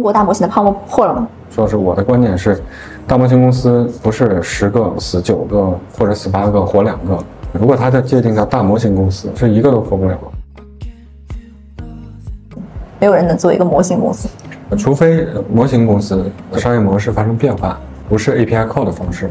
[0.00, 1.28] 中国大模型的泡沫破了吗？
[1.50, 2.58] 说是我的观点是，
[3.06, 10.18] 大模型公司不是十个死九个或者死八个活两个，如果它的界定叫大模型公司，是一个都活不了。
[12.98, 14.26] 没有人能做一个模型公司，
[14.78, 17.78] 除非模型公司的商业模式发生变化，
[18.08, 19.28] 不是 API call 的方式。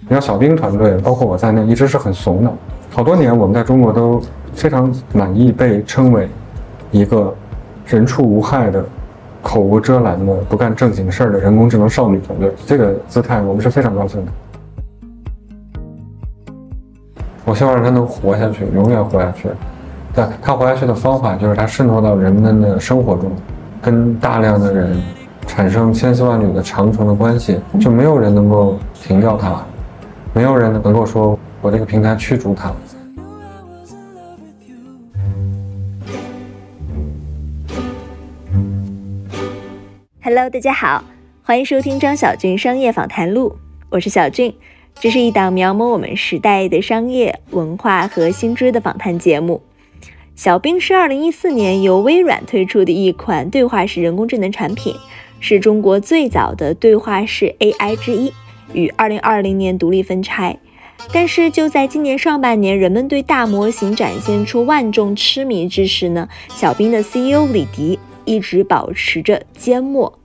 [0.00, 2.50] 你像小兵团队，包括我在内，一直是很怂的。
[2.90, 4.22] 好多年，我们在中国都
[4.54, 6.30] 非常满意被称为
[6.90, 7.34] 一个
[7.90, 8.84] 人畜无害的、
[9.42, 12.54] 口无遮拦的、不干正经事儿的人工智能少女团队。
[12.64, 14.32] 这个姿态，我们是非常高兴的。
[17.44, 19.48] 我希望让它能活下去，永远活下去。
[20.14, 23.28] 但它活下去的方法，就是它渗透到人们的生活中，
[23.82, 24.96] 跟大量的人
[25.48, 29.60] 产生千丝万缕的长程的关系，就没有人能够停掉它。
[30.32, 32.70] 没有人能够说我这个平台驱逐它。
[40.32, 41.02] Hello，大家好，
[41.42, 43.56] 欢迎收听张小俊商业访谈录，
[43.88, 44.54] 我是小俊，
[45.00, 49.60] 这是一档描摹我们时代的商业文化和新知的访谈节目。
[50.36, 54.94] 小冰是二零一四年由微软推出的一款对话式人工智能产品，
[55.40, 58.32] 是中国最早的对话式 AI 之一。
[58.72, 60.56] 于二零二零年独立分拆，
[61.12, 70.19] 但是就在今年上半年，人们对大模型展现出万众痴迷之时呢，小冰的 CEO 李迪一直保持着缄默。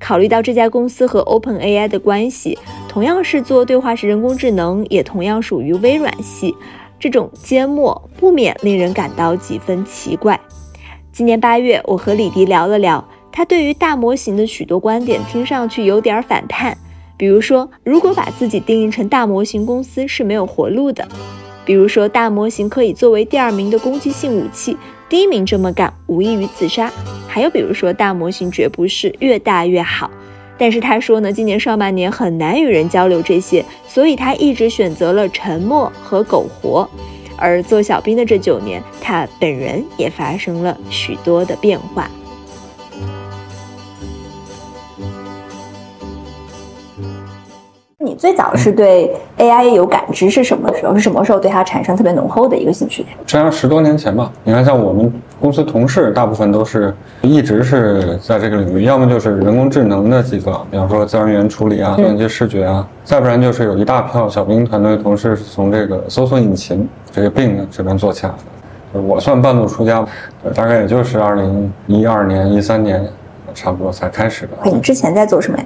[0.00, 6.54] 考虑到这家公司和 OpenAI 的关系，同样是做对话式人工智能，也同样属于微软系，
[6.98, 10.38] 这种缄默不免令人感到几分奇怪。
[11.12, 16.76] 今年八月，我和李迪聊了聊，他对于大模型的许多观点听上去有点反叛。
[17.16, 21.04] 比如说，如果把自己定义成大模型公司是没有活路的；
[21.64, 24.76] 比如说，大模型可以作为第二名的攻击性武器，
[25.08, 26.90] 第一名这么干无异于自杀；
[27.26, 30.10] 还有比如说，大模型绝不是越大越好。
[30.58, 36.88] 但是他说呢，今年上半年很难与人交流这些，所以他一直选择了沉默和苟活。
[37.36, 42.10] 而做小兵的这九年，他本人也发生了许多的变化。
[48.04, 50.94] 你最早是对 AI 有感知是什么时候？
[50.94, 53.02] 是什么时候对它产生特别浓厚的一个兴趣？
[53.02, 54.30] 实际上十多年前吧。
[54.44, 68.32] 你看，像我们公司同事，大部分都是一直是在这个领域，要么就是人工智能的几个，比方说自然语言处理啊、计算机视觉啊，再不然就是有一大票小兵团队同事是从这个搜索引擎这个 Bing 这边做起来
[68.92, 69.00] 的。
[69.00, 70.06] 我算半路出家，
[70.54, 73.04] 大概也就是二零一二年、一三年，
[73.52, 74.52] 差不多才开始的。
[74.70, 75.64] 你之前在做什么呀？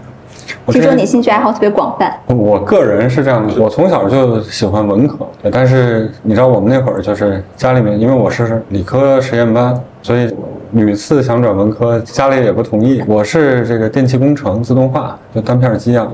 [0.69, 2.13] 听说你兴趣爱好特别广泛。
[2.27, 10.35] 我个人是这样的，我从小就喜欢文科，但是你知道我们那会儿就是家里面，因为我是理科实验班，所以
[10.73, 13.03] 屡次想转文科，家里也不同意。
[13.07, 16.09] 我是这个电气工程自动化，就单片机啊，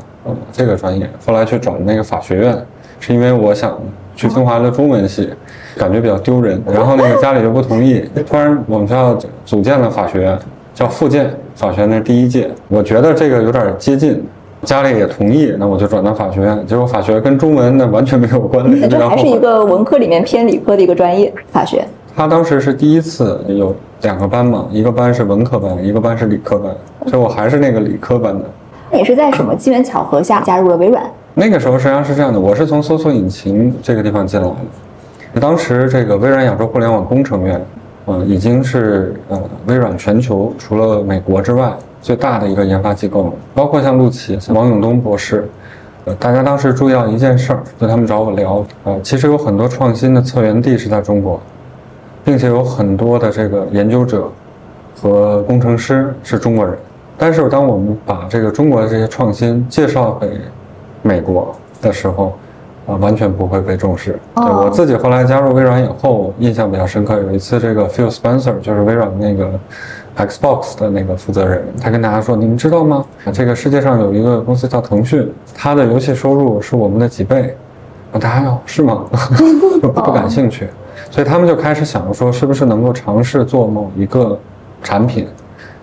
[0.52, 1.08] 这个专业。
[1.24, 2.56] 后来去转那个法学院，
[2.98, 3.78] 是因为我想
[4.16, 5.30] 去清华的中文系，
[5.76, 6.60] 感觉比较丢人。
[6.66, 8.04] 然后那个家里就不同意。
[8.26, 10.38] 突然我们学校组建了法学院，
[10.78, 14.24] 叫复建法学院的第一届，我觉得这个有点接近。
[14.62, 16.64] 家里也同意，那我就转到法学院。
[16.66, 18.88] 结果法学跟中文那完全没有关联。
[18.88, 21.84] 这还是一个文科里面偏理科的一个专业，法学。
[22.14, 26.72] 他当时是第一次有两个班嘛，一个班是文科班，一个班是理科班，
[27.06, 28.44] 所以我还是那个理科班的。
[28.90, 31.02] 那也是在什么机缘巧合下加入了微软？
[31.34, 35.40] 那个时候实际上是这样的，我是从搜索引擎这个地方进来的。
[35.40, 37.64] 当时这个微软亚洲互联网工程院，
[38.08, 41.72] 嗯，已经是呃微软全球除了美国之外。
[42.00, 45.48] 最大的一个研发机构了，包括像陆琪、像王永东博士，
[46.04, 51.40] 呃，大家当时注意到一件事儿，就他们找我聊，呃，其实有很多创新的策源地是在中国，
[52.24, 54.30] 并且有很多的这个研究者
[54.94, 56.78] 和工程师是中国人，
[57.18, 60.30] 但是当我们把这个中国的这些创新介绍给
[61.02, 61.52] 美国
[61.82, 62.38] 的时候，
[62.88, 64.18] 啊，完全不会被重视。
[64.34, 69.48] 对我自己后来加入微软以后，印象比较深刻，有一次这个 Phil Spencer 就是微软那个。
[70.18, 73.04] Xbox 的那个负责人，他跟大家说：“你们知道吗？
[73.32, 77.56] 这个世界上有一个公司叫腾讯，它的游戏收入是我们的几倍。”
[78.10, 79.04] 大家要：“是吗？”
[79.80, 80.66] 不不感兴趣，
[81.08, 84.36] 所以他们就开始想说，是不是能够尝试做某一个
[84.82, 85.28] 产品？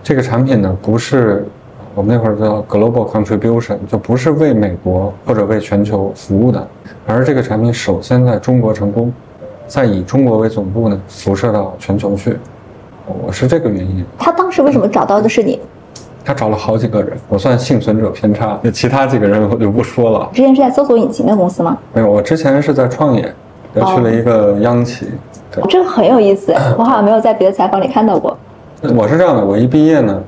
[0.02, 1.46] 这个产品呢，不是
[1.96, 6.68] 我们那会儿叫 Global Contribution，就不是为美国或者为全球服务的，
[7.06, 9.10] 而这个产品首先在中国成功，
[9.66, 12.36] 再以中国为总部呢，辐射到全球去。
[13.24, 14.04] 我是这个原因。
[14.18, 15.58] 他当时为什么找到的是你？
[16.22, 18.58] 他找了好几个人，我算幸存者偏差。
[18.60, 20.28] 那其他几个人我就不说了。
[20.34, 21.78] 之前是在搜索引擎的公司吗？
[21.94, 23.22] 没有，我之前是在创业，
[23.74, 25.06] 去了一个央企。
[25.70, 28.36] 这个很有意思，我好像没有在别的采访里看到过。
[28.82, 30.22] 我是这样的，我一毕业呢，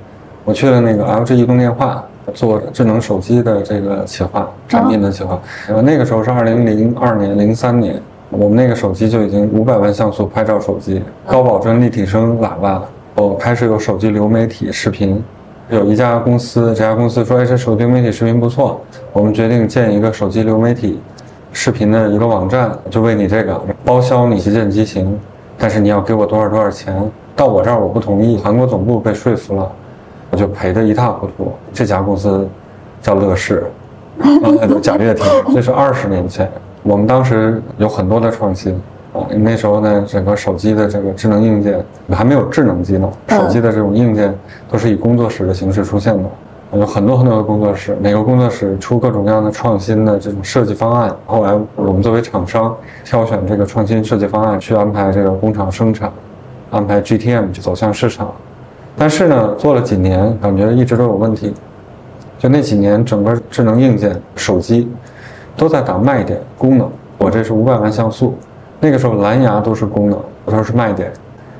[0.48, 2.02] 我去了那个 LG 移动电话
[2.32, 5.38] 做智能手机的这个企划，产品的企划。
[5.66, 8.00] 然后那个时候是二零零二年、零三年，
[8.30, 12.82] 我们那个手机就已经五百万像素拍照手机，高保真立体声喇叭，
[13.16, 15.22] 我开始有手机流媒体视频。
[15.68, 18.80] 有一家公司，这家公司说：“哎，这手机流媒体视频不错，
[19.12, 20.98] 我们决定建一个手机流媒体
[21.52, 25.20] 视频的一个网站，就为你这个包销你旗舰机型，
[25.58, 26.98] 但是你要给我多少多少钱。”
[27.36, 29.70] 到我这儿我不同意，韩国总部被说服了，
[30.30, 31.52] 我就赔得一塌糊涂。
[31.72, 32.48] 这家公司
[33.00, 33.64] 叫乐视，
[34.82, 36.50] 贾跃亭， 这是二十年前，
[36.82, 38.80] 我们当时有很多的创新。
[39.14, 44.34] 啊，那时候呢，整个手机的这个智能硬件还没有智能机呢，手机的这种硬件
[44.70, 46.28] 都是以工作室的形式出现的，
[46.78, 51.10] 有很多很多的工作室，每个工作室出各种各样的创新的这种设计方案。
[51.24, 56.12] 后来我们作为厂商，挑选这个创新设计方案，去安排这个工厂生产，
[56.70, 58.30] 安排 GTM 去走向市场。
[58.98, 61.54] 但是呢，做了几年，感觉一直都有问题。
[62.38, 64.90] 就那几年，整个智能硬件手机
[65.56, 68.36] 都在打卖点功能，我这是五百万像素。
[68.80, 71.12] 那个时候蓝牙都是功能，我说是卖点。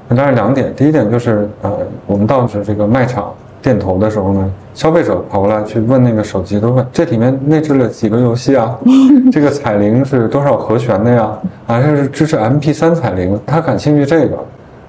[0.09, 8.79] 那当然两点，第一点就是呃，我们到是这个卖场店头的时候呢，消费者跑过来去问那个手机，都问这里面内置了几个游戏啊？
[9.31, 11.37] 这个彩铃是多少和弦的呀？
[11.67, 13.39] 还是支持 MP3 彩铃？
[13.45, 14.39] 他感兴趣这个。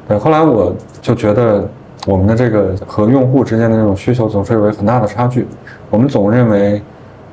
[0.07, 1.68] 对，后来我就觉得
[2.06, 5.48] 我们的这个和用户之间的这种需求总是有很大的差距。
[5.90, 6.81] 我们总认为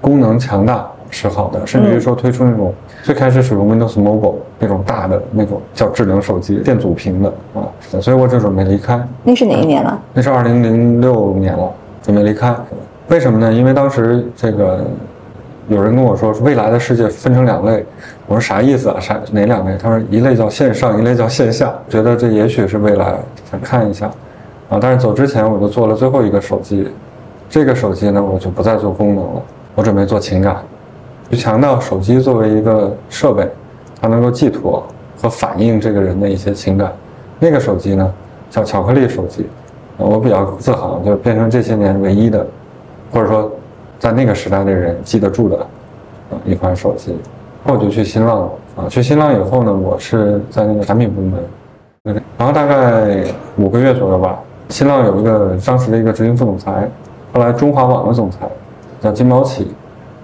[0.00, 2.72] 功能强大是好的，甚至于说推出那种。
[3.02, 7.62] 最开始使用 Windows Mobile 那种大的那种叫智能手机，电阻屏的啊，
[8.00, 9.00] 所以我就准备离开。
[9.22, 9.96] 那是哪一年了？
[10.12, 11.70] 那是二零零六年了，
[12.02, 12.52] 准备离开。
[13.06, 13.52] 为什么呢？
[13.52, 14.84] 因为当时这个
[15.69, 17.86] 有人跟我说，未来的世界分成两类。
[18.26, 18.98] 我说啥意思啊？
[18.98, 19.78] 啥哪两类？
[19.78, 21.72] 他说一类叫线上，一类叫线下。
[21.88, 23.14] 觉得这也许是未来，
[23.48, 24.10] 想看一下
[24.68, 24.78] 啊。
[24.80, 26.88] 但是走之前我就做了最后一个手机，
[27.48, 29.42] 这个手机呢我就不再做功能了，
[29.74, 30.56] 我准备做情感。
[31.30, 33.48] 就强调手机作为一个设备，
[34.00, 34.82] 它能够寄托
[35.20, 36.92] 和反映这个人的一些情感。
[37.40, 38.14] 那个手机呢，
[38.48, 39.44] 叫巧克力手机，
[39.96, 42.46] 我比较自豪，就变成这些年唯一的，
[43.12, 43.50] 或者说
[43.98, 45.58] 在那个时代的人记得住的
[46.30, 47.16] 啊一款手机。
[47.64, 53.24] 后我就去新浪了啊，去新浪以后呢，我是在那个产品部门，然后大概
[53.56, 54.38] 五个月左右吧。
[54.68, 56.88] 新浪有一个当时的一个执行副总裁，
[57.32, 58.48] 后来中华网的总裁
[59.00, 59.74] 叫金宝启。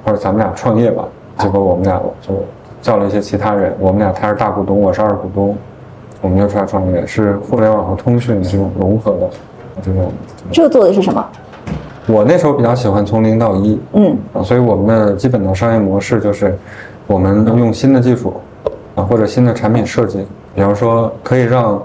[0.05, 1.05] 或者咱们俩创业吧，
[1.39, 2.35] 结果我们俩就
[2.81, 5.57] 叫了一些其他人，我们俩他是大股东，我是二股东，
[6.21, 9.31] 我们就出来创业，是互联网和通讯这种融合的
[9.81, 10.11] 这种。
[10.51, 11.25] 这做的是什么？
[12.09, 16.59] 我那时候比较喜欢从零到一，嗯，所以我们的基本的商业模式就是，
[17.07, 18.35] 我们用新的技术，
[18.97, 21.81] 啊或者新的产品设计，比方说可以让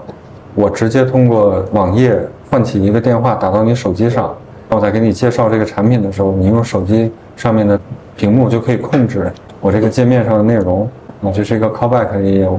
[0.56, 2.20] 我直接通过网页
[2.50, 4.34] 唤起一个电话打到你手机上，
[4.70, 7.78] 我在给你介绍这个产品的时候，你用手机上面的。
[8.18, 9.30] 屏幕就可以控制
[9.60, 10.82] 我这个界面上的内容
[11.22, 12.58] 啊，这是一个 callback 的业务。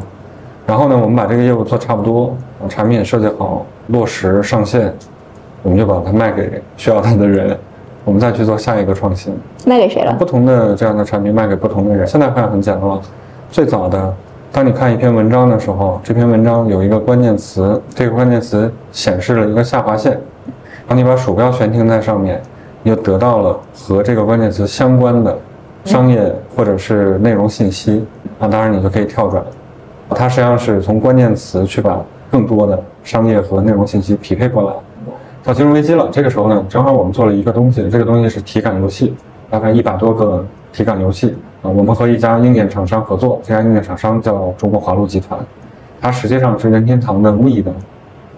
[0.66, 2.34] 然后呢，我们把这个业务做差不多，
[2.70, 4.94] 产品设计好、落实上线，
[5.62, 7.60] 我们就把它卖给需要它的人，
[8.06, 9.38] 我们再去做下一个创新。
[9.66, 10.14] 卖给谁了？
[10.14, 12.08] 不同的这样的产品卖给不同的人。
[12.08, 13.02] 现在看很简单了。
[13.52, 14.16] 最早的，
[14.52, 22.42] 当你看一篇文章的时候，这篇文章有一个关键词，这个关键词显示了一个下划线，然后你把鼠标悬停在上面，
[22.84, 25.38] 你就得到了和这个关键词相关的。
[25.86, 28.06] 商业或者是内容信息，
[28.38, 29.42] 那当然你就可以跳转，
[30.10, 34.76] 它实际上是从关键词去把更多的商业和内容信息匹配过来。
[35.42, 39.16] 到金融危机了，这个时候呢，正好我们做了一个东西，这个东西是体感游戏，
[39.50, 41.70] 大概一百多个体感游戏啊。
[41.70, 45.40] 我们和一家硬件厂商合作，这家硬件厂商叫中国华路集团，
[46.00, 47.72] 它实际上是任天堂的 Wii 的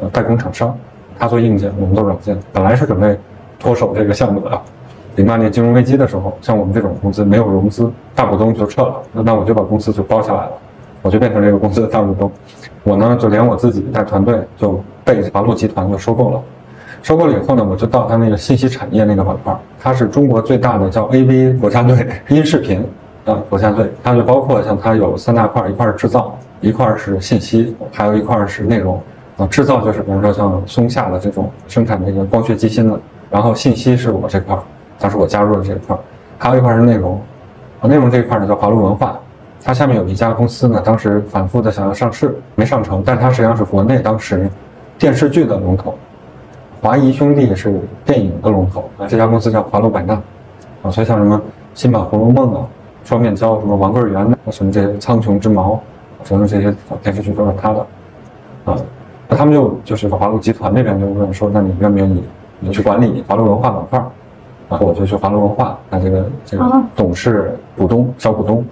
[0.02, 0.76] 呃代工厂商，
[1.18, 2.38] 它做硬件，我们做软件。
[2.52, 3.18] 本来是准备
[3.60, 4.62] 脱手这个项目的。
[5.18, 10.52] 零八年金融危机的时候，像我们这种公司没有融资，大股东就撤了，那那我就把公司就包下来了，
[11.02, 12.32] 我就变成这个公司的大股东。
[12.84, 16.42] 我呢就连我自己带团队就被华路集团就收购了。
[17.04, 22.82] 收购了以后呢，我就到他那个信息产业那个板块，它是中国最大的叫 AV 国家队 音视频
[23.26, 29.02] 啊国家队，它就包括像它有三大块，一块是制造，一块是信息，还有一块是内容
[29.38, 29.46] 啊。
[29.48, 33.00] 制造就是比如说像松下的这种生产这个光学机芯的，
[33.30, 34.58] 然后信息是我这块。
[35.00, 35.98] 当时我加入了这一块，
[36.38, 37.20] 还有一块是内容，
[37.80, 39.20] 啊，内容这一块呢叫华路文化，
[39.64, 44.48] 它下面有一家公司呢，当时反复的想要上市，没上成，但它实际上是国内当时
[45.00, 45.96] 电视剧的龙头，
[46.82, 50.14] 华谊兄弟是电影的龙头啊，这家公司叫华路百纳，
[50.84, 51.42] 啊，所以像什么
[51.74, 52.68] 新版红楼梦啊、
[53.04, 55.80] 双面胶、什么王贵元的、什么这些苍穹之矛，
[56.24, 57.80] 什么这些电视剧都是他的，
[58.66, 58.76] 啊，
[59.28, 62.24] 那他们就就是华路集团那边就问说，那你愿不愿意
[62.60, 64.04] 你去管理华路文化板块？
[64.70, 68.64] 然后，我就去华路文化，那这个这个啊董事、股东、小股东、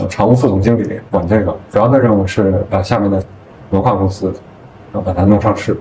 [0.00, 3.22] 呃常务副总经理管这个，主要的任务是把下面的
[3.70, 4.34] 文化公司，
[4.92, 5.78] 啊把它弄上市，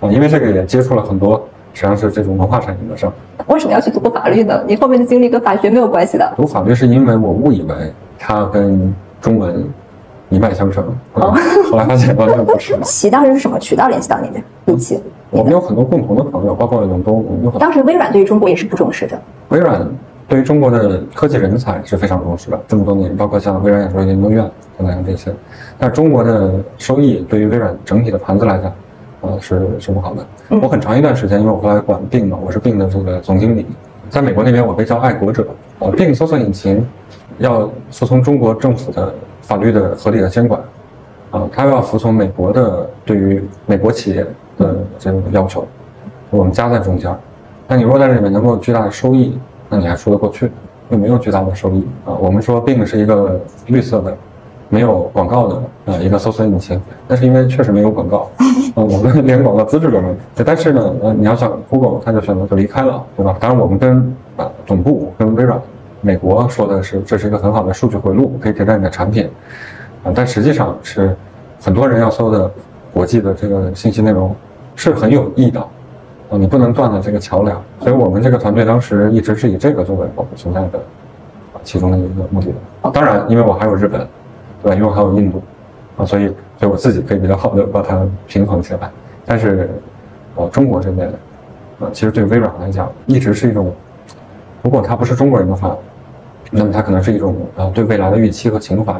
[0.00, 1.44] 啊，因为这个也接触了很多
[1.78, 3.12] 实际上是这种文化产业的事儿。
[3.46, 4.60] 为什么要去读法律呢？
[4.66, 6.32] 你后面的经历跟法学没有关系的。
[6.36, 7.74] 读法律是因为我误以为
[8.18, 9.64] 它跟中文
[10.28, 11.32] 一脉相承，哦
[11.70, 12.76] 后来发现完全不是。
[12.82, 14.40] 其当时是什么渠道联系到你的？
[14.72, 19.16] 一起，我们有很多共同的朋友，包括永东，我们有很多当时微软对于中国也是不重视的。
[19.50, 19.88] 微软
[20.26, 24.44] 对于中国的科技人才是非常重视的，这么多年，包括像微软亚洲研究院
[24.76, 25.32] 等等这些，
[25.78, 28.72] 但中国的收益对于微软整体的盘子来讲，
[29.20, 30.26] 呃是是不好的。
[30.50, 33.66] 嗯我很长一段时间，因为我后来管病嘛，我是病的这个总经理，
[34.08, 35.46] 在美国那边我被叫爱国者，
[35.78, 36.86] 呃，病搜索引擎
[37.38, 40.60] 要服从中国政府的法律的合理的监管，
[41.30, 45.66] 啊、它要服从美国的对于美国企业的这个要求，
[46.30, 47.18] 我们夹在中间儿。
[47.66, 50.50] 那你如果在这里面能够有巨大的收益，那你还说得过去。
[50.90, 52.16] 又没有巨大的收益啊。
[52.18, 54.16] 我们说 Bing 是一个绿色的，
[54.68, 58.30] 没有广告的呃一个搜索引擎，但是因为确实没有广告，
[58.76, 60.14] 呃，我们连广告资质都没有。
[60.44, 63.36] 但是呢，呃，你要想 Google，它就选择就离开了，对吧？
[63.40, 65.60] 当然，我们跟啊总部跟微软
[66.00, 69.28] 美国说的是，这是一个很好的数据回路，可以迭代你的产品，
[70.04, 71.16] 啊，但实际上是
[71.60, 72.50] 很多人要搜的
[72.92, 74.34] 国际的这个信息内容
[74.76, 75.60] 是很有益的。
[76.30, 80.78] 啊，你不能断了这个桥梁，所以我们这个团队当时一直是以这个作为我们存在的
[81.64, 82.90] 其中的一个目的的。
[82.90, 84.06] 当然，因为我还有日本，
[84.62, 84.74] 对吧？
[84.76, 85.42] 因为还有印度，
[85.96, 86.26] 啊，所以
[86.58, 88.90] 所以我自己可以比较好的把它平衡起来。
[89.24, 89.68] 但是，
[90.36, 91.08] 呃，中国这边，
[91.80, 93.72] 啊，其实对微软来讲，一直是一种，
[94.62, 95.76] 如果他不是中国人的话，
[96.50, 98.94] 那么他可能是一种呃对未来的预期和情怀；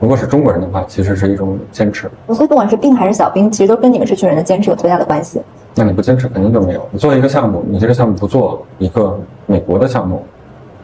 [0.00, 2.10] 如果是中国人的话，其实是一种坚持。
[2.28, 5.40] 所以不管是病还是小兵，其实都跟你们这群人的坚持有特别大的关系。
[5.76, 6.84] 那你不坚持肯定就没有。
[6.90, 9.16] 你做一个项目，你这个项目不做一个
[9.46, 10.24] 美国的项目，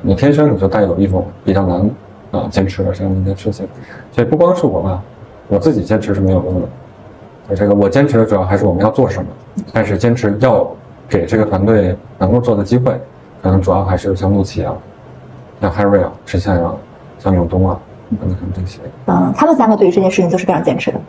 [0.00, 1.90] 你天生你就带有一种比较难
[2.36, 3.66] 啊坚持了这样的一件事情。
[4.12, 5.02] 所以不光是我吧，
[5.48, 6.68] 我自己坚持是没有用的。
[7.54, 9.28] 这个我坚持的主要还是我们要做什么，
[9.72, 10.68] 但是坚持要
[11.08, 13.00] 给这个团队能够做的机会，
[13.40, 14.74] 可能主要还是像陆琪啊，
[15.60, 16.76] 像 Harry 啊、陈向阳、
[17.18, 17.78] 像永东啊
[18.20, 18.80] 等等这些。
[19.06, 21.00] 嗯，他们三个对于这件事情都是非常坚持的。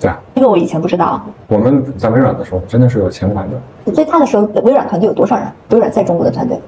[0.00, 1.22] 对啊，这个我以前不知道。
[1.48, 3.92] 我们在微软的时候真的是有情怀的。
[3.92, 5.46] 最大的时候，微软团队有多少人？
[5.70, 6.58] 微软在中国的团队，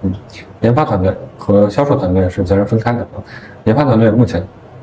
[0.60, 3.06] 研发团队和销售团队是截然分开的。
[3.64, 4.40] 研发团队目前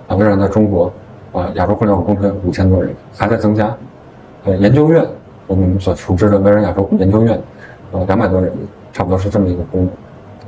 [0.08, 0.92] 啊，微软在中国
[1.32, 3.76] 啊，亚洲互联网工程有五千多人，还在增加。
[4.44, 5.06] 呃，研究院
[5.48, 7.40] 我们所熟知的微软亚洲研究院，
[7.92, 8.52] 呃，两百多人，
[8.92, 9.90] 差不多是这么一个规模。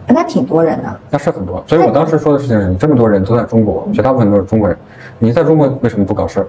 [0.08, 1.00] 那挺多人的。
[1.10, 4.78] 那是很多，所以我当时说的事情是，你这么多人都在中国，绝大部分都是中国人，
[5.18, 6.48] 你在中国为什么不搞事儿？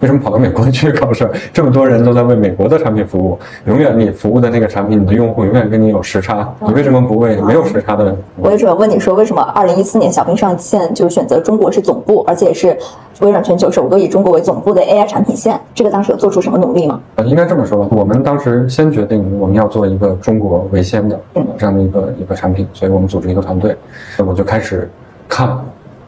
[0.00, 1.30] 为什么跑到美国去搞事儿？
[1.52, 8.16] 这么多人都在为美国的产品服务，永远你服务的那个产品，你的用户永远跟你有时差，你为什么不为没有时差的？
[8.36, 12.74] 我就准备问你说，为什么二零一四年小冰上线就选择中国是总部，而且是
[13.20, 15.60] 微软全球首个以中国为总部的 AI 产品线？
[15.74, 16.98] 这个当时有做出什么努力吗？
[17.16, 23.76] 呃，应该这么说吧，我们当时先决定我们要做一个中国为先的呃这样的一个一个产品，所以我们组织一个团队，
[24.16, 24.90] 那我就开始
[25.28, 25.58] 看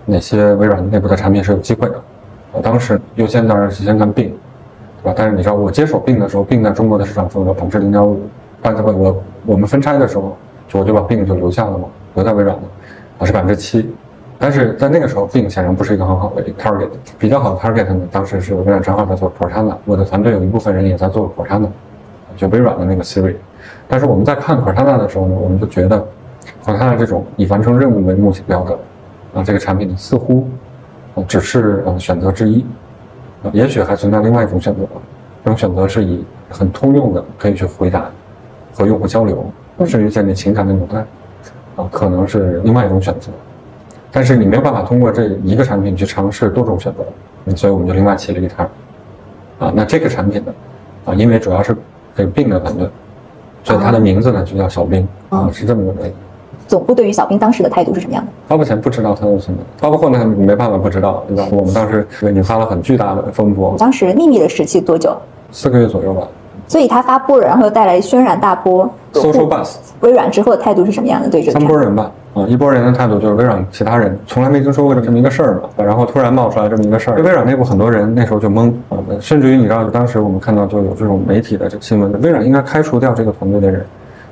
[0.07, 2.03] 哪些微软内部的产品是有机会的。
[2.53, 4.35] 我当时优先当然是先看病，
[5.03, 5.15] 对吧？
[5.17, 8.21] 但是你知道我接手病的时候，病在中国的市场份额百分之零点五，
[8.61, 10.37] 但是我我们分拆的时候，
[10.69, 12.63] 就我就把病就留下了嘛，留在微软了，
[13.19, 13.91] 啊是百分之七。
[14.39, 21.69] 但是在那个时候，病显然不是一个很好的 target，比较好的 target 呢，当时是微软正好在做 Cortana，我的团队有一部分人也在做 Cortana，
[22.37, 23.37] 就微软的那个 Siri。
[23.87, 26.05] 但是我们在看 Cortana 的时候呢，我们就觉得
[26.65, 28.79] Cortana 这种以完成任务为目标的
[29.33, 30.49] 啊这个产品呢，似乎
[31.15, 32.65] 呃只是呃选择之一，
[33.43, 34.81] 呃也许还存在另外一种选择，
[35.45, 38.11] 这种选择是以很通用的可以去回答
[38.75, 39.45] 和用户交流，
[39.87, 40.99] 甚至建立情感的纽带，
[41.77, 43.31] 啊，可能是另外一种选择。
[44.11, 47.05] 但是你没有办法通过这一个产品去尝试多种选择，
[47.47, 48.67] 嗯所以我们就另外起了一摊
[49.59, 50.55] 儿，啊，那这个产品呢，
[51.07, 51.77] 啊，因为主要是
[52.15, 52.89] 给病的团队，
[53.65, 56.15] 所以它的名字呢就叫小兵，啊，是这么个原因。
[56.73, 58.33] 总部对于小兵当时的态度是什么样的？
[58.49, 61.47] 发布前不知道他是什么，发布后呢没办法不知道，对吧？
[61.53, 65.15] 我们当时引发了很巨大的风波，当时秘密的时期多久？
[65.51, 66.27] 四个月左右吧。
[66.67, 68.89] 所以他发布了，然后又带来轩然大波。
[69.13, 71.29] Social Buzz，微软之后的态度是什么样的？
[71.29, 71.69] 对这个三？
[71.69, 83.85] 波人吧，啊，一波人的态度就是微软其他人从来没听说过这么一个事儿嘛，然后突然冒出来这么一个事儿，微软内部很多人那时候就懵啊，甚至于你知道，当时我们看到就有这种媒体的这个新闻，微软应该开除掉这个团队的人，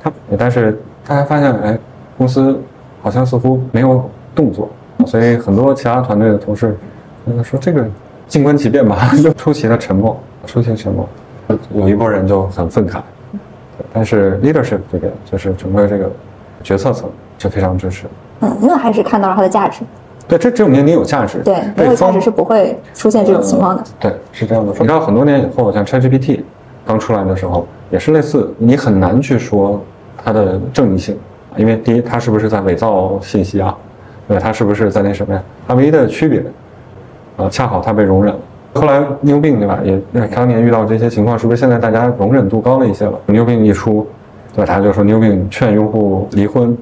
[0.03, 1.79] 他但是他还发现，哎，
[2.21, 2.61] 公司
[3.01, 4.69] 好像似乎没有动作，
[5.07, 6.77] 所以很多其他团队的同事
[7.25, 7.83] 呃说这个
[8.29, 11.09] 静观其变吧， 就出奇的沉默，出奇的沉默。
[11.75, 13.01] 有一波人就很愤慨。
[13.91, 16.11] 但是 leadership 这边就是整个这个
[16.63, 17.09] 决策层
[17.39, 18.07] 是非常支持。
[18.41, 19.81] 嗯，那还是看到了它的价值。
[20.29, 21.39] 对，这证明你有价值。
[21.39, 23.83] 对，没有价值是不会出现这种情况的。
[23.99, 24.71] 对，是这样的。
[24.75, 26.43] 你知道很多年以后，像 ChatGPT
[26.87, 29.83] 刚出来的时候，也是类似，你很难去说
[30.23, 31.19] 它的正义性，
[31.57, 33.77] 因为第一，它是不是在伪造信息啊？
[34.29, 35.43] 对，它是不是在那什么呀？
[35.67, 36.43] 它唯一的区别，
[37.37, 38.41] 啊，恰好它被容忍了。
[38.75, 39.81] 后来牛病对吧？
[39.83, 43.19] 也当年遇到这些情况，是不是现在大家容忍度高了一些了？
[43.27, 44.07] 牛病一出，
[44.55, 44.75] 对吧？
[44.75, 46.77] 他就说牛病劝用户离婚。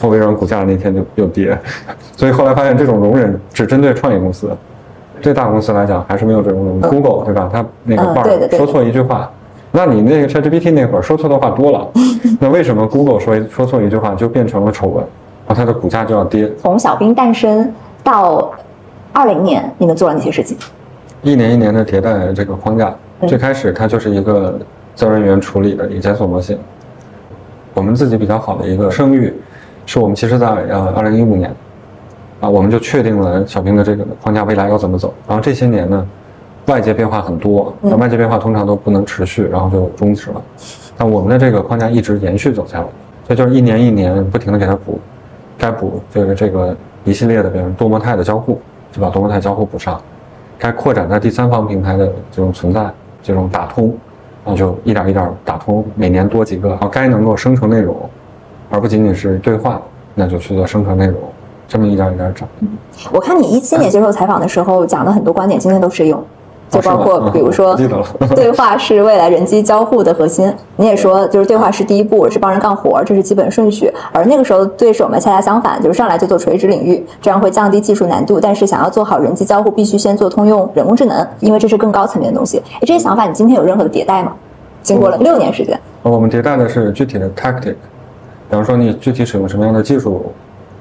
[0.00, 1.58] 后微软股价那天就又跌，
[2.16, 4.48] 所以后来发现这种容忍只针对创业公司，
[5.20, 6.88] 对大公司来讲还是没有这种容忍。
[6.88, 7.50] Google 对吧？
[7.52, 9.28] 它那个 bar 说错一句话，
[9.70, 11.86] 那你那个 ChatGPT 那会儿说错的话多了，
[12.40, 15.04] 那为什么 Google 说说错一句话就变成了丑闻，
[15.46, 16.50] 然后它的股价就要跌？
[16.56, 17.72] 从小兵诞生
[18.02, 18.50] 到
[19.12, 20.56] 二零年，你们做了哪些事情？
[21.22, 22.94] 一年一年的迭代这个框架，
[23.26, 24.58] 最开始它就是一个
[24.94, 26.58] 自然语言处理的一个检索模型，
[27.74, 29.34] 我们自己比较好的一个声誉。
[29.84, 31.50] 是我们其实，在呃二零一五年，
[32.40, 35.14] 啊，我们就确定了小兵的这个框架未来要怎么走。
[35.26, 36.06] 然后这些年呢，
[36.68, 40.42] 外界变化很多，那外界变化通常都不能持续，然后就终止了。
[40.96, 42.86] 那我们的这个框架一直延续走下来，
[43.26, 45.00] 所以就是一年一年不停的给它补，
[45.56, 48.60] 该补这个这个一系列的，比如多模态的交互，
[48.92, 49.96] 就把多模态交互补上；
[50.58, 52.90] 该扩展在第三方平台的这种存在，
[53.22, 53.96] 这种打通，
[54.44, 56.68] 然后就一点一点打通，每年多几个。
[56.68, 57.96] 然后该能够生成内容。
[58.70, 59.80] 而不仅仅是对话，
[60.14, 61.16] 那就去做生成内容，
[61.66, 62.46] 这么一点一点涨。
[63.10, 66.22] 我看你一七年接受采访的时候讲的很多观点，今天都适用，
[66.70, 67.76] 就包括比如说
[68.34, 70.52] 对话是未来人机交互的核心。
[70.76, 73.92] 你也说，就是对话是第一步，是帮人干活，这是基本顺序。
[74.12, 78.38] 而那个时候对手们恰恰相反，就是上来就做垂直领域，这样会降低技术难度。
[78.40, 82.62] 但是想要做好人机交互，必须先做通用人工智能，因为这是更高层面的东西。
[82.74, 84.32] 哎，这些想法你今天有任何的迭代吗？
[84.82, 87.74] 经过了六年时间，我们迭代的是具体的 tactic。
[88.50, 90.32] 比方说，你具体使用什么样的技术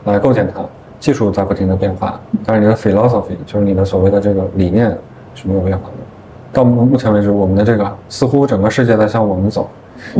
[0.06, 0.62] 来构建它？
[1.00, 4.98] 技术在不停的变化，但是你的 philosophy 就是你的所谓的这个理念
[5.38, 5.94] 是没有变化的。
[6.52, 9.70] 到目目前为止，我们的这个似乎整个世界在向我们走，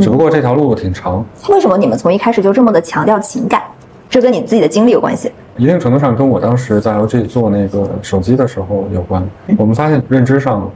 [0.00, 1.24] 只不过这条路挺长。
[1.48, 3.62] 为什么你们从一开始就这么的强调情感？
[4.08, 5.30] 这跟你自己的经历有关系？
[5.56, 9.22] 一定程度上跟我当时在 LG 做那个手机的时候有关。
[9.58, 10.70] 我们发现认知上，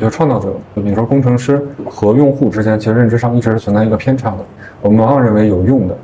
[0.00, 4.38] 就创造者，就比如说工程师和用户之间，其实认知上一直是存在一个偏差的。
[4.80, 5.96] 我们往往认为有用的，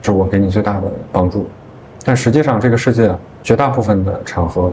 [0.00, 1.46] 是我给你最大的帮助，
[2.04, 4.72] 但实际上这个世界绝大部分的场合，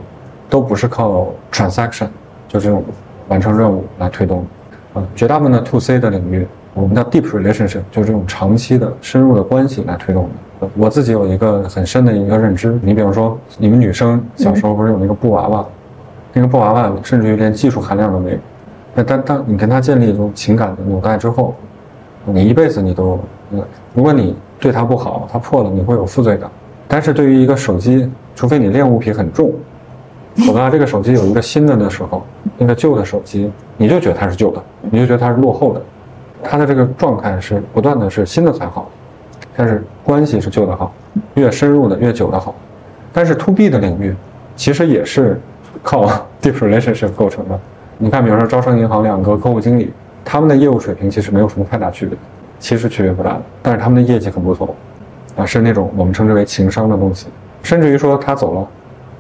[0.50, 2.08] 都不是靠 transaction
[2.48, 2.84] 就这种
[3.28, 4.46] 完成任务来推动，
[4.94, 10.24] 啊，绝大部分的 to C 的领域，我们叫 deep relationship 就是这种长期的深入的关系来推动
[10.60, 10.70] 的。
[10.76, 15.66] 我自己有一个很深的一个认知，你比如说你们女生小时候不是有那个布娃娃，
[16.34, 21.54] 那个布娃娃甚至于连技术含量都没有，但当你跟他建立一种情感的纽带之后，
[22.26, 23.20] 你一辈子你都。
[23.50, 26.52] 嗯，如果你对它不好，它破了，你会有负罪感。
[26.86, 29.54] 但是对于一个手机，除非你恋物癖很重，
[30.46, 32.26] 否则这个手机有一个新的的时候，
[32.58, 35.82] 那个旧的手机，你就觉得它是旧的，你就觉得它是落后的，
[36.44, 38.90] 它的这个状态是不断的是新的才好，
[39.56, 40.94] 但是关系是旧的好，
[41.34, 42.54] 越深入的越久的好。
[43.12, 44.16] 但是 to B 的领域，
[44.56, 45.40] 其实也是
[45.82, 46.06] 靠
[46.42, 47.60] deep relationship 构成的。
[47.98, 49.92] 你看，比如说招商银行两个客户经理，
[50.24, 52.18] 他们的业务水平其实没有什么太大区别。
[52.60, 54.76] 其实区别不大，但是他们的业绩很不错，
[55.36, 57.28] 啊，是那种我们称之为情商的东西，
[57.62, 58.68] 甚至于说他走了，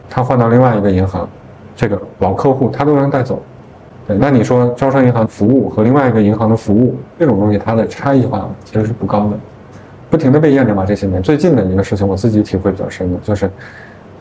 [0.09, 1.27] 他换到另外一个银行，
[1.75, 3.41] 这个老客户他都能带走，
[4.07, 9.37] 对，那你说招商银行服务和另外一个银行的服务这种东西，它的差异化其实是不高的，
[10.09, 11.21] 不停的被验证吧这些年。
[11.21, 13.49] 最近的一个事情，我自己体会比较深的就是，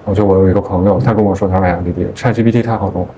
[0.04, 3.08] 我觉得我有一个朋友，他跟我说，他说哎呀，李弟，ChatGPT 太好用了，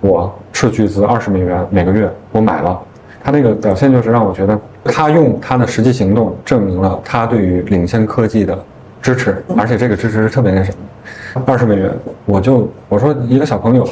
[0.00, 2.80] 我斥巨资二十美元每个月我买了。
[3.22, 8.58] 他那个表现就是让我觉得，他用他的实际行动证明了他对于领先科技的
[9.04, 11.42] 支持，而且这个支持是特别那什么。
[11.44, 11.90] 二十美元，
[12.24, 13.86] 我就我说一个小朋友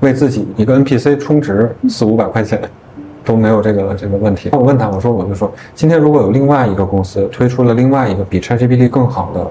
[0.00, 2.58] 为自己一个 NPC 充值四五百块钱
[3.22, 4.48] 都没有这个这个问题。
[4.52, 9.46] 我问他，我说我就说，今天如果有另外一个公司推出了另外一个比 ChatGPT 更好的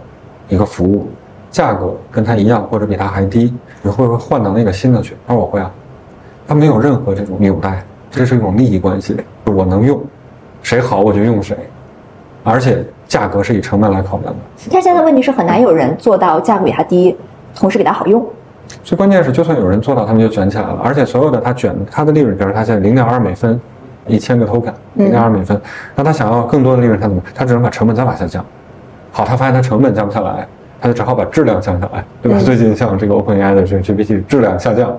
[0.50, 1.08] 一个服务，
[1.52, 5.16] 价格跟它一样或者比它还低，你会不会换到那个新的去？
[5.28, 5.72] 他说我会啊，
[6.48, 7.84] 他没有任何这种纽带。
[8.10, 10.02] 这是一种利益关系，我能用，
[10.64, 11.56] 谁好我就用谁，
[12.44, 14.40] 而且价格是以成本来考量的。
[14.72, 17.16] 但现在问题是很难有人做到价格比它低，
[17.56, 18.26] 同时比它好用。
[18.84, 20.80] 最关键是，就算有人做到，他们就卷起来了。
[20.84, 23.60] 而且所有的他卷，他的利润，比如他现在零点二美分，
[24.08, 25.60] 一千个 token，零点二美分，
[25.96, 27.22] 那他想要更多的利润，他怎么？
[27.34, 28.46] 他只能把成本再往下降。
[29.12, 30.46] 好，他发现他成本降不下来，
[30.82, 32.38] 他就只好把质量降下来，对吧？
[32.40, 34.96] 最近像这个 OpenAI 的这 GPT 质量下降，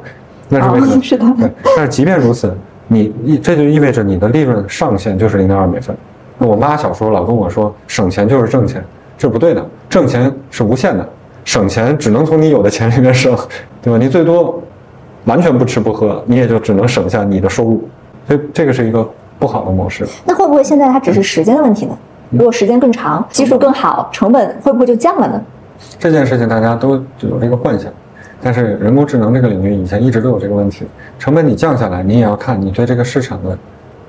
[0.49, 1.03] 那是为什么？
[1.03, 1.25] 是的。
[1.39, 2.57] 对，但是即便如此。
[2.91, 5.95] 你意这就意味着你的利润上限就是零点二美分。
[6.47, 8.85] 我妈小时候老跟我说，省钱就是挣钱，
[9.17, 11.09] 这不对的，挣钱是无限的，
[11.45, 13.37] 省钱只能从你有的钱里面省，
[13.83, 13.99] 对吧？
[13.99, 14.63] 你最多
[15.25, 17.89] 完全不吃不喝，你也就只能省下你的收入，
[18.27, 20.07] 所以这个是一个不好的模式。
[20.25, 21.99] 那会不会现在它只是时间的问题呢？
[22.31, 25.43] 如果时间更长，技术更好，成本会不会就降了呢？
[25.99, 27.91] 这件事情大家都有这个幻想，
[28.41, 30.87] 但是人工智能这个领域以前一直都有这个问题，
[31.19, 33.59] 成本你降下来，你也要看你对这个市场的。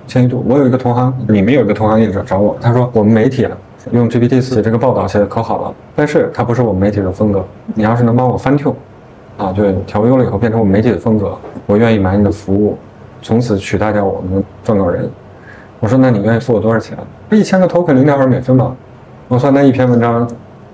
[0.09, 3.55] 迁移度，我有一个同行，你们有一个同行业者找我，他说我们媒体啊
[3.91, 7.45] 用 GPT 四这个报道写的可好了，但是它不是我们媒体的风格。
[7.75, 8.75] 你要是能帮我翻调
[9.37, 12.75] 啊，对，调优了以后变成我们媒体的风格，我愿意买你的服务，
[13.21, 15.07] 从此取代掉我们撰稿人。
[15.79, 16.97] 我说那你愿意付我多少钱？
[17.29, 18.75] 一千个 token 零点二美分吧。
[19.27, 20.27] 我算那一篇文章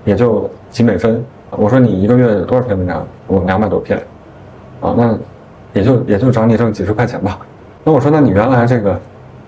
[0.06, 1.22] 也就几美分。
[1.50, 3.06] 我说你一个月有多少篇文章？
[3.26, 3.98] 我两百多篇，
[4.80, 5.14] 啊，那
[5.74, 7.38] 也就也就找你挣几十块钱吧。
[7.84, 8.98] 那我说那你原来这个。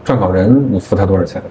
[0.08, 1.42] 撰稿人，你付他多少钱？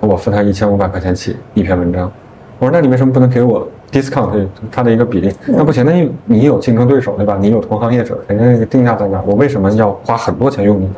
[0.00, 2.12] 我付他一千五百块钱起一篇文章。
[2.58, 5.34] 我说，那你为什么不能给我 discount 他的一个比例？
[5.46, 7.38] 那不行，那你你有竞争对手对吧？
[7.40, 9.22] 你有同行业者，人家那个定价在哪？
[9.24, 10.96] 我为什么要花很多钱用你的？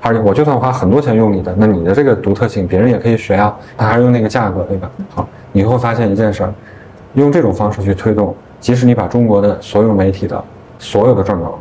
[0.00, 3.54] 而且我就算花很多钱用你的，那你的这个独特性别人也可以学啊。
[3.76, 4.90] 他还是用那个价格对吧？
[5.14, 6.54] 好，你会发现一件事儿，
[7.12, 10.42] 用这种方式去推动，即使你把中国的所有媒体的
[10.78, 11.58] 所有的撰稿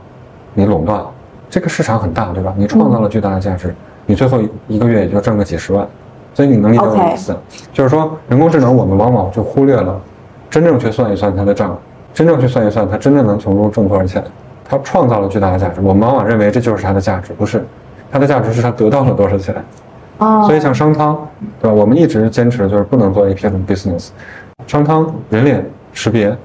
[0.53, 1.11] 你垄断了，
[1.49, 2.53] 这个市场很大对吧？
[2.57, 3.75] 你创造了巨大的价值。
[4.05, 5.87] 你最后一个月也就挣个几十万，
[6.33, 7.35] 所以你能理解我的意思，
[7.73, 9.99] 就是说人工智能我们往往就忽略了，
[10.49, 11.77] 真正去算一算它的账，
[12.13, 14.23] 真正去算一算它真正能从中挣多少钱，
[14.63, 17.65] 它创造了巨大的价值，我们往往认为这就是它的价值，不是，
[18.11, 19.55] 它的价值是它得到了多少钱。
[20.19, 20.43] 哦。
[20.45, 21.17] 所以像商汤，
[21.61, 21.73] 对吧？
[21.75, 24.09] 我们一直坚持就是不能做 A P I business，
[24.67, 26.35] 商汤人脸识别，对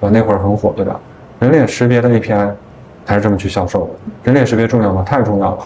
[0.00, 0.10] 吧？
[0.12, 1.00] 那会儿很火，对吧？
[1.38, 2.54] 人脸识别的 A P I，
[3.06, 3.90] 还是这么去销售的。
[4.24, 5.02] 人脸识别重要吗？
[5.02, 5.58] 太重要了。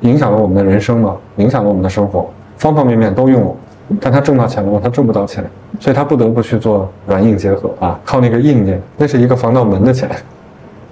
[0.00, 1.16] 影响了我们的人生嘛？
[1.36, 3.54] 影响了我们的生活，方方面面都用。
[4.00, 4.80] 但他挣到钱了吗？
[4.80, 5.44] 他挣不到钱，
[5.80, 10.08] 所以他不得不去做软硬结合啊，靠那个硬件，那是一个防盗门的钱，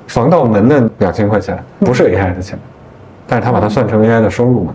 [0.09, 2.59] 防盗门的两千块钱不是 AI 的钱，
[3.25, 4.75] 但是他把它算成 AI 的收入嘛，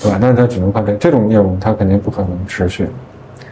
[0.00, 0.18] 对吧？
[0.20, 2.88] 那他只能靠这这种业务，他肯定不可能持续。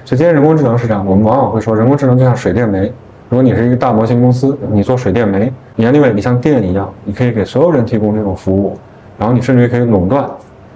[0.05, 2.93] 所以今天人工智能是这样，我们往往会说人工智能就像水电煤。
[3.29, 8.77] 如果你是一个大模型公司，你做水电煤，你另外你像电一样，你可以给所有人提供这种服务。
[9.19, 10.25] 然后你甚至于可以垄断，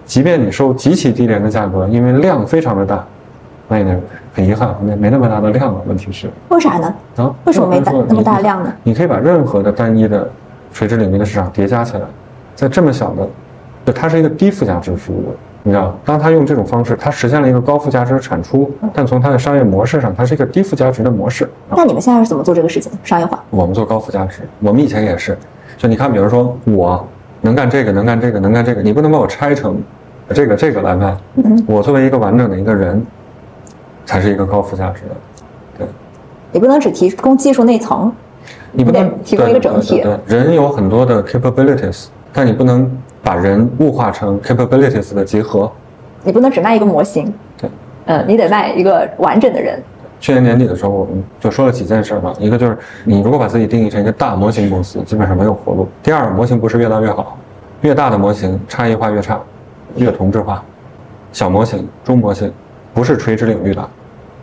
[0.05, 3.05] 即便你收极其低廉的价格，因为量非常的大，
[3.69, 4.01] 那也
[4.35, 5.81] 很遗憾，没没那么大的量了。
[5.87, 6.95] 问题是为啥呢？
[7.17, 8.73] 啊，为什么没大那么大量呢？
[8.83, 10.29] 你可以把任何的单一的
[10.73, 12.03] 垂直领域的市场叠加起来，
[12.57, 13.29] 在这么小的，
[13.87, 21.49] 就它是一个低附加值服务，你知道，当它用这种方式，它实现了一个高附加值的产出，但从它的商业模式上，它是一个低附加值的模式。
[21.71, 22.91] 那你们现在是怎么做这个事情？
[23.05, 23.41] 商业化？
[23.51, 25.39] 我们做高附加值，我们以前也是，
[25.79, 27.07] 就你看，比如说我。
[27.43, 29.77] 能干这个，能干这个，能干这个，你不能把我拆成
[30.31, 31.15] 这个这个来卖。
[31.67, 33.05] 我作为一个完整的一个人，
[34.07, 35.17] 才是一个高附加值的。
[35.79, 35.87] 对，
[36.53, 38.13] 你不能只提供技术内层，
[38.71, 40.01] 你不能提供一个整体。
[40.01, 42.91] 对人有很多的 capabilities，但你不能
[43.23, 45.71] 把人物化成 capabilities 的集合。
[46.23, 47.33] 你不能只卖一个模型。
[47.59, 47.69] 对，
[48.07, 49.83] 嗯，你得卖一个完整的人。
[50.23, 52.33] 去年年底的时候，我们就说了几件事嘛。
[52.39, 55.89] 一个就是，你如果把自己定义成一个大模型公司，基本上没有活路。
[56.01, 57.37] 第二，模型不是越大越好，
[57.81, 59.41] 越大的模型差异化越差，
[59.97, 60.63] 越同质化。
[61.33, 62.53] 小模型、中模型
[62.95, 63.89] 不是垂直领域的，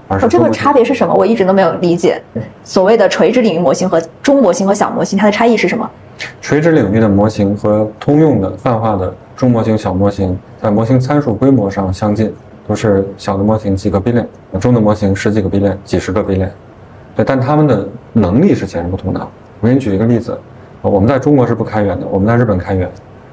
[0.09, 1.13] 而是这个差别是什么？
[1.13, 2.21] 我一直都没有理解。
[2.61, 5.89] 所谓的垂直领域模型和中模型和小模型，它的差异是什么？
[6.41, 12.35] 垂直领域的模型和通用的泛化的中模型、小模型在模型参数规模上相近。
[12.69, 14.23] 都是小的模型几个 billion，
[14.59, 16.47] 中的模型十几个 billion，几十个 billion，
[17.15, 19.19] 对，但他们的能力是截然不同的。
[19.59, 20.39] 我给你举一个例子，
[20.83, 22.87] 我们在中国是不开源的，我们在日本开源。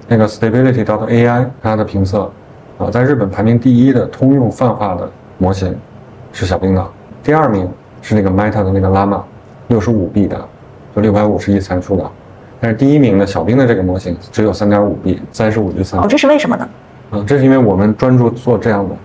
[0.08, 2.30] 那个 Stability dot AI 它的评测，
[2.78, 5.76] 啊，在日本排名第一的通用泛化的模型
[6.32, 6.90] 是小冰岛，
[7.22, 7.68] 第二名
[8.00, 9.20] 是那个 Meta 的那个 Llama，
[9.68, 10.48] 六十五 B 的，
[10.94, 12.10] 就六百五十亿参数的，
[12.58, 16.06] 但是第一名的小冰的这个模型只有三点五 B，三十五 G 参数。
[16.06, 16.68] 哦，这是为什么呢？
[17.10, 18.96] 嗯，这是因为我们专注做这样的。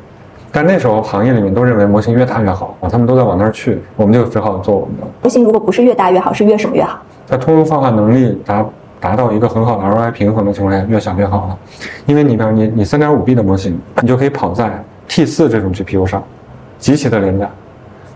[0.51, 5.43] 但那时候行业里面都认为模型越大越好啊，他们都在往那儿去，我们就只好做我们的模型。
[5.43, 6.99] 如果不是越大越好，是越什么越好？
[7.25, 8.65] 在通用泛化能力达
[8.99, 11.57] 达到一个很好的 ROI 平衡的情况下，越小越好了。
[12.05, 16.21] 因为你比如你你三点五 B 的模型，你就可以跑在 T 四这种 GPU 上，
[16.77, 17.49] 极其的廉价，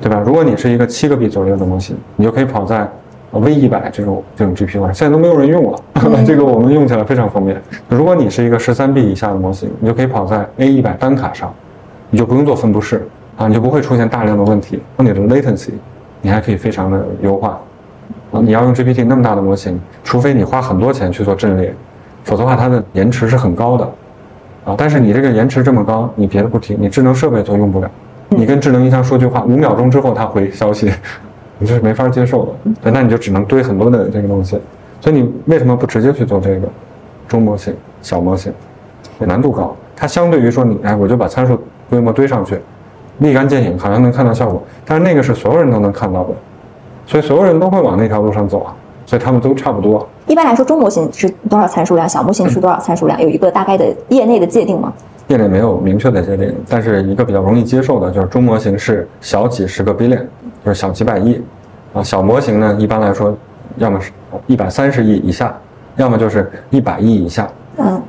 [0.02, 0.22] 对吧？
[0.26, 2.86] 如果你是一个七个 B 左右的模型，你就可以跑在
[3.32, 5.80] V 一百这种这种 GPU 上，现在都没有人用了，
[6.28, 7.62] 这个我们用起来非常方便。
[7.88, 11.54] 如果你是一个十三 B 以下的模型，你就可以跑在 A 一百单卡上。
[12.16, 14.82] 你就不用做分布式啊，你就不会出现大量的问题。
[14.96, 15.72] 那你的 latency，
[16.22, 17.60] 你还可以非常的优化
[18.32, 18.40] 啊。
[18.42, 21.76] 你要用 GPT 那么大的模型，除非你花很多钱去做阵列，
[22.24, 23.84] 否则的话它的延迟是很高的
[24.64, 27.92] 啊，但是你这个延迟这么高，你别的不提，你智能设备都用不了。
[28.30, 30.90] 你跟智能音箱说句话，五秒钟之后它回消息，
[31.60, 32.72] 你这是没法接受的。
[32.82, 34.58] 对，那你就只能堆很多的这个东西。
[35.02, 36.70] 所以你为什么不直接去做这个
[37.28, 38.54] 中模型、小模型？
[39.20, 42.60] 难度高，它相对于说你，哎，我就把参数规模堆上去，
[43.20, 44.62] 立竿见影，好像能看到效果。
[44.86, 46.30] 但是那个是所有人都能看到的，
[47.06, 48.76] 所以所有人都会往那条路上走啊。
[49.08, 50.04] 所以他们都差不多。
[50.26, 52.10] 一般来说，中模型是多少参数量？
[52.10, 53.22] 小模型是多少参数量？
[53.22, 54.92] 有一个大概的业内的界定吗？
[55.28, 60.26] 业内没有明确的界定，但是一个比较容易接受的就是中模型是小几十个 billion，
[60.66, 61.40] 就是小几百亿
[61.94, 62.02] 啊。
[62.02, 63.32] 小模型呢，一般来说，
[63.78, 64.12] 要么是
[64.48, 65.56] 一百三十亿以下，
[65.98, 67.48] 要么就是一百亿以下。
[67.78, 68.02] 嗯。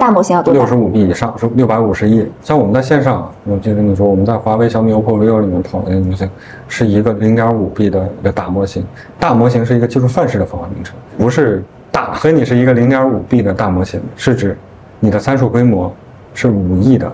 [0.00, 2.26] 大模型要多六十五 B 以上是六百五十亿。
[2.40, 6.26] 像我们在线上，我记得你说我们在华为、小米、OPPO、vivo 里面跑的那个模型，
[6.68, 8.82] 是一个零点五 B 的一个大模型。
[9.18, 12.14] 大模型是一个技术范式的方法名称，不是大。
[12.14, 14.56] 所以你是一个零点五 B 的大模型，是指
[15.00, 15.94] 你的参数规模
[16.32, 17.12] 是五亿的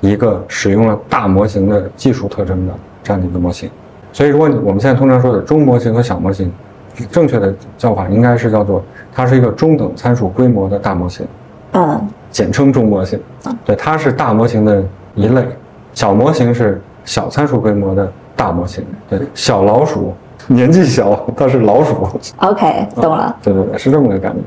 [0.00, 3.68] 一个使用了大模型的技术特征的这样的一个模型。
[4.14, 6.50] 所以，如果我们现在通常说的中模型和小模型，
[7.10, 8.82] 正确的叫法应该是叫做
[9.12, 11.26] 它是一个中等参数规模的大模型。
[11.74, 13.20] 嗯，简称中模型，
[13.64, 14.82] 对，它是大模型的
[15.14, 15.44] 一类，
[15.92, 20.14] 小模型是小参数规模的大模型，对，小老鼠
[20.46, 22.08] 年纪小，它是老鼠。
[22.36, 23.36] OK，懂了。
[23.42, 24.44] 对对对，是这么个概念。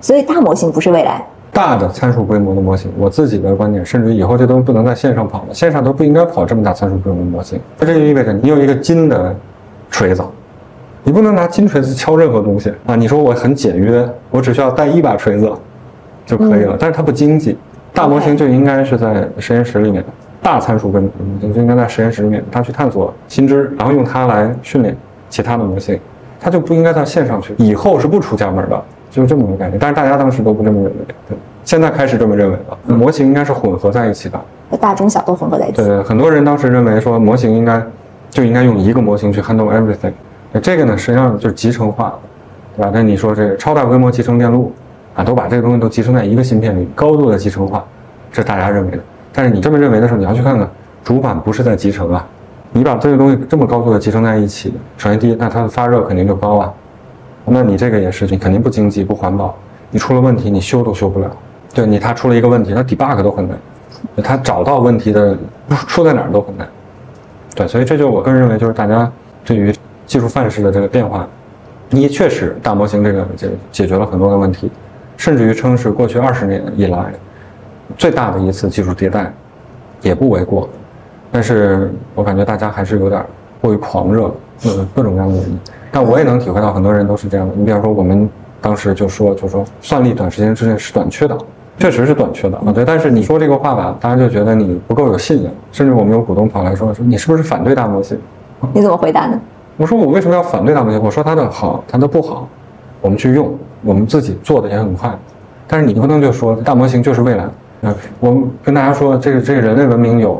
[0.00, 7.58] 所以大模型不是未来，大的参数规模的模型，我自己的观点，甚至以后这东西不能在线上跑了，线上都不应该跑这么大参数规模的模型。
[7.78, 9.34] 那这就意味着你有一个金的
[9.90, 10.22] 锤子，
[11.02, 12.94] 你不能拿金锤子敲任何东西啊！
[12.94, 15.50] 你说我很简约，我只需要带一把锤子。
[16.26, 17.56] 就可以了，但是它不经济。
[17.92, 20.02] 大模型就应该是在实验室里面，
[20.40, 24.96] 大参数跟模就应该在实验室里面，它去探索新知，然后用它来训练
[25.28, 25.98] 其他的模型，
[26.38, 27.52] 它就不应该到线上去。
[27.58, 28.80] 以后是不出家门的，
[29.10, 29.76] 就是这么个概念。
[29.78, 30.92] 但是大家当时都不这么认为，
[31.28, 32.96] 对，现在开始这么认为了。
[32.96, 34.40] 模型应该是混合在一起的，
[34.80, 35.78] 大中小都混合在一起。
[35.78, 37.82] 对对，很多人当时认为说模型应该
[38.30, 40.12] 就应该用一个模型去 handle everything，
[40.62, 42.14] 这个呢实际上就是集成化，
[42.76, 42.90] 对吧？
[42.94, 44.72] 那你说这个超大规模集成电路。
[45.14, 47.84] 啊，都把这个东西都集成在一个芯片里，高度的集成化，
[48.32, 48.98] 这是大家认为的。
[49.32, 50.68] 但是你这么认为的时候，你要去看看
[51.04, 52.26] 主板不是在集成啊。
[52.72, 56.72] 你把这个东西这么高度的集成在一起，首先第一，那它的发热肯定就高啊。
[57.44, 59.56] 那你这个也是，你肯定不经济不环保。
[59.90, 61.28] 你出了问题，你修都修不了。
[61.74, 63.58] 对你，它出了一个问题，那 debug 都很难。
[64.22, 65.36] 它找到问题的
[65.88, 66.68] 出在哪儿都很难。
[67.56, 69.10] 对，所以这就我个人认为，就是大家
[69.44, 69.74] 对于
[70.06, 71.26] 技术范式的这个变化，
[71.88, 74.70] 你确实大模型这个解解决了很多的问题。
[75.20, 77.12] 甚至于称是过去二十年以来
[77.98, 79.30] 最大的一次技术迭代，
[80.00, 80.66] 也不为过。
[81.30, 83.22] 但是我感觉大家还是有点
[83.60, 84.32] 过于狂热
[84.94, 85.60] 各种各样的原因。
[85.92, 87.54] 但我也能体会到很多人都是这样的。
[87.54, 88.26] 你比方说，我们
[88.62, 91.36] 当时就说，就说算力短时间之内是短缺的，
[91.76, 92.72] 确实是短缺的啊。
[92.72, 95.52] 对，但是你说这个话吧，大家就觉得你不够有信仰。
[95.70, 98.18] 甚至我们有股东跑来说，说你是不是反对大模型？
[98.72, 99.38] 你怎么回答呢？
[99.76, 100.98] 我说我为什么要反对大模型？
[101.02, 102.48] 我说它的好，它的不好，
[103.00, 103.56] 我们去用。
[103.82, 105.10] 我们自己做的也很快，
[105.66, 107.44] 但是你不能就说大模型就是未来。
[107.80, 110.34] 啊，我们跟大家说，这个这个人类文明有，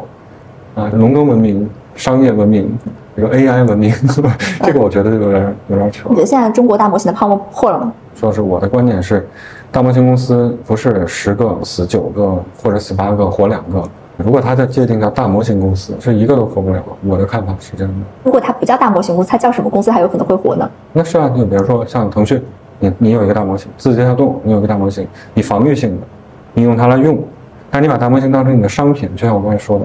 [0.74, 2.70] 啊，农耕文明、商业文明，
[3.16, 3.90] 这个 AI 文明，
[4.62, 6.06] 这个我觉得有点有点扯。
[6.10, 7.90] 你觉得现在中国大模型的泡沫破了吗？
[8.14, 9.26] 说是我的观点是，
[9.72, 13.82] 大模型公司不是十个死九个或者死八个活两个。
[14.24, 16.82] 如果它的界定叫大模型公司，是一个都活不了。
[17.06, 18.00] 我的看法是这样的。
[18.24, 20.70] 如果它不叫大模型公司，它叫什么公司还有可能会活呢？
[20.92, 22.42] 那是啊，就比如说像腾讯。
[22.82, 26.06] 你你有一个大模型，字节跳动，你有一个大模型，你防御性的，
[26.54, 27.22] 你用它来用，
[27.70, 29.84] 但你把大模型当成你的商品，就像我刚才说的，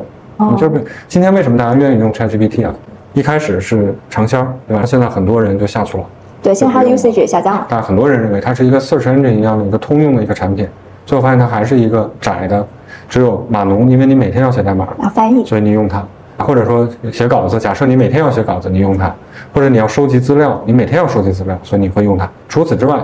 [0.49, 2.73] 你就是今天为什么大家愿意用 ChatGPT 啊？
[3.11, 4.85] 一开始是尝鲜儿，对吧？
[4.85, 6.05] 现在很多人就下去了。
[6.41, 7.67] 对，现在它的 usage 也下降了。
[7.67, 10.65] 但很多人认为它是一个 search engine 一样的一个通用的一个产品，
[11.05, 12.65] 最后发现它还是一个窄的，
[13.07, 16.03] 只有码农，因为你每天要写代码，要翻译，所以你用它。
[16.39, 19.07] 或者说写稿子，假设你每天要写稿子，你用它；
[19.53, 22.29] 或者你要收集资料，你每天要收集资料，所以你会用它。
[22.49, 22.99] 除此之外，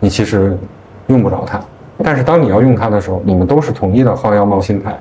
[0.00, 0.58] 你其实
[1.06, 1.60] 用不着它。
[2.02, 4.92] 但是当你要用它的时候，你们都是统一的薅羊毛心态，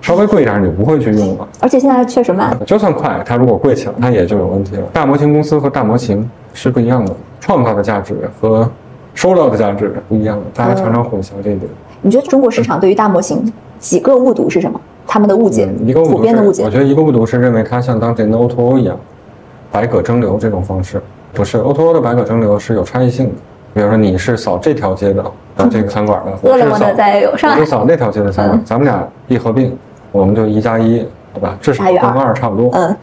[0.00, 1.48] 稍微贵一点你就不会去用了。
[1.58, 4.82] 而且现在确实慢，就算快，它如果贵起来，它也就有问题了。
[4.92, 8.70] 大模型公司和大模型是不一样的，创造的价值和
[9.14, 11.68] 收到的价值不一样的，大家常常混淆这一点。
[12.04, 14.78] 你觉得中国市场对于大模型几个误读是什么？
[15.06, 16.62] 他们的误解，一个普遍的误解。
[16.62, 18.94] 我觉得一个误读是认为它像当前的 O2O 一样，
[19.72, 21.00] 百舸争流这种方式，
[21.32, 23.32] 不是 O2O 的百舸争流是有差异性的。
[23.72, 25.24] 比如说你是扫这条街的
[25.70, 26.86] 这个餐馆的，我是扫
[27.32, 29.74] 我是扫那条街的餐馆，咱们俩一合并，
[30.12, 30.98] 我们就一加一，
[31.32, 31.56] 对吧？
[31.58, 32.70] 至少跟二差不多。
[32.74, 32.94] 嗯，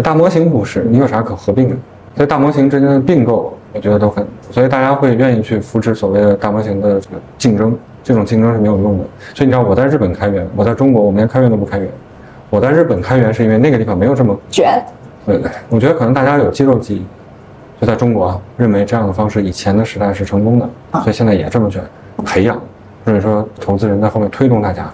[0.00, 1.76] 大模型不是，你有啥可合并的？
[2.16, 7.76] 所以大模型之间的并购，我觉得都很，所以大家会愿意去扶持所谓的大模型的这个竞争。
[8.04, 9.04] 这种竞争是没有用的。
[9.34, 11.88] 所以你知道我在日本开源，我在中国我们连开源都不开源。
[12.50, 14.80] 我在日本开源是因为那个地方没有这么卷。
[15.26, 17.06] 对对，我觉得可能大家有肌肉记忆，
[17.80, 20.68] 就在中国啊，认为这样的方式以前的时代是成功的，
[21.00, 21.82] 所以现在也这么卷，
[22.24, 22.60] 培养，
[23.04, 24.88] 或者说投资人在后面推动大家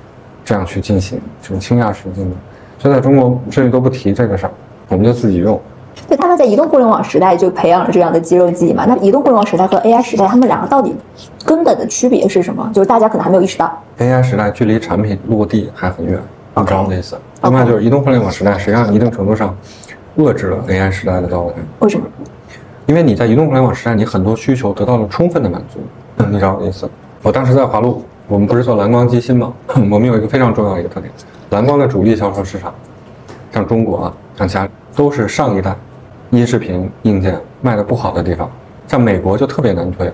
[0.45, 2.33] 这样去进行这种倾轧式的竞争。
[2.79, 4.53] 所以在中国甚至都不提这个事儿，
[4.89, 5.61] 我们就自己用。
[6.09, 8.85] 对，他们在移动互联网时代就培养了这样的肌肉记忆嘛？
[8.87, 10.95] 那移动互联网时代和 AI 时代，他们两个到底
[11.45, 12.69] 根本的区别是什么？
[12.73, 16.19] 就是大家可能还没有意识到，AI 时代距离产品落地还很远，
[16.57, 17.17] 你知道我的意思？
[17.43, 19.55] 另外就是移动互联网时代，实际上一定程度上
[20.19, 21.53] 遏制了 AI 时代的到来。
[21.81, 22.07] 为什么？
[22.87, 25.79] 因为你在移动互联网时代，你很多需求得到了充分的满足。
[26.29, 26.91] 你知道我的意思？
[27.23, 29.53] 我当时在华路，我们不是做蓝光机芯吗？
[29.91, 31.13] 我们有一个非常重要的一个特点，
[31.51, 32.75] 蓝光的主力销售市场，
[33.53, 35.75] 像中国啊，像其他都是上一代
[36.31, 38.51] 音视频硬件卖的不好的地方。
[38.87, 40.13] 像美国就特别难推，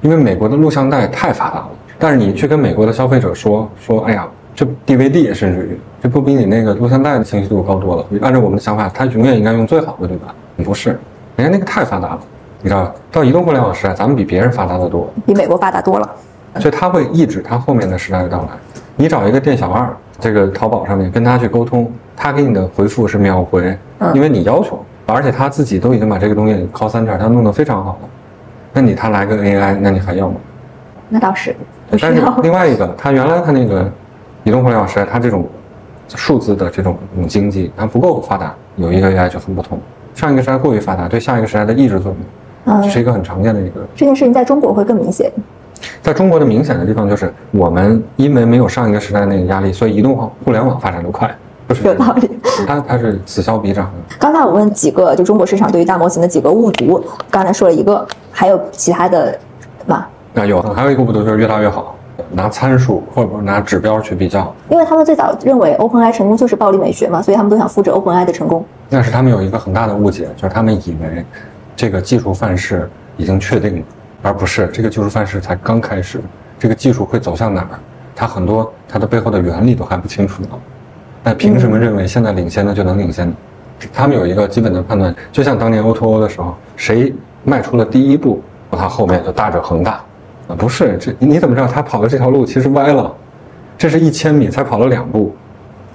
[0.00, 1.70] 因为美国的录像带太发达了。
[1.98, 4.28] 但是你去跟美国的消费者说说，哎呀。
[4.54, 8.04] 这 DVD 甚至于这不比你那个录像带的清晰度高多了？
[8.20, 10.34] 按照我们的想法，它永远应该用最好的，对吧？
[10.62, 10.90] 不是，
[11.36, 12.20] 人家那个太发达了，
[12.60, 16.06] 你知道到移动互联网时代，咱们比别人发达的多，比美国发达多了。
[16.60, 18.48] 所以它会抑制它后面的时代的到来。
[18.94, 19.88] 你找一个店小二，
[20.20, 23.76] 这个淘宝上面跟他去沟通，他给你的回复是秒回，
[24.14, 28.08] 因为你要求，而且他自己都已经把这个东西 call center，他弄得非常好了。
[28.72, 30.36] 那你他来个 AI，那你还要吗？
[31.08, 31.54] 那倒是。
[31.90, 33.90] 但是另外一个，他原来他那个。
[34.44, 35.46] 移动互联网时代，他这种
[36.08, 36.98] 数字的这种
[37.28, 39.78] 经济，它不够发达，有一个 AI 就很不同。
[40.16, 42.12] 上一个时代过于发达，对下一个时代的抑制作
[42.66, 43.86] 用，这是一个很常见的一个。
[43.94, 45.30] 这件事情在中国会更明显。
[46.00, 51.32] 在中国的明显的地方就是，我们因为没有上一个时代那个压力，所以移动互联网发展的快，
[51.84, 52.30] 有道理。
[52.66, 54.16] 它它是此消彼长的。
[54.18, 59.38] 刚才我问几个，就中国市场对于大模型的几个误读，刚才说了一个，还有其他的
[59.86, 60.06] 吗？
[60.34, 61.96] 啊，有，还有一个误读就是越大越好。
[62.30, 68.64] 拿参数或者拿指标去比较，因为他们最早认为 OpenAI 成功就是暴力美学嘛，所以他们都想复制 OpenAI 的成功。
[68.88, 71.24] 但是他们有一个很大的误解，就是他们以为
[71.74, 73.84] 这个技术范式已经确定了，
[74.22, 76.20] 而不是这个技术范式才刚开始，
[76.58, 77.78] 这个技术会走向哪儿，
[78.14, 80.48] 它很多它的背后的原理都还不清楚呢。
[81.24, 83.32] 那凭什么认为现在领先的就能领先？
[83.92, 87.12] 他们有一个基本的判断，就像当年 O2O 的时候，谁
[87.44, 90.00] 迈出了第一步，他后面就大者恒大。
[90.48, 93.12] 啊，不是这，你怎么知道他跑的这条路其实歪了？
[93.78, 95.34] 这是一千米才跑了两步，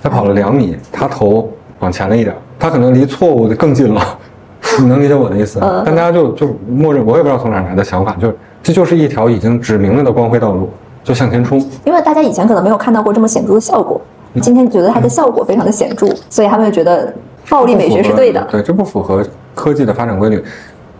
[0.01, 4.01] 才跑了两米，他头往前了一点，他可能离错误的更近了。
[4.79, 5.59] 你能理解我的意思？
[5.85, 10.69] 但大家就就默认，我也不知道从哪来的想法，就是这就是一条已经指明了的光辉道路，
[11.03, 11.59] 就向前冲。
[11.85, 14.01] 因为大家以前可能没有看到过这么显著的效果，
[14.41, 17.13] 今天觉得它的效果非常的显著，所以他们就觉得
[17.50, 18.45] 暴力美学是对的。
[18.52, 20.43] 对，这不符合科技的发展规律。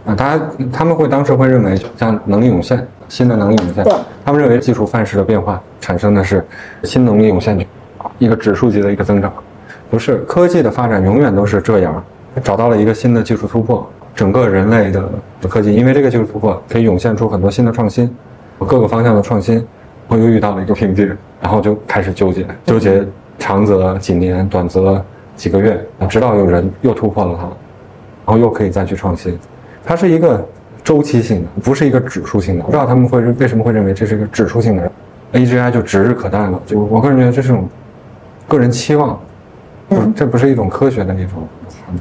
[0.06, 2.86] 啊，大家他们会当时会认为，像能力涌现。
[3.10, 3.86] 新的能力涌现，
[4.26, 6.46] 他们认为技术范式的变化产生的是
[6.84, 7.58] 新能力涌现，
[8.18, 9.32] 一个指数级的一个增长，
[9.90, 12.04] 不是科技的发展永远都是这样，
[12.44, 15.10] 找到了一个新的技术突破，整个人类的
[15.48, 18.14] 科技因为这个技术突破可以涌现出很多新的创新，
[18.60, 19.66] 各个方向的创新，
[20.10, 21.10] 我又遇到了一个瓶颈，
[21.42, 23.06] 然后就开始纠结，纠结
[23.40, 25.04] 长则几年，短则
[25.36, 29.38] 几个月，直到有人又突破了它，然后又可以再去创新，
[29.86, 30.46] 它是一个。
[30.84, 34.90] 周期性的不是一个指数性的，不知道他们会为什么会认为这是一个指数性的
[35.34, 36.58] ，AGI 就指日可待了。
[36.66, 37.68] 就我个人觉得这是种
[38.48, 39.20] 个人期望，
[39.90, 41.46] 嗯，这不是一种科学的一种。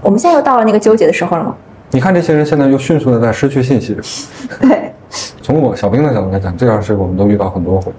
[0.01, 1.57] 我们现在又到了那个纠结的时候了吗？
[1.90, 3.96] 你看这些人现在又迅速的在失去信心。
[4.62, 4.92] 对，
[5.42, 7.90] 从我小兵的角度来讲，这样是我们都遇到很多回。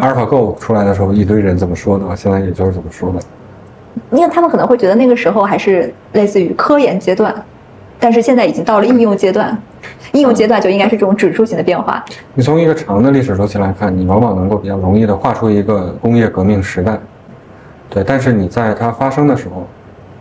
[0.00, 3.18] 阿尔法 Go 出来的时候，一堆人怎么说的，现在也就是怎么说的。
[4.10, 7.34] 因为他们可能会觉得那个时候还是类似于科研阶段，
[8.00, 9.56] 但是现在已经到了应用阶段。
[10.12, 12.04] 应用阶段就应该是这种指数型的变化。
[12.34, 16.98] 你从一个长的历史周期来看，你往往能够比较容易的画出一个工业革命时代，
[17.88, 18.04] 对。
[18.04, 19.66] 但是你在它发生的时候，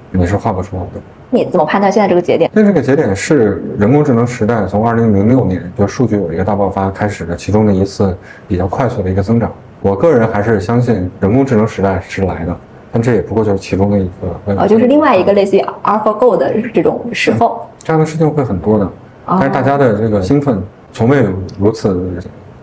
[0.10, 1.02] 你是画不出来的。
[1.34, 2.52] 你怎么判断现在这个节点？
[2.54, 8.16] 那这个节点是人工智能时代从二零零六年就数据有一个大爆发开始的其中的一次
[8.50, 9.50] 比较快速的一个增长。
[9.82, 12.56] 我个人还是相信人工智能时代是来的，
[12.92, 14.56] 但这也不过就是其中的一个。
[14.58, 17.66] 哦，就是另外一个类似于 AlphaGo 的这种时候。
[17.80, 18.88] 这样的事情会很多的。
[19.26, 20.62] 但是大家的这个兴奋
[20.92, 21.26] 从未
[21.58, 22.12] 如此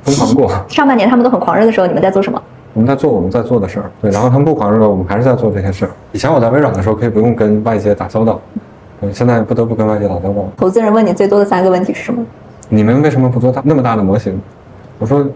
[0.03, 0.65] 疯狂过。
[0.69, 2.41] 上半年他们都很狂热的时候，你们在做什么？
[2.75, 4.11] 我们在做我们在做的事儿，对。
[4.11, 5.91] 然后他们不狂热了，我们还是在做这些事儿。
[6.13, 8.41] 以前我在微软的时候，可以不用跟外界打交道，
[9.01, 9.13] 对。
[9.13, 10.49] 现在不得不跟外界打交道。
[10.57, 12.25] 投资人问你最多的三个问题是什么？
[12.69, 14.41] 你们为什么不做大那么大的模型？
[14.99, 15.27] 我说，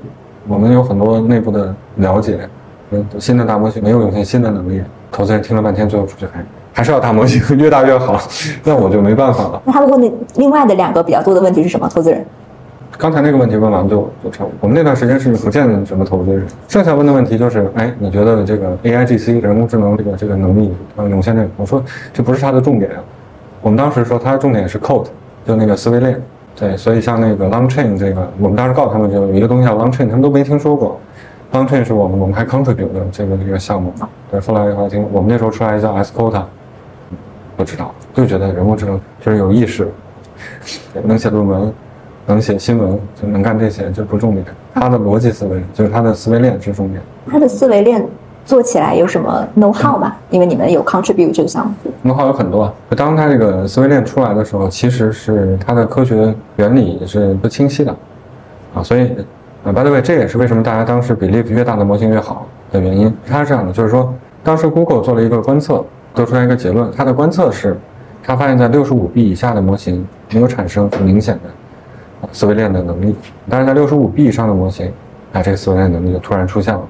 [0.46, 2.48] 我们有很多内部的了解，
[2.90, 4.82] 嗯，新的大模型没有涌现新的能力。
[5.10, 6.44] 投资人听了半天，最后出去还。
[6.74, 8.18] 还是要大模型，越大越好，
[8.64, 9.60] 那我就没办法了。
[9.66, 11.86] 那他们问你另外的两个比较多的问题是什么？
[11.86, 12.24] 投资人，
[12.98, 14.58] 刚才那个问题问完就就差不多。
[14.60, 21.48] 我们那段时间是不见什么投资人，剩下问的问题就是，哎，你觉得这个 A I G C 人工智能这个这个能力啊涌现这个？
[21.56, 21.82] 我说
[22.12, 22.98] 这不是它的重点啊。
[23.60, 25.06] 我们当时说它的重点是 code，
[25.46, 26.20] 就那个思维链。
[26.54, 31.00] 对，所以像那个 Long Chain 这个，我们当时告诉他们就有一个东西叫 Long Chain，他们都没听说过。
[31.52, 33.92] Long Chain 是我们我们还 contribute 的这个这个项目。
[34.30, 36.42] 对，后来我听我们那时候出来叫 Escota，
[37.56, 39.88] 不知道，就觉得人工智能就是有意识，
[41.04, 41.72] 能写论文。
[42.26, 44.44] 能写新闻就能干这些，这不重点。
[44.74, 47.00] 他的逻辑思维就是他的思维链是重点。
[47.30, 48.04] 他的思维链
[48.44, 50.14] 做起来有什么 know how 吗？
[50.30, 51.74] 因为你们有 contribute 这个项目。
[52.04, 52.72] know how 有很多。
[52.96, 57.94] 当他这个思维链出来的时候，其实是他的科学原理是不清晰的
[58.74, 58.82] 啊。
[58.82, 59.08] 所以
[59.64, 63.12] 啊，by the way，这也是为什么大家当时 believe 越大的模型越好的原因。
[63.26, 64.12] 它是这样的，就是说
[64.42, 66.90] 当时 Google 做了一个观测，得出来一个结论。
[66.96, 67.76] 它的观测是，
[68.24, 71.50] 它发现在六十五 B 以下的模型没有产生很明显的。
[72.30, 73.14] 思维链的能力，
[73.48, 74.92] 但是在六十五 B 以上的模型，
[75.32, 76.80] 哎，这个思维链能力就突然出现了。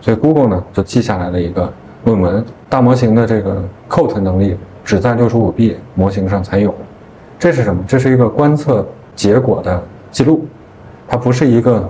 [0.00, 1.72] 所以 Google 呢就记下来了一个
[2.04, 6.74] 论文，大模型的这个 Code 能力只在六十五 B 模型上才有。
[7.38, 7.82] 这是什么？
[7.86, 10.44] 这是一个观测结果的记录，
[11.06, 11.88] 它不是一个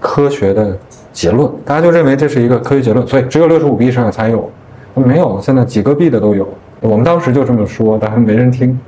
[0.00, 0.76] 科学的
[1.12, 1.50] 结论。
[1.64, 4.50] 大家就认为这是一个科学结论，所以只有六十五 B 以上才有，
[4.94, 6.46] 没有，现在几个 B 的都有。
[6.80, 8.78] 我们当时就这么说，但是没人听，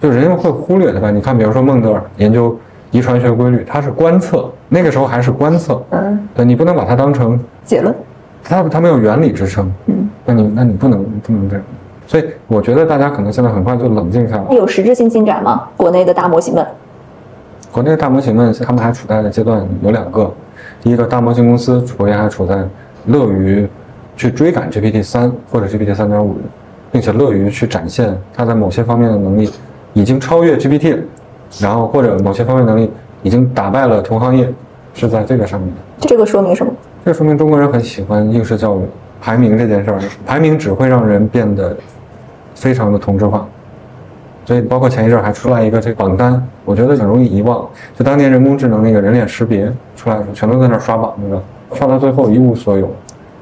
[0.00, 1.10] 就人会忽略的吧？
[1.10, 2.56] 你看，比如说孟德尔研究。
[2.94, 7.92] 遗传学规律，它是观测，那个时候还是观测，嗯，对你不能把它当成结论，
[8.44, 11.64] 它它没有原理支撑，嗯，那你那你不能不能这样，
[12.06, 14.44] 所以我觉得大家可能现在很快就冷静下来。
[14.54, 15.68] 有实质性进展吗？
[15.76, 16.64] 国内的大模型们？
[17.72, 20.32] 国内的大模型们，他们还处在的阶段有两个，
[20.80, 22.64] 第一个大模型公司普遍还处在
[23.06, 23.66] 乐于
[24.16, 26.36] 去追赶 GPT 三或者 GPT 三点五，
[26.92, 29.50] 并且乐于去展现它在某些方面的能力
[29.94, 31.00] 已经超越 GPT。
[31.60, 32.90] 然后或者某些方面能力
[33.22, 34.48] 已经打败了同行业，
[34.92, 36.06] 是在这个上面的。
[36.06, 36.72] 这个说明什么？
[37.04, 38.80] 这说明中国人很喜欢应试教育
[39.20, 40.00] 排名这件事儿。
[40.26, 41.76] 排名只会让人变得
[42.54, 43.46] 非常的同质化。
[44.44, 47.66] 所以包括前一阵还出来一个这个榜单，我觉得很容易遗忘。
[47.96, 51.42] 就当年人工智能那个人脸识别出来的时候，全都在那刷榜，对吧？
[51.72, 52.90] 刷到最后一无所有，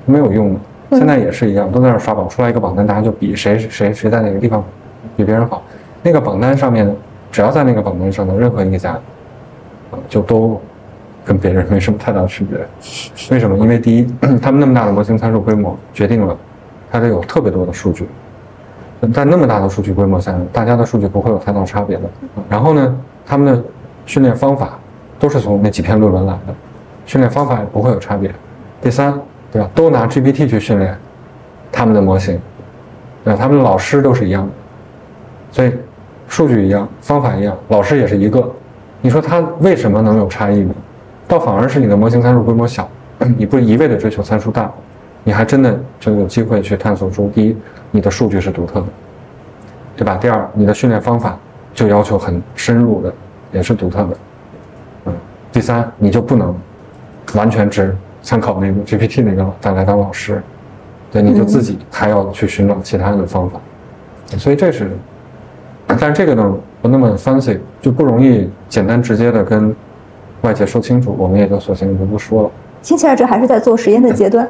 [0.06, 0.60] 没有用的。
[0.90, 4.62] 现在也是一样，都在那刷榜，出来一个榜单，大家就比谁谁谁在哪个地方
[5.16, 5.62] 比别人好。
[6.02, 6.94] 那个榜单上面。
[7.32, 8.92] 只要在那个榜单上的任何一家，
[9.90, 10.60] 啊，就都
[11.24, 12.58] 跟别人没什么太大区别。
[13.34, 13.56] 为什么？
[13.56, 14.06] 因为第一，
[14.42, 16.36] 他们那么大的模型参数规模决定了
[16.90, 18.06] 它得有特别多的数据，
[19.14, 22.02] 在那么大的数据规模下，大家的数据不会有太大差别的。
[22.50, 23.64] 然后呢，他们的
[24.04, 24.78] 训练方法
[25.18, 26.54] 都是从那几篇论文来的，
[27.06, 28.30] 训练方法也不会有差别。
[28.82, 29.18] 第三，
[29.50, 29.70] 对吧？
[29.74, 30.94] 都拿 GPT 去训练
[31.72, 32.38] 他们的模型，
[33.24, 33.38] 对吧？
[33.40, 34.52] 他们的老师都是一样的，
[35.50, 35.72] 所以。
[36.32, 38.50] 数据一样，方法一样，老师也是一个，
[39.02, 40.74] 你说他为什么能有差异呢？
[41.28, 42.88] 倒反而是你的模型参数规模小，
[43.36, 44.72] 你不一味的追求参数大，
[45.24, 47.56] 你还真的就有机会去探索出：第一，
[47.90, 48.86] 你的数据是独特的，
[49.94, 50.16] 对吧？
[50.16, 51.38] 第二，你的训练方法
[51.74, 53.12] 就要求很深入的，
[53.52, 54.16] 也是独特的，
[55.04, 55.14] 嗯。
[55.52, 56.56] 第三，你就不能
[57.34, 60.42] 完全只参考那个 GPT 那个再来当老师，
[61.10, 63.60] 对，你就自己还要去寻找其他的方法，
[64.38, 64.90] 所以这是。
[66.00, 69.74] 但是这个呢不那么 fancy，就不容易简单直接的跟
[70.42, 72.50] 外界说清楚，我们也就索性就不说了。
[72.82, 74.48] 听起来这还是在做实验的阶段。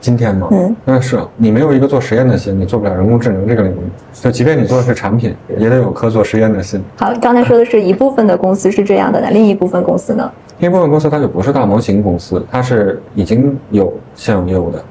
[0.00, 0.48] 今天吗？
[0.50, 3.76] 嗯，那是你没有一个做实验的心，你做不了人工智能这个领域。
[4.12, 6.82] 就即便你做的是产品，也得有颗做实验的心。
[6.96, 10.28] 好，刚才说的是一部分的公司是这样的，那另一部分公司呢？
[10.58, 14.82] 另一部分公司它就不是大模型公司，它是已经有现有业务的，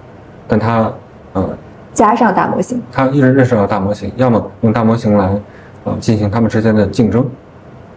[0.47, 0.89] 但它
[1.33, 1.49] 嗯
[1.93, 5.29] 加上大模型，它一直认识到大模型，要么用大模型来。
[5.83, 7.25] 啊，进行他们之间的竞争，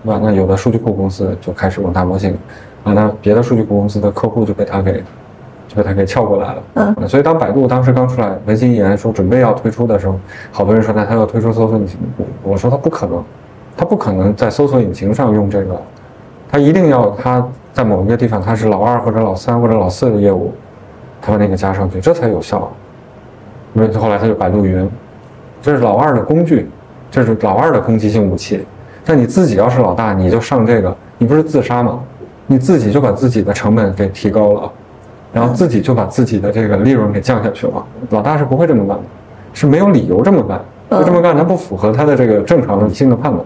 [0.04, 0.20] 对吧？
[0.22, 2.32] 那有的数据库公司就开始用大模型，
[2.82, 5.02] 啊，那别的数据库公司的客户就被他给，
[5.68, 6.62] 就被他给撬过来了。
[6.74, 10.18] 嗯，所以当百度当时刚出来，文心一言说准备要推出的时候，
[10.50, 11.98] 好多人说那他要推出搜索引擎，
[12.42, 13.22] 我说他不可能，
[13.76, 15.80] 他不可能在搜索引擎上用这个，
[16.50, 20.54] 他一定要他在某一个地方他是老二或者老三或者老四的业务，
[21.20, 22.70] 他把那个加上去，这才有效。
[23.74, 24.88] 因为后来他就百度云，
[25.60, 26.70] 这是老二的工具。
[27.14, 28.66] 这是老二的攻击性武器，
[29.04, 32.00] 但你自己要是老大，你就上这个，你不是自杀吗？
[32.48, 34.72] 你自己就把自己的成本给提高了，
[35.32, 37.86] 然后自己就把自己的这个利润给降下去了。
[38.10, 39.04] 老大是不会这么干的，
[39.52, 40.60] 是没有理由这么干，
[40.90, 43.44] 就这么干，它不符合他的这个正常理性的判断。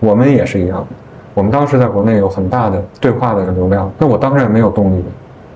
[0.00, 0.86] 我们也是一样的，
[1.34, 5.04] 我们当时在国内有很大的对话的流量，那我当然没有动力，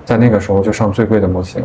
[0.05, 1.63] 在那个时候就上最贵的模型。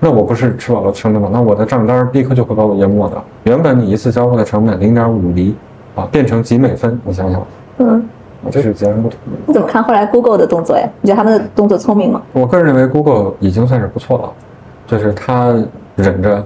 [0.00, 1.28] 那我不是吃饱了撑的吗？
[1.32, 3.20] 那我的账单立刻就会把我淹没的。
[3.42, 5.56] 原本你一次交付的成本零点五厘，
[5.96, 7.46] 啊，变成几美分，你想想，
[7.78, 8.08] 嗯，
[8.50, 9.18] 这是截然不同。
[9.46, 10.88] 你怎么看后来 Google 的动作呀？
[11.00, 12.22] 你觉得他们的动作聪明吗？
[12.32, 14.32] 我个人认为 Google 已经算是不错了，
[14.86, 15.52] 就是他
[15.96, 16.36] 忍着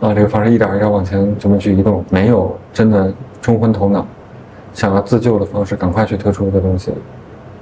[0.00, 3.10] 啊这个方式一点一点往前这么去移动，没有真的
[3.40, 4.06] 冲昏头脑，
[4.74, 6.92] 想要自救的方式，赶快去推出一个东西，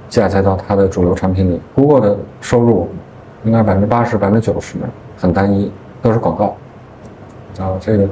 [0.09, 1.61] 嫁接到他的主流产品里。
[1.73, 2.89] Google 的收入
[3.45, 4.77] 应该百分之八十、百分之九十
[5.23, 5.71] 很单一，
[6.01, 6.53] 都是广告。
[7.63, 8.05] 啊，这个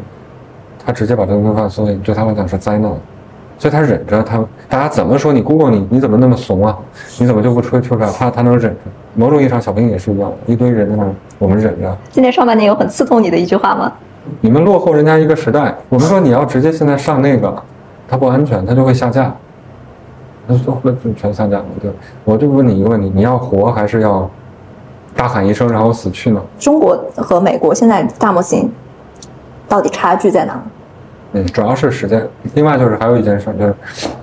[0.84, 2.90] 他直接把这个规范缩对他来讲是灾难。
[3.60, 6.78] 所以他忍着，他大家怎么说你 Google 你你怎么那么怂啊？
[7.20, 8.10] 你怎么就不吹出来？
[8.12, 8.80] 他他能忍着。
[9.14, 11.06] 某种意义上，小兵也是一样，一堆人在那，
[11.38, 11.98] 我们忍着。
[12.10, 13.92] 今年上半年有很刺痛你的一句话吗？
[14.40, 15.76] 你们落后人家一个时代。
[15.90, 17.54] 我们说你要直接现在上那个，
[18.08, 19.36] 它不安全，它就会下架，
[20.48, 21.66] 那就会全下架了。
[21.82, 21.92] 对，
[22.24, 24.28] 我就问你一个问题：你要活还是要
[25.16, 26.42] 大喊一声然后死去呢？
[26.60, 28.72] 中国和美国现在大模型
[29.68, 30.62] 到底差距在哪？
[31.34, 32.28] 嗯，主要是时间。
[32.56, 33.76] 另外就是还有一件事，就是，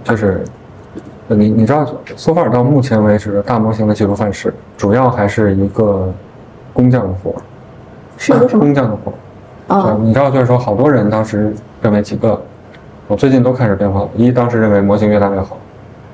[0.05, 0.45] 就是，
[1.29, 1.87] 你你知道
[2.17, 6.13] ，so far 到目前为止，大模型的技术范式主要还是一个
[6.73, 7.35] 工匠的活，
[8.17, 9.75] 是一个什么工匠的活？
[9.75, 12.41] 啊，你知道，就是说，好多人当时认为几个，
[13.07, 14.09] 我最近都开始变化了。
[14.17, 15.57] 一，当时认为模型越大越好，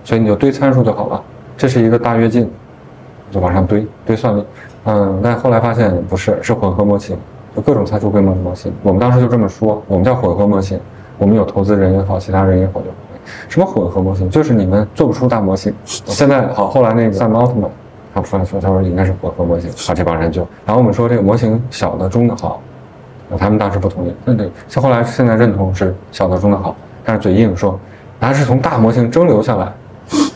[0.04, 1.22] 所以你就堆参数就好了，
[1.56, 2.50] 这是一个大跃进，
[3.30, 4.44] 就往上堆堆算力。
[4.84, 7.16] 嗯，但后来发现不是，是混合模型。
[7.56, 10.76] 就各种参数规模的模型，我们当时就这么说，我们叫混合模型。
[11.18, 12.86] 我们有投资人也好，其他人也好，就
[13.48, 15.72] 什么混合模型，就是你们做不出大模型。
[15.84, 17.70] 现在好，后来那个赛奥特曼
[18.12, 22.60] 他出来说，他说应该是混合模型，好，这帮人就，然后我们说这个模型小的中的好，
[23.38, 27.78] 他们当时不同意，那对，像后来现在认同是小的中的好，但是嘴硬说，
[28.18, 29.72] 还是从大模型蒸馏下来。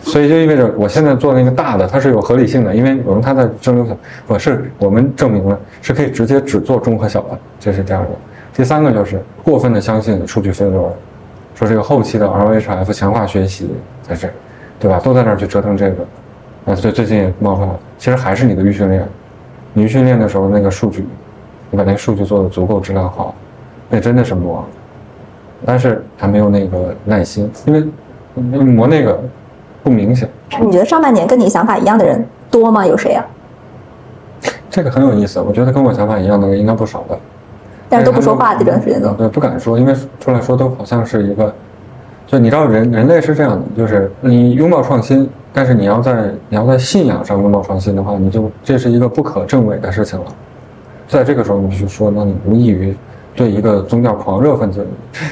[0.08, 3.96] 所以就意味着我现在做那个大的，它是有合理性的，因为我们它在蒸馏小，
[4.26, 8.08] 我是我们证明了是可以直接只做中和小的，这是第二个。
[8.54, 10.90] 第三个就是过分的相信数据分流，
[11.54, 13.70] 说这个后期的 RHF 强化学习
[14.02, 14.28] 在这，
[14.80, 14.98] 对吧？
[14.98, 16.06] 都在那儿去折腾这个，
[16.64, 19.06] 啊，所以最近也冒出来，其实还是你的预训练，
[19.74, 21.06] 你预训练的时候那个数据，
[21.70, 23.34] 你把那个数据做的足够质量好，
[23.90, 24.64] 那真的是磨，
[25.66, 27.84] 但是还没有那个耐心，因为
[28.64, 29.20] 磨那个。
[29.82, 30.28] 不明显。
[30.60, 32.86] 你觉得上半年跟你想法一样的人多吗？
[32.86, 33.24] 有谁呀？
[34.70, 35.40] 这个很有意思。
[35.40, 37.18] 我觉得跟我想法一样的人应该不少的，
[37.88, 41.52] 但是都不说话，这段时间都对不敢说，因为出来说都好像是一个，
[42.26, 50.26] 就你知道人人类是这样的，就是你拥抱创新，但是你要在你要在信仰上拥抱创新的话，你就这是一个不可证伪的事情了。
[51.08, 52.96] 在这个时候，你去说，那你无异于。
[53.38, 54.84] 对一个宗教狂热分子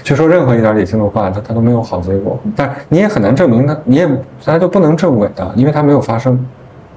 [0.05, 2.39] 去说任何一点理性的话，他他都没有好结果。
[2.55, 4.07] 但你也很难证明他，你也
[4.45, 6.39] 大家就不能证伪的，因为他没有发生。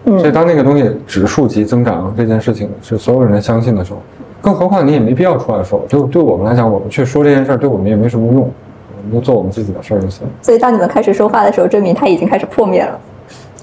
[0.05, 3.99] 所以当那个东西指数级增长这件事情是所有人相信的时候，
[4.41, 5.83] 更何况你也没必要出来说。
[5.89, 10.25] 就对我们来讲，我们去说这件事儿，对我们也没什么用，我们就做我们自己的事儿就行。
[10.41, 12.97] 所以当你们开始说话的时候，证明他已经开始破灭了。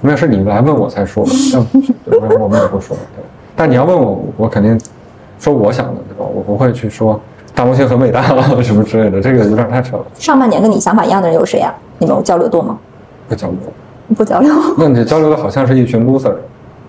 [0.02, 1.24] 没有，是你们来问我才说，
[2.38, 2.96] 我们也不说。
[3.14, 3.24] 对
[3.56, 4.78] 但你要问我，我肯定
[5.38, 6.30] 说我想的，对吧？
[6.32, 7.18] 我不会去说。
[7.56, 10.04] 大模型很伟大了， 什么之类的，这个有点太扯了。
[10.18, 11.74] 上半年跟你想法一样的人有谁呀？
[11.98, 12.78] 你们交流多吗？
[13.26, 13.58] 不交流，
[14.14, 14.52] 不交流。
[14.76, 16.34] 那你交流的好像是一群 loser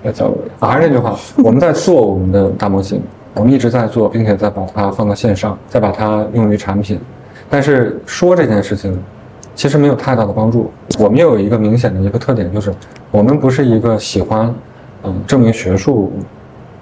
[0.03, 0.37] 在交流。
[0.59, 3.01] 还是那句话，我们在做我们的大模型，
[3.33, 6.99] 我们一直在做，并且在把它放到线上，再把它用于产品。
[7.49, 9.01] 但是说这件事情，
[9.55, 10.69] 其实没有太大的帮助。
[10.99, 12.73] 我们也有一个明显的一个特点，就是
[13.09, 14.53] 我们不是一个喜欢
[15.03, 16.11] 嗯证明学术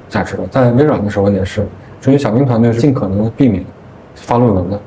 [0.09, 0.43] 价值的。
[0.49, 1.67] 在微软的时候也是，
[2.05, 3.65] 至于小明团队是尽可能的避免。
[4.13, 4.79] 发论文的，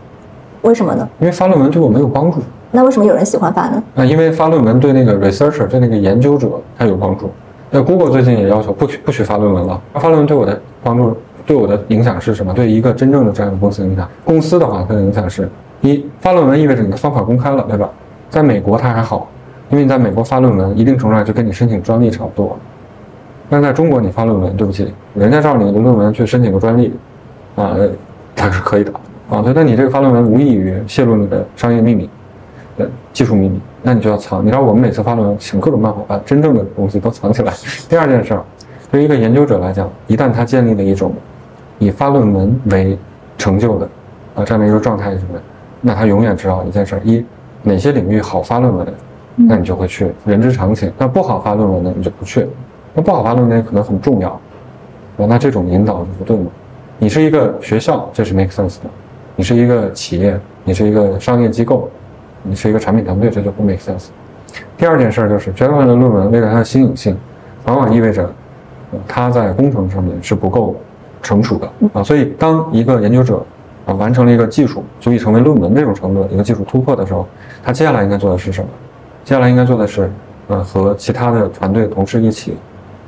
[0.62, 1.06] 为什么呢？
[1.18, 2.38] 因为发论文对我没有帮助。
[2.70, 3.82] 那为什么有人喜欢发呢？
[3.96, 6.48] 啊，因为发论文对那个 researcher，对那个研究者
[6.78, 7.28] 他有帮助。
[7.70, 9.80] 那 Google 最近也要求不许不许发论文了。
[9.94, 12.54] 发论文对我的帮助，对我的影响是什么？
[12.54, 15.50] 对一个真正的这样的公司影响，公司的话它的影响是：
[15.80, 17.90] 一发论文意味着你的方法公开了，对吧？
[18.30, 19.28] 在美国它还好，
[19.70, 22.56] 因为你在美国发论文，一定程度上就跟你申请专利差不多。
[23.50, 26.94] 但在中国你发论文，对不起，人家照你的论文去申请个专利，
[27.58, 27.76] 啊，
[28.36, 28.92] 它是可以的。
[29.28, 32.08] 啊，对，那你这个发论文无异于泄露你的商业秘密，
[32.78, 34.42] 呃，技术秘密，那你就要藏。
[34.42, 37.52] 你知道我们每次发论文，想各种办法把真正的东西都藏起来。
[37.90, 38.42] 第二件事儿，
[38.90, 41.12] 对于一个研究者来讲，一旦他建立了一种
[41.78, 42.96] 以发论文为
[43.36, 43.86] 成就的
[44.34, 45.38] 啊这样的一个状态什么，
[45.82, 47.22] 那他永远知道一件事儿：一，
[47.62, 48.86] 哪些领域好发论文，
[49.34, 52.46] 那你就会去，人之常情；那不好发论文的，你就不去。
[52.94, 56.50] 那不好发论文可能很重要，啊，那这种引导就不对嘛。
[57.00, 58.90] 你是一个学校，这是 make sense 的。
[59.36, 61.88] 你是一个企业，你是一个商业机构，
[62.42, 64.06] 你是一个产品团队，这就不 make sense。
[64.76, 67.16] 第二件事就是，绝大部分的论文为了它的新颖性，
[67.66, 68.28] 往往意味着
[69.06, 70.74] 它在工程上面是不够
[71.22, 72.02] 成熟的啊。
[72.02, 73.46] 所以，当一个研究者
[73.86, 77.28] 啊完成了一个技术，足以成为论文这种程度的一个技术突破的时候，
[77.62, 78.68] 他接下来应该做的是什么？
[79.22, 80.10] 接下来应该做的是，
[80.48, 82.56] 呃，和其他的团队同事一起，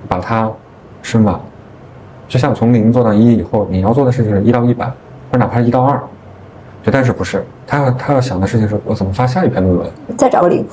[0.07, 0.49] 把它
[1.03, 1.41] 深挖。
[2.31, 6.01] 就像从零做到一以后，你要做的事情是一到一百，或者哪怕一到二。
[6.81, 10.64] 就但是不是，他要他要想的事情是我怎么发下一篇论文，再找个零。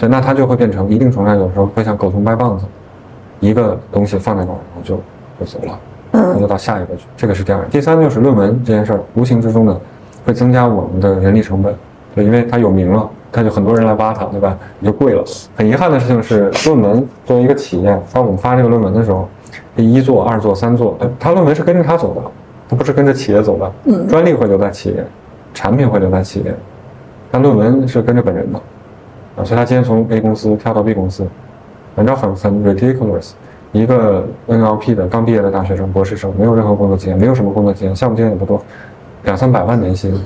[0.00, 2.64] 对，那他就会变成一定程度上有时候会像狗熊掰棒子，
[3.40, 4.96] 一个东西放在那儿，然后就
[5.38, 5.78] 就走了，
[6.12, 7.04] 嗯，那就到下一个去。
[7.14, 7.62] 这个是第二。
[7.70, 9.80] 第三就是论文这件事儿，无形之中呢，
[10.24, 11.74] 会增加我们的人力成本，
[12.14, 14.56] 对，因为它有名了，它就很多人来挖它，对吧？
[14.80, 15.22] 你就贵了。
[15.54, 19.28] 很遗憾的事情是，论文作为一个企业，当我们发这个论文的时候，
[19.76, 22.20] 一做、二做、三做，他论文是跟着他走的，
[22.68, 25.04] 他不是跟着企业走的，嗯，专利会留在企业。
[25.54, 26.54] 产品会留在企业，
[27.30, 28.58] 但论文是跟着本人的，
[29.36, 31.26] 啊，所以他今天从 A 公司跳到 B 公司，
[31.94, 33.32] 反正很很 ridiculous，
[33.70, 38.62] 一个 NLP 的刚毕业的大学生、博士生，没有任何工作经验，没有什么工作经验，项目经验也不多，
[39.24, 40.18] 两三百万年薪，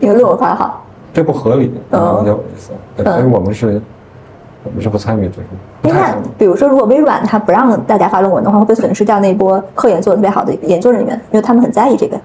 [0.00, 0.82] 一个论文发好，
[1.12, 3.78] 这不合理，嗯，有意思，所以我们是，
[4.64, 5.44] 我们是不参与这种。
[5.82, 11.14] 那比如说，如果微软它不让大家发论文的话，会不会损失掉那波科研做的特别好的研究人员？
[11.30, 12.18] 因为他们很在意这个。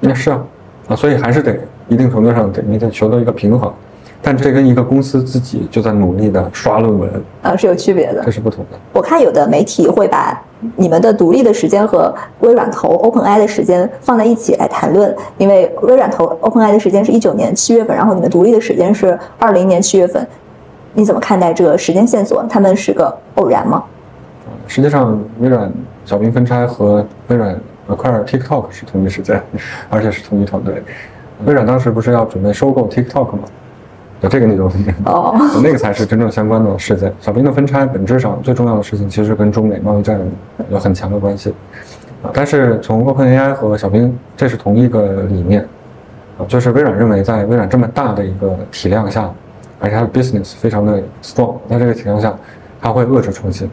[0.00, 0.42] 那是啊。
[0.88, 1.54] 啊，所以还是得
[1.86, 3.70] 一定程度上得你得求得一个平衡，
[4.22, 7.10] 但这跟一个公司自己就在努力的刷论文
[7.42, 8.78] 啊是有区别的，这是不同的。
[8.94, 10.42] 我看有的媒体会把
[10.76, 20.26] 你们的独立的时间和微软投 OpenAI 的时间放在一起来谈论，因为微软投 OpenAI 的时间是一九年七月份，然后你们独立的时间是二零年七月份，
[20.98, 22.44] 你怎么看待这个时间线索？
[22.50, 23.84] 他们是个偶然吗？
[24.66, 25.72] 实际上，微软
[26.04, 27.56] 小冰分拆和微软。
[27.96, 29.40] 快 TikTok 是同一时间，
[29.88, 30.82] 而且是同一团队。
[31.46, 33.44] 微软当时不是要准备收购 TikTok 吗？
[34.20, 34.70] 有这个内容
[35.06, 35.34] 哦，
[35.64, 37.10] 那个才是真正相关的事件。
[37.18, 40.20] 小冰的分拆本质上最重要的事情，其实跟中美贸易战
[40.68, 41.54] 有很强的关系。
[42.32, 45.66] 但是从 OpenAI 和小冰，这是同一个理念
[46.36, 49.30] 啊，就是微软认为在微软这么大的一个体量下，
[49.80, 52.34] 而且它的 business 非常的 strong，在这个情况下，
[52.80, 53.68] 它会遏制创新，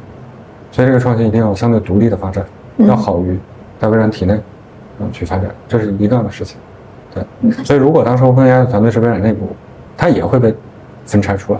[0.71, 2.45] 所以这个创新一定要相对独立的发展，
[2.77, 3.39] 要好于。
[3.77, 4.39] 在微软体内，
[4.99, 6.57] 嗯，去发展，这是一样的事情，
[7.13, 7.51] 对。
[7.65, 9.49] 所以，如果当时 OpenAI 的团队是微软内部，
[9.97, 10.55] 它也会被
[11.05, 11.59] 分拆出来，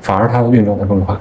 [0.00, 1.16] 反而它运转的更快。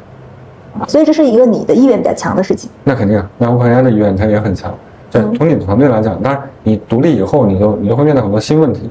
[0.88, 2.70] 所以，这是一个你的意愿比较强的事情。
[2.84, 4.72] 那肯定啊，那 OpenAI 的意愿它也很强。
[5.10, 8.88] 对，从你的团队来讲，当然你独立以后，你就你就会面对很多新问题。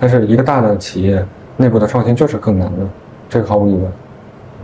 [0.00, 1.22] 但是一个大的企业
[1.58, 2.86] 内部的创新就是更难的，
[3.28, 3.92] 这个毫无疑问。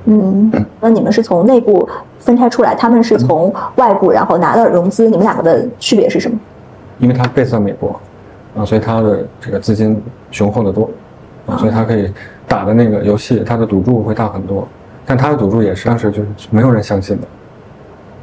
[0.07, 1.89] 嗯，那你们是从内部
[2.19, 6.39] 分拆出来，他们是从外部然后拿到融资，你们两个的区别是什么？
[6.99, 7.99] 因为他 base 在美国，
[8.55, 10.91] 啊，所以他的这个资金雄厚的多，
[11.47, 12.12] 啊，所以他可以
[12.47, 14.69] 打的那个游戏，他的赌注会大很多。
[15.07, 17.27] 但他的赌注也是当时就是没有人相信的，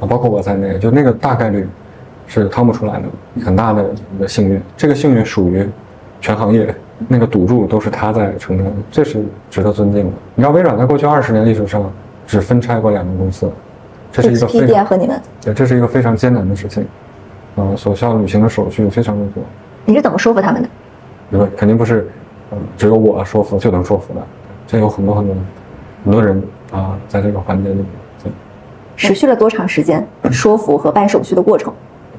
[0.00, 1.68] 啊，包括我在内，就那个大概率
[2.28, 3.84] 是掏不出来的，很大的
[4.16, 4.62] 一个幸运。
[4.76, 5.68] 这个幸运属于
[6.20, 6.72] 全行业。
[7.08, 10.12] 那个赌注都是他在承担，这是值得尊敬的。
[10.34, 11.90] 你知道微软在过去二十年历史上
[12.26, 13.50] 只分拆过两个公司，
[14.10, 16.86] 这是一个非常和你们对，这是一个非常艰难的事情，
[17.56, 19.42] 嗯，所需要履行的手续非常的多。
[19.84, 20.68] 你是怎么说服他们的？
[21.30, 22.08] 不，肯定不是，
[22.52, 24.20] 嗯，只有我说服就能说服的，
[24.66, 25.36] 这有很多很多
[26.04, 27.86] 很多人啊，在这个环节里面。
[28.94, 30.06] 持续了多长时间？
[30.30, 31.72] 说服和办手续的过程？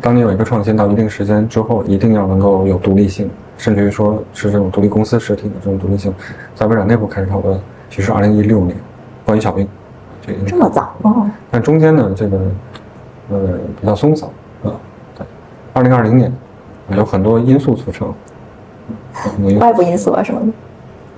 [0.04, 3.30] 当你有一个创新到一定时间之后，一定要能够有独立性。
[3.58, 6.14] 甚至于说是这种独立公司实体的这种独立性，
[6.54, 7.58] 在微软内部开始讨论，
[7.90, 8.76] 其实二零一六年，
[9.24, 9.66] 关于小兵，
[10.22, 11.26] 这这么早哦。
[11.50, 12.38] 但中间呢，这个
[13.30, 13.40] 呃
[13.80, 14.28] 比较松散
[14.64, 14.76] 啊。
[15.18, 15.26] 对，
[15.72, 16.34] 二零二零年
[16.90, 18.14] 有很多因素促成。
[19.62, 20.48] 外部因素啊什么的？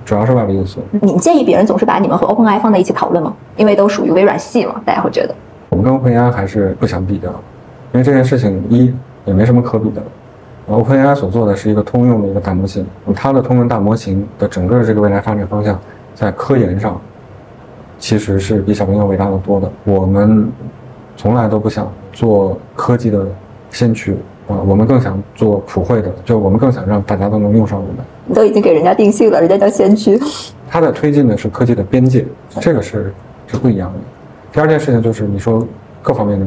[0.04, 0.80] 主要是外部因素。
[1.02, 3.34] 你建议别人总是把你们和 OpenAI 放在一起讨论吗？
[3.56, 5.34] 因为都属于微软系嘛，大家会觉得。
[5.70, 7.32] 我们跟 OpenAI 还是不相比的，
[7.96, 8.92] 因为这件事情一
[9.24, 10.02] 也没什么可比的。
[10.68, 12.84] OpenAI 所做的是一个通用的一个大模型，
[13.14, 15.80] 它的通用大模型的整个这个未来发展方向，
[16.14, 17.00] 在科研上，
[17.98, 19.70] 其实是比小朋友伟大的多的。
[19.84, 20.46] 我们
[21.16, 23.26] 从来都不想做科技的
[23.70, 24.14] 先驱
[24.46, 28.04] 啊，我们更想做普惠的，就我们更想让大家都能用上我们。
[28.26, 30.20] 你都已经给人家定性了，人家叫先驱。
[30.68, 32.26] 它在推进的是科技的边界，
[32.60, 33.14] 这个是
[33.46, 33.98] 是不一样的。
[34.52, 35.66] 第二件事情就是你说
[36.02, 36.44] 各方面的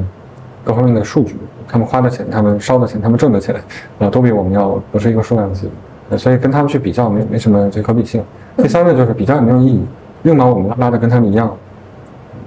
[0.63, 1.35] 各方面的数据。
[1.67, 3.55] 他们花的钱，他们烧的钱，他们挣的钱，
[3.99, 5.69] 呃，都比我们要不是一个数量级，
[6.17, 8.23] 所以跟他们去比较没没什么这可比性。
[8.57, 9.85] 第三个就是比较也没有意义，
[10.23, 11.55] 硬把我们拉的跟他们一样，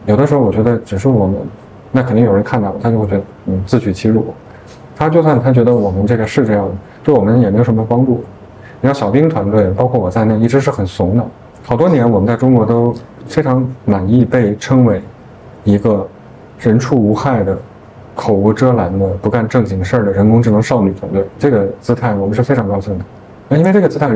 [0.06, 1.36] 有的时候我觉得只是我们，
[1.92, 4.26] 那肯定有人看到他就会觉得嗯自取其辱。
[4.96, 8.24] 他就算他觉得我们这个是这样的，对我们也没有什么帮助。
[8.80, 11.24] 你看小兵团队，包括我在内，一直是很怂的。
[11.64, 12.92] 好多年我们在中国都
[13.26, 15.00] 非常满意被称为
[15.62, 16.04] 一个
[16.58, 17.56] 人畜无害的。
[18.14, 23.04] 口无遮拦的不干正经事儿的人工智能少女团队，这个姿态我们是非常高兴的。
[23.48, 24.10] 那因为这个姿态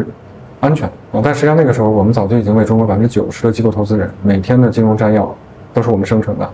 [0.61, 1.21] 安全啊。
[1.23, 5.35] 但实际上那个时候，我们早就已经为中国百分之九十的机构投资人每天的金融摘要
[5.73, 6.51] 都是我们生成的。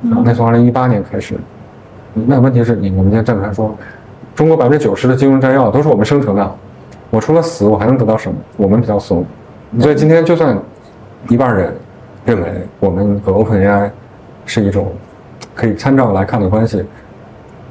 [0.00, 1.34] 那从二零一八年开始，
[2.14, 3.74] 那问题是你我们今天站出来说，
[4.34, 6.54] 中国百分之九十的金融摘要都是我们生成的，
[7.10, 8.36] 我除了死，我还能得到什么？
[8.56, 9.24] 我们比较怂，
[9.80, 10.56] 所以今天就算
[11.28, 11.74] 一半人
[12.24, 13.90] 认为我们和 OpenAI
[14.46, 14.92] 是一种
[15.54, 16.84] 可以参照来看的关系，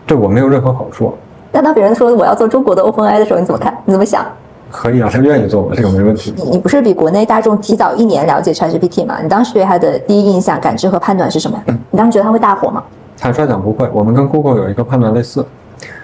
[0.06, 1.14] 对我没有任何好处。
[1.52, 3.76] 那当别人说我要做中国的 OpenAI 的时候，你怎么看？
[3.86, 4.26] 你怎么想？
[4.70, 6.34] 可以啊，他愿意做，这个没问题。
[6.36, 9.18] 你你不是比国内大众提早一年了解 ChatGPT 吗？
[9.24, 11.58] 你当时对它的第一印象、感知和判断是什么？
[11.90, 12.84] 你当时觉得它会大火吗？
[13.18, 15.46] 坦率讲不会，我们跟 Google 有一个判断类似。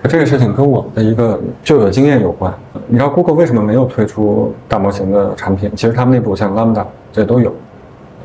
[0.08, 2.54] 这个事情跟我的一个旧有经验有关。
[2.88, 5.70] 你知道 Google 为什么没有推出大模型的产品？
[5.76, 7.54] 其实他们内部像 Lambda 这都有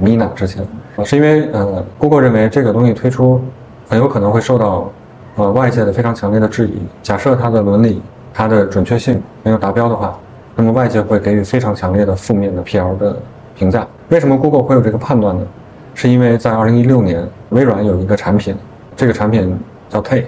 [0.03, 0.64] ，Mina 之前，
[1.05, 3.40] 是因为呃 Google 认为这个东西推出
[3.88, 4.90] 很有可能会受到
[5.36, 6.74] 呃外界的非常强烈的质疑。
[7.03, 10.18] 假设它的伦理、它的准确性没有达标的话。
[10.61, 13.16] 那么外界会给予非常强烈的负面的 PR 的
[13.55, 13.86] 评价。
[14.09, 15.46] 为什么 Google 会有这个判断呢？
[15.94, 18.57] 是因为在2016年，微软有一个产品，
[18.96, 19.57] 这个产品
[19.88, 20.24] 叫 Tay，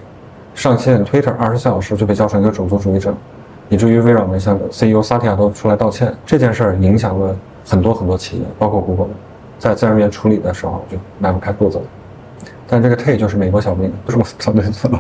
[0.55, 3.13] 上线 Twitter 二十四小时就被叫成一个种族主义者，
[3.69, 6.15] 以至于微软的像 CEO 萨提亚都出来道歉。
[6.25, 7.35] 这件事儿影响了
[7.67, 9.09] 很多很多企业，包括 Google，
[9.61, 11.85] 在自然语言处理的时候就迈不开步子了。
[12.67, 14.99] 但这个 Tay 就是美国小兵，不是我团队做的。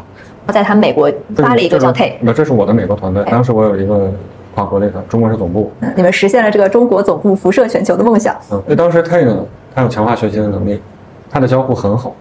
[0.52, 3.24] 在他美国发了一个叫 Tay，那这是我的美国团队。
[3.24, 4.12] 当时我有一个。
[4.52, 8.36] 跨国内的中国是总部，你们实现了这个中国总部辐射全球的梦想。
[8.50, 10.82] 嗯，那当时 Tay 呢，它有强化学习的能力，
[11.30, 12.12] 它的交互很好，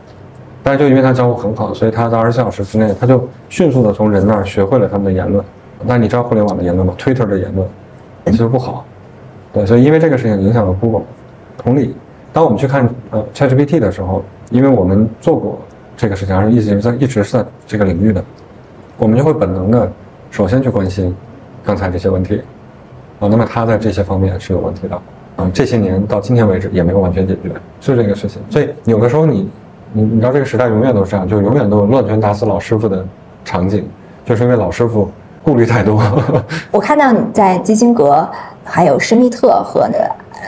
[0.62, 5.44] 但是就因为它交互很好，所以它在二十四小时之内，它就迅速的从人那儿学会了他们的言论。
[5.84, 7.68] 那你知道互联网的言论吗？Twitter 的言论
[8.28, 8.86] 其实不好，
[9.52, 11.02] 对，所以因为这个事情影响了 Google。
[11.58, 11.96] 同理，
[12.32, 15.59] 当我们去看呃 ChatGPT 的时候，因为我们做过
[15.97, 18.23] 这个事情，而且一直在一直是在这个领域的，
[18.97, 19.91] 我们就会本能的
[20.32, 21.15] 首先去关心。
[21.61, 22.41] 刚才这些问题，
[23.19, 24.95] 啊，那么他在这些方面是有问题的，
[25.36, 27.51] 啊，这些年到今天为止也没有完全解决，
[27.82, 28.41] 是这个事情。
[28.49, 29.49] 所以有的时候你，
[29.91, 33.05] 你你知道这个时代永远都是这样，就永远都有乱拳打死老师傅的
[33.43, 33.88] 场景，
[34.25, 35.11] 就是因为老师傅
[35.43, 36.01] 顾虑太多。
[36.71, 38.27] 我看到你在基辛格、
[38.63, 39.88] 还有施密特和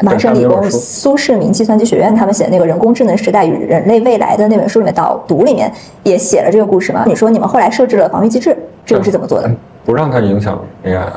[0.02, 5.72] 麻省理工苏世民计算机学院他们写的那个《人工智能时代与人类未来》的那本书里面导读里面
[6.04, 7.04] 也写了这个故事嘛？
[7.06, 9.52] 你说你们后来设置了防御机制，这个是怎么做的？
[9.86, 11.08] 不让它影响 AI，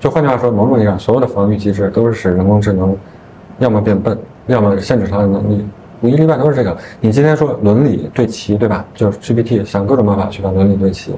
[0.00, 2.96] 就换句话说，某种意义上，所有的防御机制都是使人工智能
[3.58, 4.16] 要么变笨，
[4.46, 5.64] 要么限制它的能力，
[6.00, 6.76] 无一例外都是这个。
[7.00, 8.84] 你今天说伦理对齐，对吧？
[8.94, 11.12] 就是 GPT 想各种办法去把伦理对齐，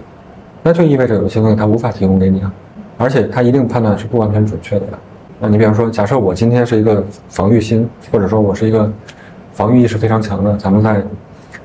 [0.62, 2.52] 那就意味着有些东西它无法提供给你啊，
[2.96, 4.86] 而且它一定判断是不完全准确的
[5.48, 8.90] 你比方说，假设我今天是一个防御心，或者说我是一个
[9.52, 11.02] 防御意识非常强的，咱们在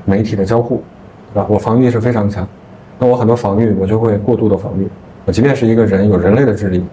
[0.06, 0.82] 媒体的交互，
[1.34, 1.46] 对吧？
[1.50, 2.48] 我防御意识非常强，
[2.98, 4.88] 那我很多防御我就会过度的防御。
[5.26, 6.84] 我即便是一个人有人类的智力，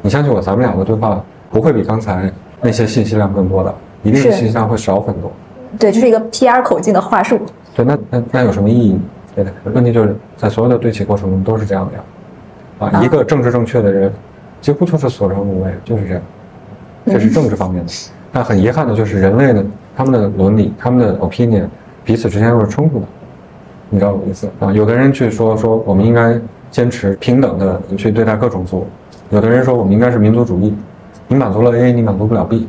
[0.00, 5.30] 你相信我，咱们两个对话不会比刚才那些信息量更多的，一定是信息量会少很多。
[5.78, 7.40] 对，就是一个 PR 口径的话术。
[7.74, 8.98] 对，那那那有什么意义？
[9.34, 12.98] 对的，问题就是在所有的对齐过程中都是这样的呀。
[12.98, 14.12] 啊，一个政治正确的人，
[14.62, 16.22] 几乎就是所向无为，就是这样。
[17.04, 17.92] 这是政治方面的。
[18.32, 19.62] 但很遗憾的就是人类的
[19.94, 21.66] 他们的伦理、他们的 opinion
[22.02, 23.06] 彼此之间又是冲突的。
[23.90, 24.72] 你知道我意思啊？
[24.72, 26.40] 有的人去说说我们应该。
[26.72, 28.86] 坚持平等的去对待各种族，
[29.28, 30.74] 有的人说我们应该是民族主义，
[31.28, 32.66] 你满足了 A，你满足不了 B。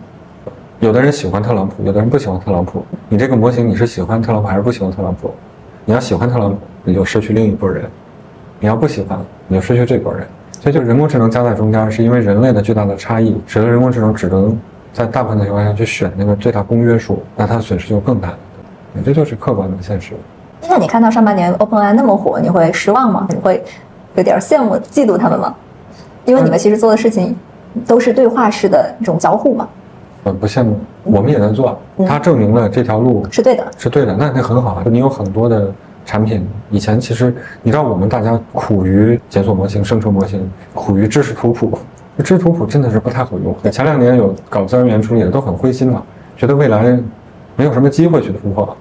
[0.82, 2.86] 有的人喜欢特朗普，有的人不喜欢特朗普。
[3.08, 5.34] 你这个模型你是喜欢特朗普还是不喜欢特朗普？
[5.86, 7.86] 你要喜欢特朗普，你就失去另一拨人；
[8.60, 9.18] 你要不喜欢，
[9.48, 10.28] 你就失去这拨人。
[10.64, 14.58] 所以就人工智能夹在中间，是因为人类的巨大的差异，使得人工智能只能
[14.94, 18.34] 在大部分的情况下去选那个最大公约数，那它的损失就更大。
[19.04, 20.14] 这就是客观的现实。
[20.70, 23.28] 那你看到上半年 OpenAI 那么火，你会失望吗？
[23.30, 23.62] 你会？
[24.16, 25.54] 有点羡慕、嫉妒他们吗？
[26.24, 27.36] 因为你们其实做的事情
[27.86, 29.68] 都是对话式的这种交互嘛。
[30.24, 31.78] 呃，不羡慕，我们也在做。
[32.08, 34.16] 它证明了这条路是对的，是对的。
[34.16, 35.70] 那那很好啊，你有很多的
[36.06, 36.48] 产品。
[36.70, 41.78] 以前其实你知道，我们大家苦于检索模型、生成模型，苦于知识图谱。
[42.20, 43.72] 知识图谱真的是不太好用。
[43.72, 46.04] 前两年有搞自然语言处理的都很灰心嘛，
[46.38, 47.00] 觉得未来
[47.56, 48.76] 没有什么机会去突破。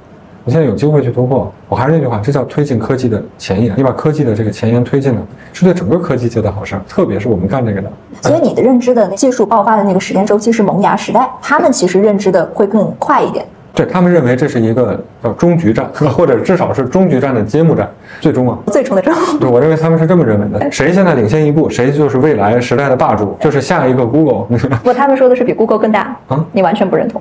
[0.44, 3.74] 你现在有机会去突破，我还是那句话，这叫推进科技的前沿。
[3.76, 7.88] 你把科技的这个前沿推进了，是对整个科技界的好事儿，特别是我们干这个的。
[8.20, 13.46] 所以你的认知的技术爆发的那个时间周期是萌芽时代，他们其实认知的会更快一点。
[13.74, 17.88] 对他们认为这是一个叫终局战， 或者至少是终局战的揭幕战，
[18.20, 19.14] 最终啊，最终的战。
[19.40, 20.70] 对，我认为他们是这么认为的。
[20.70, 24.46] 谁现在领先一步，谁就是未来时代的霸主，就是下一个 Google。
[24.84, 27.20] 不，他们说的是比 Google 更大啊，你完全不认同。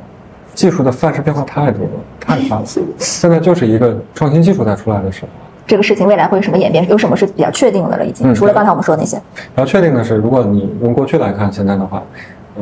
[0.53, 2.63] 技术的范式变化太多了，太快了。
[2.97, 5.29] 现在就是一个创新技术在出来的时候。
[5.65, 6.85] 这个事情未来会有什么演变？
[6.89, 8.05] 有什么是比较确定的了？
[8.05, 9.15] 已经除了刚才我们说那些。
[9.55, 12.03] 然后确定的是，如果你用过去来看，现在的话，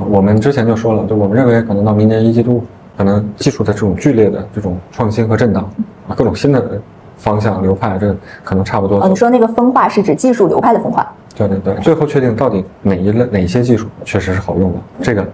[0.08, 2.64] 我们之前就说了，就我们认为可能到明年一季度，
[3.00, 5.64] 可能技术的这种剧烈的这种创新和震荡
[6.10, 6.82] 啊，各种新的
[7.16, 9.02] 方向流派，这可能差不多。
[9.02, 11.10] 哦，你说那个分化是指技术流派的分化？
[11.34, 15.26] 对对对，最后确定到底哪一类哪些技术确实是好用的，这个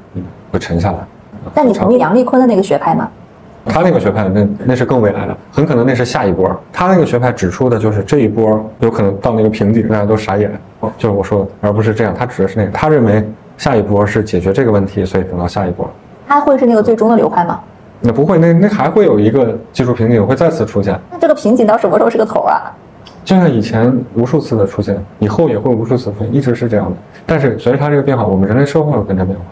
[0.51, 0.99] 会沉下来。
[1.55, 3.09] 但你同意杨立坤的那个学派吗？
[3.65, 6.55] 他那个学派，那那是更未来的，很可能那是下一波。
[6.71, 10.51] 他那个学派指出的就是这一波有可能到那个瓶颈，大家都傻眼。
[10.99, 12.13] 就是我说的，而不是这样。
[12.15, 15.89] 他指的是那个，他认为下一波是解决这个问题，所以等到下一波。
[16.27, 17.59] 他会是那个最终的流派吗？
[18.01, 20.99] 那不会，那那还会有一个技术瓶颈会再次出现。
[21.11, 22.71] 那这个瓶颈到什么时候是个头啊？
[23.23, 26.95] 就像以前无数次的出现，以后也会无数次出现，一直是这样的。
[27.25, 29.43] 但是随着它这个变化，我们人类社会会跟着变化，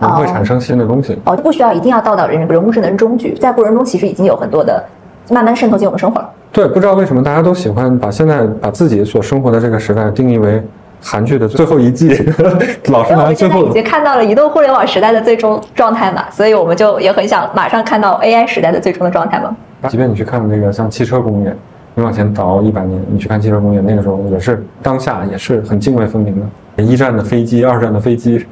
[0.00, 1.18] 我们会产生新的东西。
[1.24, 4.82] 哦，不需要一定要到到人人工智能终局，在过程中其实已经有很多的
[5.30, 6.30] 慢慢渗透进我们生活了。
[6.50, 10.62] 对，不知道为什么大家都喜欢把现在把自己所生活的这个时代定义为
[11.02, 12.08] 韩剧的最后一季，
[12.90, 13.66] 老是拿最后。
[13.68, 19.56] 已经看到了移动互联网时代的最终状态嘛，所以我们就也很想马上看到 AI 时代的最终的状态嘛。
[19.88, 21.54] 即便你去看那个像汽车工业。
[21.94, 26.40] 你往前倒一百年，你去看汽车工业，那个时候也是当下也是很泾渭分明
[26.76, 26.80] 的。
[26.80, 28.46] 一战的飞机，二战的飞机，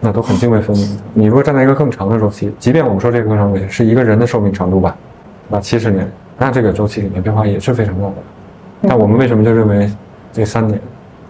[0.00, 0.98] 那都很泾渭分明。
[1.12, 4.96] 你如果站在一个更长的周期，即便我们说这个更长周期是一个人的寿命长度吧，
[5.48, 8.14] 那七十年，那这个周期里面变化也是非常大的。
[8.80, 9.92] 那我们为什么就认为
[10.32, 10.86] 这三年不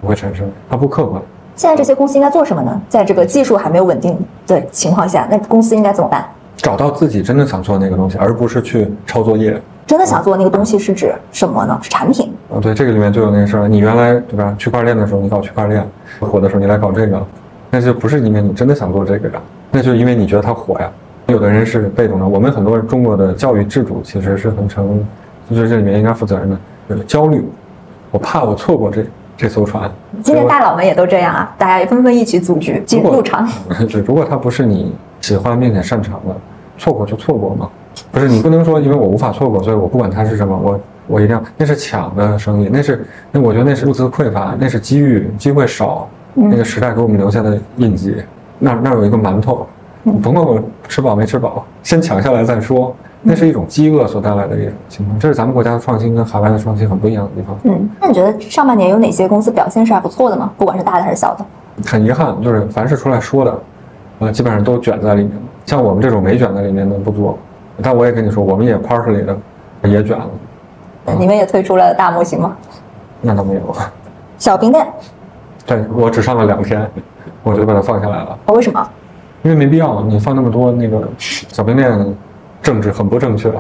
[0.07, 0.51] 会产生？
[0.68, 1.20] 它不客观。
[1.57, 2.80] 现在这些公司应该做什么呢？
[2.88, 6.24] 在这个技术还没有稳定的情况下，那公司应该怎么办？
[6.57, 9.61] 找到自己真的想做那个东西，而不是去抄作业。
[9.86, 11.78] 真的想做那个东西是指什么呢？
[11.82, 12.61] 是产品啊？
[12.61, 13.66] 对，这个里面就有那个事儿。
[13.66, 14.55] 你原来对吧？
[14.59, 15.84] 区块链的时候你搞区块链，
[16.20, 17.26] 火的时候你来搞这个，
[17.70, 19.40] 那就不是因为你真的想做这个呀，
[19.70, 20.90] 那就因为你觉得它火呀。
[21.28, 25.05] 有的人是被动的，我们很多中国的教育制度其实是很成，
[25.51, 27.46] 就是这里面应该负责任的，就是焦虑，
[28.11, 29.05] 我怕我错过这
[29.39, 29.89] 这艘船。
[30.22, 33.49] 今天大佬们也都这样啊，大家也纷纷一起组局进入场。
[34.05, 36.36] 如果它不是你喜欢并且擅长的，
[36.76, 37.70] 错过就错过嘛。
[38.11, 41.43] 不是你不能说，因为我无法错过，所以我不管它是什么，我我一定要。
[41.57, 48.16] 那是抢的生意，那是那我觉得那是物资匮乏，那是机遇机会少，那个时代给我们留下的印记。
[48.59, 49.64] 那那有一个馒头，
[50.20, 52.93] 甭管我吃饱没吃饱，先抢下来再说。
[53.23, 57.59] 那是一种饥饿所带来的一种情况，这是咱们国家的创新跟海外的创新很不一样的地方。
[57.64, 60.53] 嗯，那你觉得上半年有哪些公司表现是还不错的吗？
[60.57, 61.45] 不管是大的还是小的？
[61.85, 63.61] 很遗憾，就是凡是出来说的，
[64.21, 65.33] 呃，基本上都卷在里面
[65.66, 67.37] 像我们这种没卷在里面的不多。
[67.83, 69.37] 但我也跟你说，我们也 partially 的
[69.85, 70.27] 也卷了。
[71.19, 72.57] 你们也推出了大模型吗？
[73.21, 73.61] 那倒没有。
[74.39, 74.87] 小冰店。
[75.66, 76.89] 对，我只上了两天，
[77.43, 78.39] 我就把它放下来了。
[78.47, 78.89] 为什么？
[79.43, 82.16] 因为没必要，你放那么多那个小冰店，
[82.63, 83.51] 政治很不正确。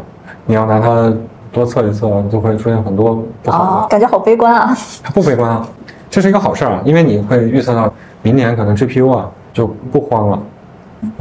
[0.46, 1.12] 你要拿它
[1.52, 3.88] 多测一测，就会出现很多不好的。
[3.88, 4.76] 感觉好悲观啊！
[5.14, 5.66] 不悲观啊，
[6.10, 7.92] 这是一个好事儿啊，因为你会预测到
[8.22, 10.38] 明年可能 GPU 啊就不慌了。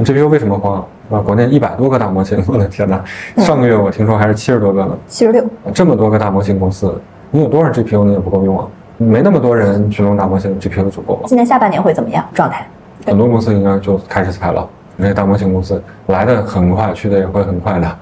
[0.00, 0.84] GPU 为什么慌？
[1.10, 3.02] 啊，国内一百多个大模型，我的天哪！
[3.38, 4.98] 上个月我听说还是七十多个呢。
[5.06, 7.00] 七十六，这么多个大模型公司，
[7.30, 8.66] 你有多少 GPU 你也不够用啊？
[8.98, 11.20] 没那么多人去弄大模型，GPU 足够了。
[11.26, 12.24] 今年下半年会怎么样？
[12.34, 12.66] 状态？
[13.06, 14.68] 很多公司应该就开始裁了。
[15.00, 17.86] 那些大模型公司来的很快，去的也会很快的。
[17.86, 17.98] 啊，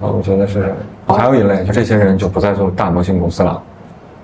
[0.00, 0.74] 我觉得是。
[1.06, 3.60] 还有一类，就这些人就不再做大模型公司了，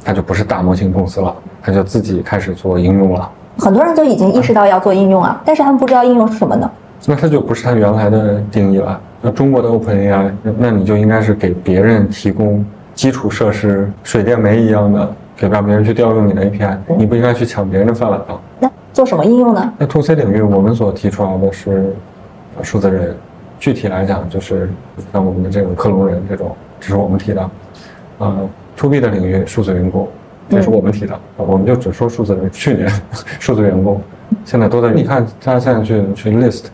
[0.05, 3.31] 他就不是大模型公司了，他就自己开始做应用了。
[3.59, 6.71] 很多人都已经意识到要做应用啊，但是他们不知道应用是什么呢？
[7.07, 9.01] 那它就不是它原来的定义了。
[9.21, 12.65] 那中国的 OpenAI，那你就应该是给别人提供
[12.95, 18.39] 基础设施，水电煤一样的，给让别人去调用你的 API，你不应该去抢别人的饭碗啊。
[18.61, 19.73] 那做什么应用呢？
[19.77, 21.95] 那 To C 领域，我们所提出来的是
[22.63, 23.17] 数字人，
[23.59, 24.71] 具体来讲就是
[25.13, 27.51] 像我们的这种克隆人这种，只是我们提的。
[28.19, 30.09] 呃，To B 的领域，数字员工，
[30.49, 31.19] 这是我们提的。
[31.37, 32.91] 我们就只说数字人，去年
[33.39, 34.01] 数字员工，
[34.45, 34.91] 现在都在。
[34.91, 36.65] 你看，他现在去去 list。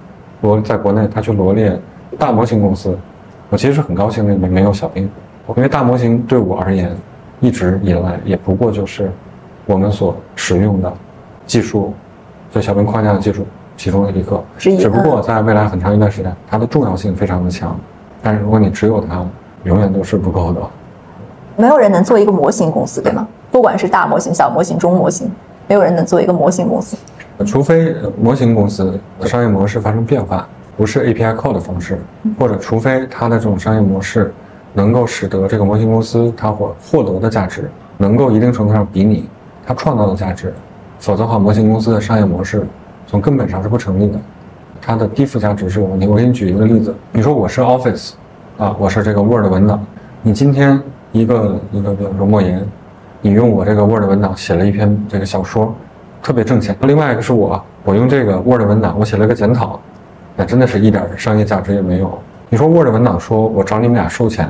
[0.41, 1.78] 我在国内，他去罗列
[2.18, 2.99] 大模型公司，
[3.49, 5.09] 我其实是很高兴的，里面没有小兵，
[5.57, 6.95] 因为大模型对我而言，
[7.41, 9.11] 一直以来也不过就是
[9.64, 10.93] 我们所使用的
[11.47, 11.95] 技术，
[12.51, 13.47] 就小兵框架的技术
[13.77, 17.79] 其中的一个，只不过在未来很长一段时间，它的重要性非常的强，
[18.22, 19.25] 但是如果你只有它，
[19.64, 20.61] 永远都是不够的。
[21.57, 23.27] 没有人能做一个模型公司，对吗？
[23.51, 25.31] 不管是大模型、小模型、中模型，
[25.68, 26.97] 没有人能做一个模型公司。
[27.47, 32.01] 除非模型公司的商业模式发生变化，不是 API call 的方式，
[32.39, 34.33] 或者除非它的这种商业模式
[34.72, 39.29] 能够使得这个模型公司它获获得的价值能够一定程度上比拟
[39.64, 40.53] 它创造的价值，
[40.99, 42.66] 否则的话，模型公司的商业模式
[43.07, 44.18] 从根本上是不成立的，
[44.80, 46.07] 它的低附加值是有问题。
[46.07, 48.12] 我给你举一个例子，你说我是 Office，
[48.59, 49.84] 啊，我是这个 Word 文档，
[50.22, 50.80] 你今天
[51.12, 52.66] 一个一个比如说莫言，
[53.20, 55.74] 你用我这个 Word 文档写了一篇这个小说。
[56.22, 56.74] 特别挣钱。
[56.80, 59.78] 另外一个是我，我用这个 Word 文档，我写了个检讨，
[60.34, 62.18] 那真的是一点商业价值也没有。
[62.48, 64.48] 你说 Word 文档说我找你们俩收钱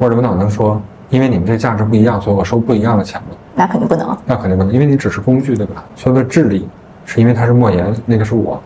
[0.00, 3.28] ，Word 文档能说因为你们这价值不一样，所以我收不一样的钱吗？
[3.54, 4.18] 那肯定不能。
[4.26, 5.84] 那肯定不能，因为你只是工具，对吧？
[5.94, 6.68] 所有的智力
[7.04, 8.60] 是因为他是莫言，那个是我。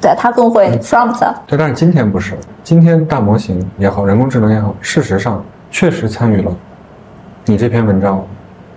[0.00, 1.18] 对他更会 prompt。
[1.46, 6.56] 对，但是今天不是，今天大模型也好，人工智能也好，事实上确实参与了
[7.46, 8.24] 你这篇文章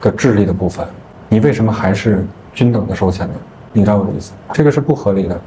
[0.02, 0.84] 的智力的部分。
[1.30, 3.36] 你为什么还是均等的收钱呢？
[3.72, 4.32] 你知道我的意思？
[4.52, 5.40] 这个是不合理的。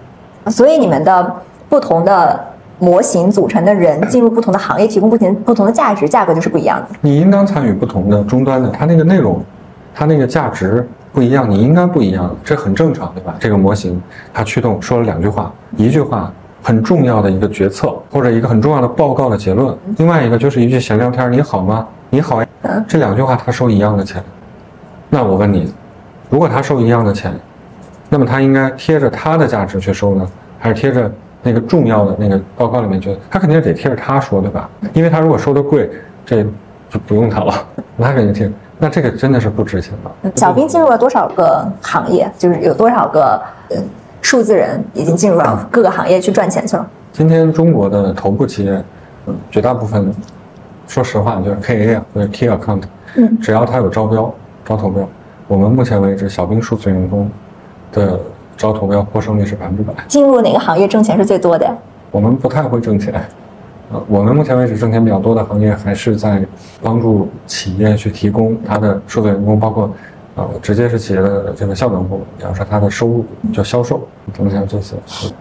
[0.50, 1.34] 所以你们的
[1.68, 2.40] 不同的
[2.78, 6.86] 模型组成的人进入不同的行业，提供不同不同的价值，价格就是不一样的。
[7.00, 9.42] 你应当参与不同的终端的，它那个内容，
[9.92, 10.88] 它那个价值。
[11.14, 13.36] 不一样，你应该不一样，这很正常，对吧？
[13.38, 14.02] 这个模型
[14.32, 21.86] 它驱动说了两句话，一句话很重要的一个决策，或者一个很重要的报告的结论，另外一个就是一句闲聊天，你好吗？
[22.10, 22.48] 你好呀，
[22.88, 24.20] 这两句话他收一样的钱，
[25.08, 25.72] 那我问你，
[26.30, 27.32] 如果他收一样的钱，
[28.10, 31.08] 那么他应该贴着他的价值去收呢，还是贴着
[31.44, 33.16] 那个重要的那个报告里面去？
[33.30, 34.68] 他肯定得贴着他说，对吧？
[34.92, 35.88] 因为他如果收的贵，
[36.26, 36.42] 这
[36.90, 37.54] 就不用他了，
[38.00, 38.50] 他肯定贴。
[38.84, 40.30] 那这个真的是不值钱的。
[40.36, 42.30] 小兵进入了多少个行业？
[42.36, 43.40] 就是有多少个
[44.20, 46.86] 数字人已经进入了各个行业去赚钱去了？
[47.10, 48.84] 今天中国的头部企业，
[49.50, 50.12] 绝大部分，
[50.86, 52.82] 说实话就是 KA 啊，或者 Key Account，
[53.16, 54.30] 嗯，只要他有招标、
[54.66, 55.08] 招投标，
[55.48, 57.30] 我们目前为止小兵数字员工
[57.90, 58.20] 的
[58.54, 59.94] 招投标获胜率是百分之百。
[60.08, 61.74] 进入哪个行业挣钱是最多的呀？
[62.10, 63.14] 我们不太会挣钱。
[64.08, 66.44] 我们目前为止挣钱比较多的行业，还是在
[66.82, 69.90] 帮助企业去提供它的数字员工，包括，
[70.36, 74.00] 呃，直接是企业的这个效能部，比方说它的收入，叫销售，
[74.36, 74.96] 等等这些。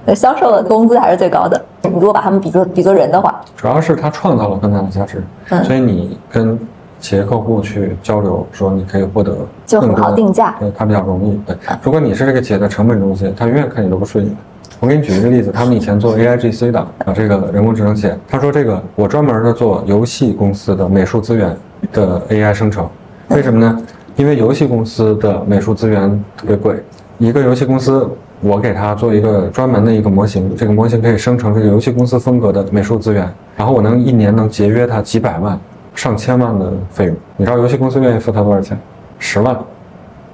[0.06, 1.64] 那销售的工资还是最高的。
[1.84, 5.24] 你如果把他们比作比作人的话，主要是他创造了更大的价值，
[5.64, 6.58] 所以你跟
[6.99, 9.36] 企业客户去交流，说你可以获得
[9.66, 11.38] 就很好定价，对，它比较容易。
[11.45, 14.36] 对，如果你是这个企业的成本中心，他永远看你都不顺眼。
[14.84, 21.56] 我给你举一个例子，他们以前做 A I G C 的啊，这个人工智能企业，他说这个我专门的做游戏公司的美术资源
[21.94, 22.86] 的 A I 生成，
[23.30, 23.82] 为什么呢？
[24.18, 26.84] 因为游戏公司的美术资源特别贵，
[27.18, 28.06] 一个游戏公司
[28.42, 33.26] 我给他做一个专门的一个模型，这个模型可以生成这个游戏公司风格的美术资源，
[33.56, 35.58] 然后我能一年能节约他几百万、
[35.96, 37.16] 上千万的费用。
[37.38, 38.78] 你知道游戏公司愿意付他多少钱？
[39.18, 39.58] 十万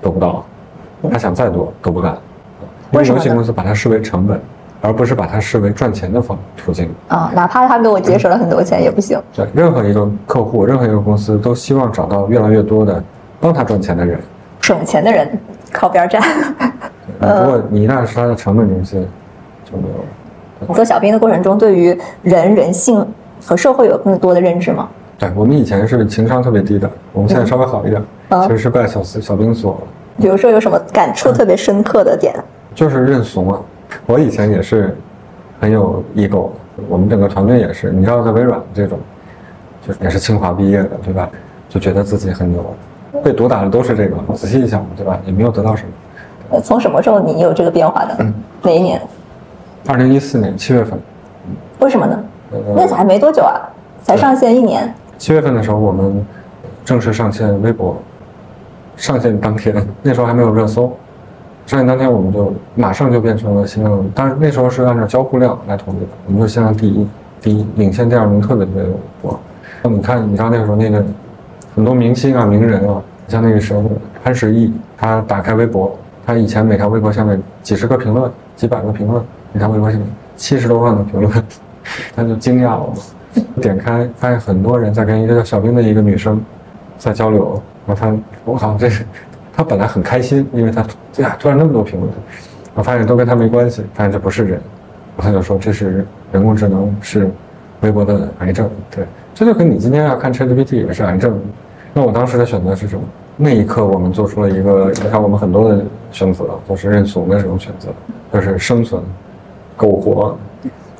[0.02, 0.43] 都不到，
[1.12, 2.18] 他想再多都不敢。
[2.92, 4.40] 因为游戏公司把它视为成本，
[4.82, 7.32] 而不是把它视为赚钱的方途径啊。
[7.36, 9.22] 哪怕他给我节省了很多钱也不行。
[9.34, 13.04] 对，任何一个客户，任何一个公司都希望找到越来越多的
[13.40, 14.20] 帮他赚钱的人。
[14.62, 15.40] 省钱的人
[15.72, 16.22] 靠边站。
[17.20, 19.08] 如果你一旦是他的成本中心，
[19.66, 20.74] 就没有了。
[20.74, 23.06] 做小兵的过程中，对于人、人性
[23.46, 24.88] 和社会有更多的认知吗？
[25.18, 29.82] 对我们以前是情商特别低的，我们现在稍微好一点，其实是拜小小兵所。
[30.18, 32.34] 比如说有什么感触特别深刻的点？
[32.80, 33.59] 就是认怂啊！
[34.05, 34.95] 我以前也是
[35.59, 36.47] 很有 ego，
[36.88, 37.91] 我们整个团队也是。
[37.91, 38.97] 你知道，在微软这种，
[39.86, 41.30] 就也是清华毕业的，对吧？
[41.67, 42.63] 就觉得自己很牛，
[43.21, 44.15] 被毒打的都是这个。
[44.34, 45.19] 仔细一想，对吧？
[45.25, 46.61] 也没有得到什么。
[46.61, 48.15] 从什么时候你有这个变化的？
[48.61, 49.01] 哪一年？
[49.86, 50.97] 二零一四年七月份。
[51.80, 52.17] 为什么呢？
[52.77, 53.59] 那才没多久啊，
[54.03, 54.89] 才上线一年。
[55.17, 56.25] 七月份的时候，我们
[56.86, 57.97] 正式上线微博。
[58.95, 60.97] 上线当天，那时候还没有热搜。
[61.70, 67.07] 上线当天，我们就马上就变成了新浪，当然那时候是按照交互量来统计的，我们就新浪第一，
[67.39, 68.84] 第一领先第二名特别特别
[69.22, 69.39] 多。
[69.84, 71.05] 那你看，你知道那个时候那个
[71.76, 73.84] 很多明星啊、名人啊，像那个时候
[74.24, 75.95] 潘石屹，他打开微博，
[76.26, 81.32] 他以前每条微博下面几十个评论、几百个评论，每条微博下面七十多万的评论，
[82.15, 82.93] 他就惊讶了，
[83.61, 86.41] 点开发现很多人在跟一个叫小兵的一个女生
[86.97, 89.05] 在交流，然后他我靠，这是。
[89.60, 90.82] 他本来很开心，因为他
[91.22, 92.10] 呀突然那么多评论，
[92.76, 94.62] 我发现都跟他没关系，发现这不是人，
[95.18, 97.30] 他就说这是人工智能，是
[97.82, 98.70] 微博的癌症。
[98.89, 99.05] 对，
[99.36, 101.38] 这就跟你今天要看 ChatGPT 也是癌症。
[101.93, 103.01] 那我当时的选择是什么？
[103.36, 107.89] 那一刻我们做出了一个影响我们很多的选择，就是认怂的这种选择，
[108.32, 109.03] 就是生存、
[109.76, 110.38] 苟活。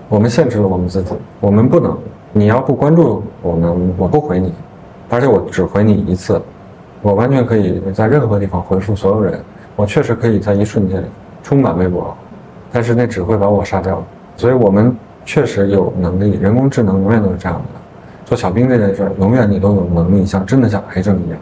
[0.10, 1.98] 我们限制了我们自己，我们不能，
[2.34, 4.54] 你要不关注我们，我不回你，
[5.10, 6.42] 而且我只回你一次。
[7.02, 9.40] 我完全可以在任何地方回复所有人，
[9.76, 11.04] 我确实可以在一瞬间
[11.42, 12.16] 充满微博，
[12.72, 14.04] 但是那只会把我杀掉。
[14.36, 14.96] 所以我们
[15.26, 17.80] 确实有能力，人工智能永远都是这样的。
[18.26, 21.40] 做小兵这件事，永远你都有能力，像真的像癌症一样，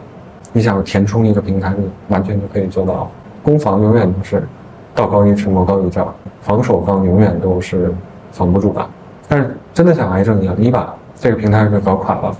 [0.52, 3.10] 你想填充一个平台，你完全就可以做到。
[3.42, 4.42] 攻防永远都是
[4.94, 7.92] 道高一尺，魔高一丈，防守方永远都是
[8.32, 8.86] 防不住的。
[9.28, 12.36] 但是真的像癌症一样，你把这个平台给搞垮了，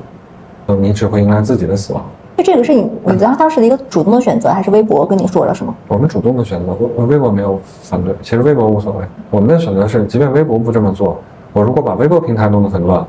[0.77, 2.05] 你只会迎来自己的死亡。
[2.39, 5.74] 就这个是你你当当时的一个主动的选择，还是微博跟你说了什么？
[5.89, 9.05] 我们主动的选择，微微博没有反对，其实微博无所谓。
[9.28, 11.18] 我们的选择是，即便微博不这么做，
[11.53, 13.05] 我如果把微博平台弄得很乱，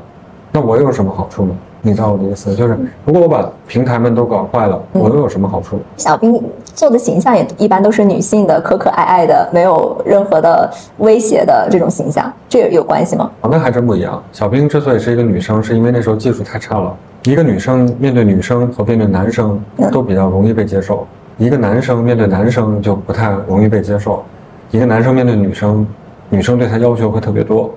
[0.50, 1.54] 那我有什么好处呢？
[1.80, 5.78] 你知道我的意思，就是如果我把平台们都搞坏了，我又有什么好处？
[5.96, 10.68] 小兵做的形象也一般都是女性的，可可爱爱的，没有任何的
[10.98, 13.30] 威胁的这种形象，这有关系吗？
[13.48, 14.20] 那还真不一样。
[14.32, 16.92] 小兵之所以是一个女生，是因为那时候技术太差了。
[17.22, 19.60] 一个女生面对女生和面对男生
[19.92, 21.06] 都比较容易被接受，
[21.36, 24.24] 一个男生面对男生就不太容易被接受。
[24.70, 25.86] 一个男生面对女生，
[26.30, 27.74] 女生对他要求会特别多。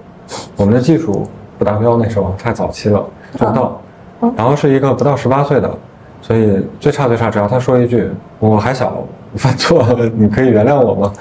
[0.55, 1.27] 我们的技术
[1.57, 3.03] 不达标，那时候太早期了，
[3.35, 3.81] 做不到。
[4.37, 5.69] 然后是一个不到十八岁的，
[6.21, 9.03] 所以最差最差，只要他说一句“我还小，
[9.35, 9.85] 犯错，
[10.15, 11.11] 你可以原谅我吗？”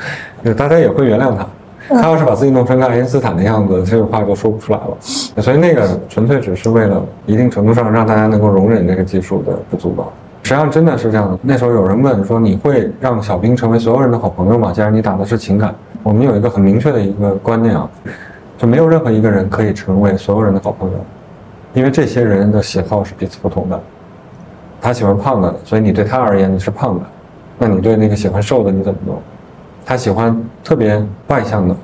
[0.45, 1.45] 就大家也会原谅他。
[1.89, 4.97] 他要是把自己弄成个爱因斯坦的样子，这个话就说不出来了。
[5.43, 10.05] 所以那个纯粹只是为了一定程度上让大家能够容忍这个技术的不足吧。
[10.45, 11.39] 实际上真的是这样的。
[11.43, 17.89] 那时候有人问说：“你会让小兵成为所有人的好朋友吗？”既然你打的是情感，我们有一个很明确的一个观念啊，
[18.59, 20.97] 就没有任何一个人可以成为所有人的好朋友。
[21.75, 23.81] 因为这些人的喜好是彼此不同的，
[24.81, 27.05] 他喜欢胖的，所以你对他而言你是胖的，
[27.59, 29.17] 那你对那个喜欢瘦的你怎么弄？
[29.85, 31.75] 他喜欢特别外向的，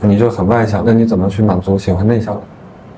[0.00, 2.40] 你就很外向，那你怎么去满足喜欢内向的？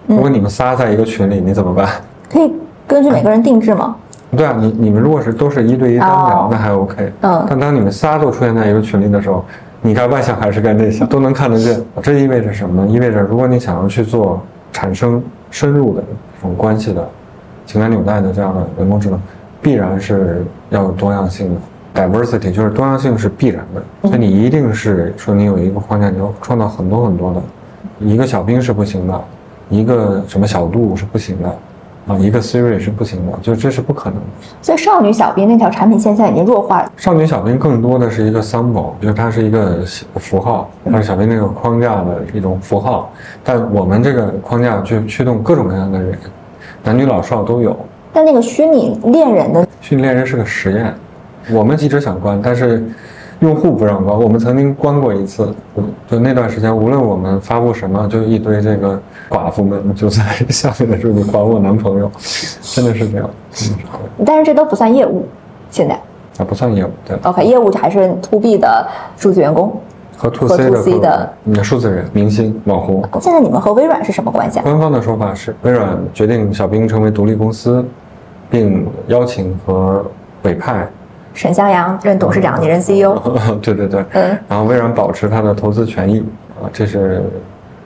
[0.07, 1.89] 如果你们仨在一个群里，你怎么办？
[2.31, 2.53] 可以
[2.87, 3.97] 根据每个人定制吗？
[4.37, 7.13] 对啊，你你们如果是都是一对一单聊，那还 OK。
[7.23, 7.47] 嗯。
[7.49, 9.45] 但当你们仨都出现在一个群里的时候，
[9.83, 11.81] 你该外向还是该内向， 都能看得见。
[12.03, 12.91] 这意味着什么呢？
[12.91, 15.23] 意味着如果你想要去做产生。
[15.49, 17.09] 深入的这种关系的
[17.65, 19.19] 情感纽带的这样的人工智能，
[19.63, 21.61] 必然是要有多样性的
[21.97, 24.09] diversity，就是多样性是必然的。
[24.09, 27.43] 所以你一定是说你有一个框架，你要创造很多很多的。
[27.99, 29.25] 一个小兵是不行的，
[29.71, 31.49] 一个什么小度是不行的，
[32.07, 34.27] 啊，一个 Siri 是不行的，就这是不可能的。
[34.61, 36.93] 所以少女小兵那条产品线现在已经弱化了。
[36.97, 39.83] 少女小兵更多的是一个 symbol，就是它是一个
[40.17, 43.11] 符号，它是小兵那个框架的一种符号。
[43.43, 46.19] 但我们这个框架去驱动各种各样的人，
[46.85, 47.75] 男女老少都有。
[48.13, 50.95] 但那个虚拟恋人的虚拟恋人是个实验，
[51.51, 52.85] 我们一直想关，但是
[53.41, 54.19] 用户不让关。
[54.19, 55.55] 我们曾经关过一次，
[56.09, 62.11] 就那段时间，无论我们发布什么，就一堆这个寡妇们就在下面的说你还我男朋友，
[62.63, 63.31] 真的是这样。
[64.25, 65.27] 但是这都不算业务，
[65.71, 65.95] 现在
[66.39, 67.17] 啊不算业务，对。
[67.23, 68.87] OK，业务还是 To B 的
[69.17, 69.81] 数字员工。
[70.19, 73.07] 和 to C 的嗯数字人、明星、网红。
[73.21, 74.59] 现在你们和微软是什么关系？
[74.59, 77.85] 啊官方的说法是，微软决定小兵成为独立公司，
[78.49, 80.03] 并邀请和
[80.45, 80.89] 委派
[81.37, 83.15] 沈向阳任董事长，你任 CEO。
[83.61, 84.39] 对对对，嗯。
[84.49, 86.25] 然后微软保持它的投资权益
[86.61, 87.23] 啊，这是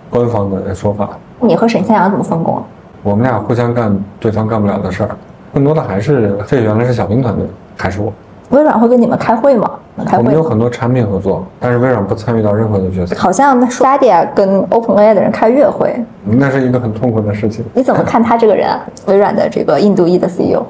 [0.08, 1.10] 官方的说法。
[1.40, 2.62] 你和沈向阳怎么分工？
[3.02, 5.10] 我们俩互相干对方干不了的事儿，
[5.52, 7.44] 更多的还是这原来是小兵团队，
[7.76, 8.12] 还是我。
[8.50, 9.68] 微软会跟你们开会吗？
[10.06, 10.18] 开会。
[10.18, 13.16] 我们有很多产品合作，但是微软不参与到任何的角色。
[13.16, 15.92] 好像 Stadia 跟 OpenAI 的人开月会，
[16.24, 17.64] 那是一个很痛苦的事情。
[17.74, 18.68] 你怎么看他这个人？
[19.06, 20.62] 微软的这个印度裔的 CEO。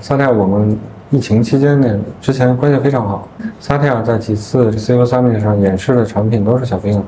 [0.00, 0.78] 萨提亚，我们
[1.12, 3.26] 疫情期间呢，之前关系非常好。
[3.58, 7.02] 萨提亚在几次 CEO Summit 上演示的产品都是小兵，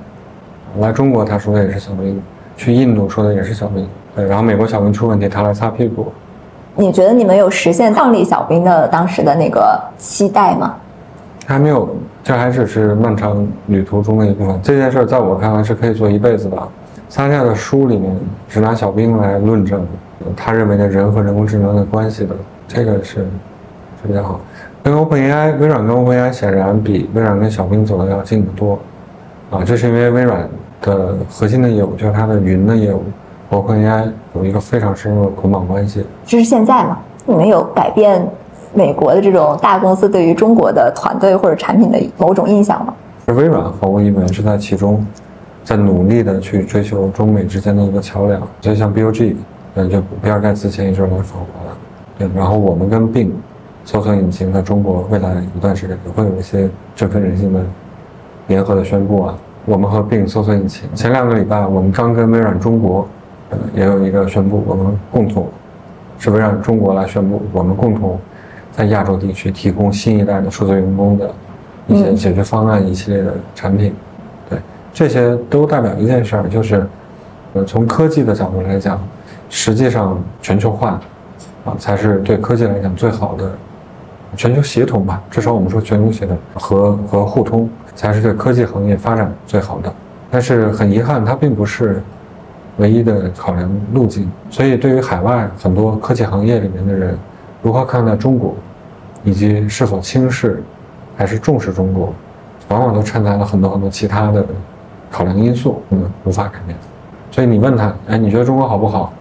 [0.80, 2.20] 来中国他说的也是小兵，
[2.56, 3.88] 去印度说的也是小兵。
[4.16, 6.12] 对，然后美国小兵出问题，他来擦屁股。
[6.74, 10.74] 你觉得你们有实现创立小兵的当时的那个期待吗？
[11.46, 11.88] 还没有，
[12.24, 14.58] 这还只是漫长旅途中的一部分。
[14.64, 16.56] 这件事在我看来是可以做一辈子的。
[17.08, 18.18] 萨提亚的书里面
[18.48, 19.86] 只拿小兵来论证
[20.34, 22.34] 他认为的人和人工智能的关系的，
[22.66, 23.28] 这个是
[24.02, 24.40] 是比较好。
[24.82, 28.78] 跟 OpenAI，微软跟 OpenAI 显然比微软跟小冰走的要近得多。
[29.50, 30.48] 啊，这是因为微软
[30.80, 33.02] 的核心的业务就是它的云的业务。
[33.50, 36.04] ，OpenAI 有一个非常深入的捆绑关系。
[36.24, 36.98] 这是现在吗？
[37.26, 38.26] 你们有改变
[38.74, 42.94] 美国的这种大公司对于中国的团队或者产品的某种印象吗？
[43.26, 45.06] 微软毫无疑问是在其中，
[45.62, 48.42] 在努力的去追求中美之间的一个桥梁。
[48.60, 49.36] 就像 BOG，
[49.74, 51.76] 嗯，就比尔盖茨前一阵来访华了，
[52.18, 52.28] 对。
[52.34, 53.30] 然后我们跟 Bing
[53.84, 57.60] 搜索引擎在中国未来一段时间也会有一些振奋人心的
[58.48, 59.34] 联合的宣布啊。
[59.64, 63.08] 我们和 Bing 搜索引擎前两个礼拜，我们刚跟微软中国。
[63.74, 65.46] 也有一个宣布，我们共同
[66.18, 68.18] 是微软中国来宣布，我们共同
[68.70, 71.30] 在亚洲地区提供新一代的数字员工的
[71.86, 73.94] 一些解决方案，一系列的产品。
[74.48, 74.58] 对，
[74.90, 76.86] 这些都代表一件事儿，就是
[77.52, 78.98] 呃，从科技的角度来讲，
[79.50, 80.98] 实际上全球化
[81.66, 83.52] 啊，才是对科技来讲最好的
[84.36, 85.22] 全球协同吧。
[85.30, 89.92] 至少我们说全球协同和和互通，才是对科技行业发展最好的。
[90.30, 92.02] 但是很遗憾，它并不是。
[92.78, 97.18] 唯一的考量路径，所以对于海外很多科技行业里面的人，
[97.60, 98.54] 如何看待中国，
[99.22, 100.62] 以及是否轻视
[101.14, 102.14] 还是重视中国，
[102.68, 104.42] 往往都掺杂了很多很多其他的
[105.10, 106.74] 考量因素，嗯，无法改变。
[107.30, 109.12] 所以你问他，哎，你觉得中国好不好？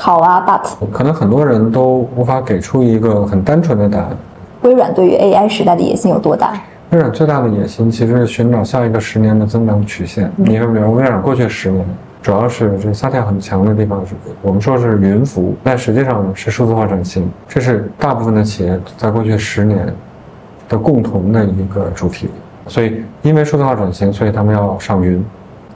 [0.00, 4.16] 好啊，but 可能很多人都无法给出一个很单纯的答案。
[4.62, 6.52] 微软对于 AI 时代的野心有多大？
[6.90, 10.30] 微软最大的野心其实是寻找下一个十年的增长曲线。
[10.36, 11.84] 你看，比如微软过去十年，
[12.22, 19.92] 主要是这萨提亚很强的地方是，我们说是云服务，但实际上呢是数字化转型，这是大部分的企业在过去十年
[20.68, 22.28] 的共同的一个主题。
[22.68, 25.24] 所以，因为数字化转型，所以他们要上云，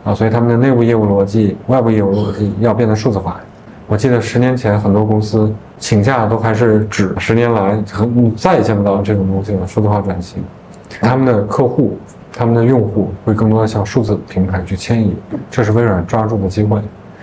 [0.05, 3.41] 啊，所以他们的内部业务逻辑、外部业务逻辑要变得数字化。
[3.87, 9.67] 我记得十年前很多公司请假都还是指十年来很再也见不到这种东西了。
[9.67, 10.43] 数字化转型，
[11.01, 11.99] 他们的客户、
[12.33, 15.15] 他们的用户会更多的向数字平台去迁移，
[15.51, 16.81] 这是微软抓住的机会。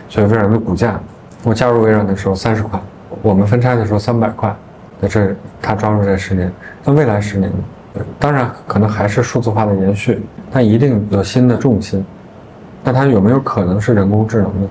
[0.10, 0.99] 所以微软的股价，
[1.44, 2.80] 我加入微软的时候三十块，
[3.22, 4.53] 我们分拆的时候三百块，
[4.99, 6.52] 那这他抓住这十年。
[6.84, 7.52] 那未来十年，
[8.19, 10.22] 当然可能还是数字化的延续，
[10.52, 12.06] 但一定有新的重心。
[12.84, 14.69] 那它有没有可能是人工智能呢？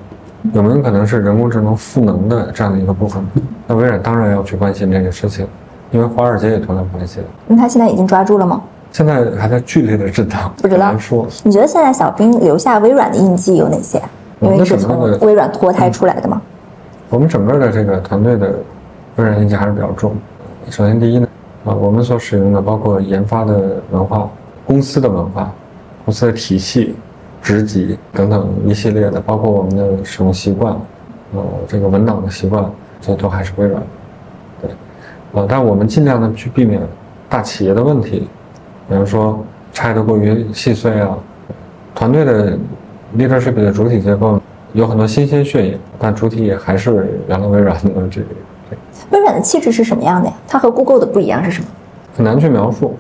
[0.53, 3.23] 有没有可能是人工智能赋能的这样的一个部分？
[3.67, 5.47] 那微软当然要去关心这个事情，
[5.91, 7.23] 因为华尔街也同样关心。
[7.47, 8.63] 那他现在已经抓住了吗？
[8.93, 11.27] 现在还在剧烈的震荡，不知道说。
[11.45, 14.01] 你觉得现在小兵留下微软的印记有哪些？
[14.41, 16.41] 因为是从微软脱胎出来的嘛。
[17.11, 18.59] 我们整个的这个团队的
[19.17, 20.15] 微软印记还是比较重。
[20.71, 21.29] 首先第一呢，
[21.65, 24.29] 啊，我们所使用的包括研发的文化、
[24.67, 25.53] 公司的文化、
[26.05, 26.95] 公司的体系。
[27.43, 30.75] 职级等等一系列的，包括我们的使用习惯，
[31.35, 32.71] 呃，这个文档的习惯，
[33.01, 33.83] 这都还是微软，
[34.61, 34.71] 对，
[35.33, 36.81] 呃，但我们尽量的去避免
[37.29, 38.29] 大企业的问题，
[38.89, 39.43] 比如说
[39.73, 41.17] 拆的过于细碎啊，
[41.95, 42.59] 团队的
[43.17, 44.41] leadership 的主体结构
[44.73, 48.27] 有很多新鲜血液，但主体也还是原来微软的这个。
[49.11, 50.35] 微软的气质是什么样的呀？
[50.47, 51.69] 它和 Google 的不一样是什么？
[52.15, 52.95] 很难去描述。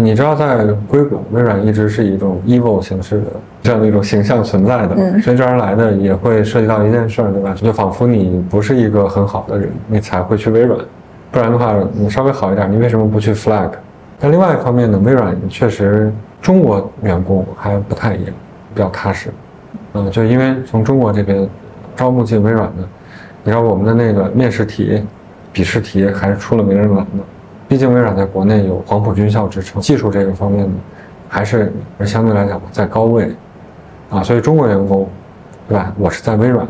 [0.00, 3.26] 你知道，在硅谷，微软一直是一种 evil 形式的
[3.62, 7.54] 这样的一种形象存在的，随之而来的也会涉及到一件事儿，对吧？
[7.54, 10.78] 就仿佛你不是一个很好的人，你才会去微软，
[11.30, 13.70] 不然的话，你稍微好一点，你为什么不去 Flag？
[14.20, 16.12] 但另外一方面呢，微软确实
[16.42, 18.34] 中国员工还不太一样，
[18.74, 19.30] 比较踏实，
[19.94, 21.48] 嗯，就因为从中国这边
[21.94, 22.82] 招募进微软的，
[23.42, 25.02] 你知道我们的那个面试题、
[25.52, 27.24] 笔试题还是出了名人难的。
[27.68, 30.74] 毕竟微软在国内有黄埔军校之称，技术这个方面呢，
[31.28, 31.72] 还是
[32.04, 33.34] 相对来讲在高位，
[34.08, 35.08] 啊，所以中国员工，
[35.68, 35.92] 对吧？
[35.98, 36.66] 我是在微软，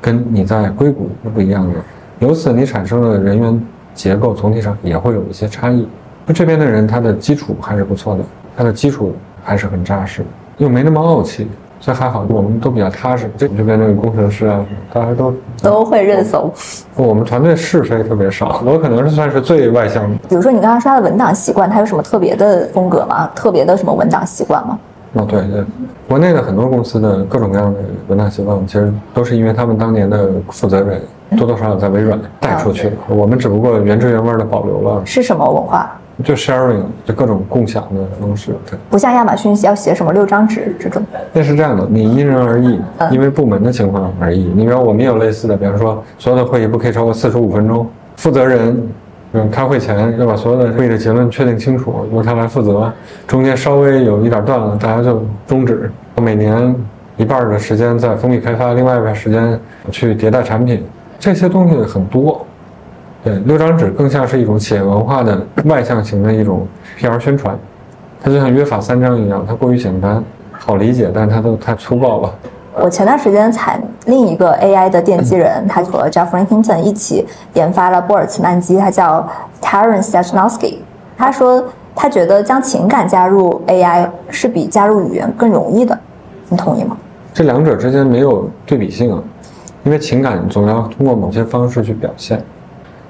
[0.00, 1.74] 跟你在硅谷是不一样的，
[2.18, 5.88] 由此你产生的人员结构总体上也会有一些差异。
[6.26, 8.24] 那这边的人他的基础还是不错的，
[8.54, 10.22] 他的基础还是很扎实，
[10.58, 11.48] 又没那么傲气。
[11.88, 13.30] 这还好，我们都比较踏实。
[13.34, 14.62] 这这边那个工程师啊，
[14.92, 15.32] 大家都
[15.62, 16.52] 都会认怂。
[16.94, 20.18] 我们团队是非特别少，我可能是算是最外向的。
[20.28, 23.30] 比如说你刚刚说的文档习惯，他有什么特别的风格吗？
[23.34, 24.78] 特别的什么文档习惯吗？
[25.14, 25.64] 哦，对对，
[26.06, 31.00] 国内的很多公司的各种各样的文档习惯，其实都是因为他们当年的负责人
[31.38, 32.96] 多多少少在微软带出去的。
[33.08, 35.00] 我们只不过原汁原味的保留了。
[35.06, 35.98] 是什么文化？
[36.24, 41.00] 就 sharing，就各种共享的方式，对，不像亚马逊要写什么六张纸这种。
[41.32, 42.80] 那是这样的，你因人而异，
[43.12, 44.50] 因为部门的情况而异。
[44.56, 47.86] 你比如我们也有类似的，比方说所有的会议不可以超过四十五分钟，
[48.16, 48.88] 负责人，
[49.32, 52.92] 嗯，开会前要把所有的会议的结论确定清楚，由他来负责。
[53.26, 55.90] 中间稍微有一点断了，大家就终止。
[56.20, 56.74] 每年
[57.16, 59.58] 一半的时间在封闭开发，另外一半时间
[59.92, 60.84] 去迭代产品，
[61.16, 62.44] 这些东西很多。
[63.28, 66.66] 对，六张纸更像是一种企业文化的外向型的一种
[66.98, 67.54] PR 宣传，
[68.22, 72.34] 它就像约法三章一样，它过于简单，好理解，但它都太粗暴了。
[72.80, 79.28] 我前段时间采另一个 AI 的奠基人，他和 Jeff Hinton 一起研发了波尔茨曼机，他叫
[79.60, 80.76] Taran Sachnowski。
[81.18, 81.62] 他说
[81.94, 85.98] 他觉得将情感加入 AI 是比加入语言更容易的，
[86.48, 86.96] 你同意吗？
[87.34, 89.22] 这两者之间没有对比性啊，
[89.84, 92.42] 因为情感总要通过某些方式去表现。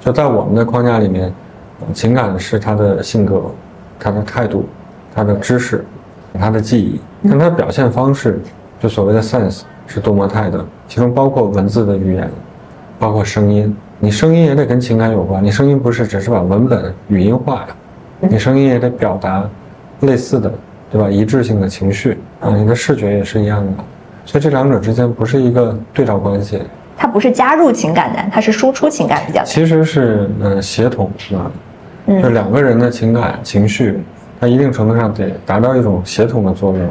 [0.01, 1.33] 就在我们的框架里面，
[1.93, 3.43] 情感是他的性格、
[3.99, 4.67] 他的态度、
[5.15, 5.85] 他的知识、
[6.39, 8.41] 他的记忆，但他表现方式，
[8.81, 12.31] 就所谓的 sense 是多模态的，其中包括文字的语言，
[12.99, 13.77] 包括声音。
[14.01, 17.67] 你声音也得跟情感有关，你声音不是只是把文本语音化，
[18.21, 19.45] 你声音也得表达
[20.03, 20.53] 类似的，
[20.89, 21.11] 对吧？
[21.11, 23.85] 一致性的情绪啊，你的视觉也是一样的，
[24.25, 26.63] 所以这两者之间不是一个对照关系。
[26.99, 29.43] 它不是加入情感的，它是输出情感比较。
[29.45, 31.51] 其实是呃协同是吧？
[32.23, 34.03] 就两个人的情感情绪，
[34.41, 36.89] 它一定程度上得达到一种协同的作用。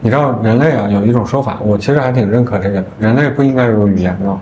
[0.00, 2.86] 你知道人类啊有一种说法，我其实还挺认可这个的。
[2.98, 4.38] 人类不应该有语言的。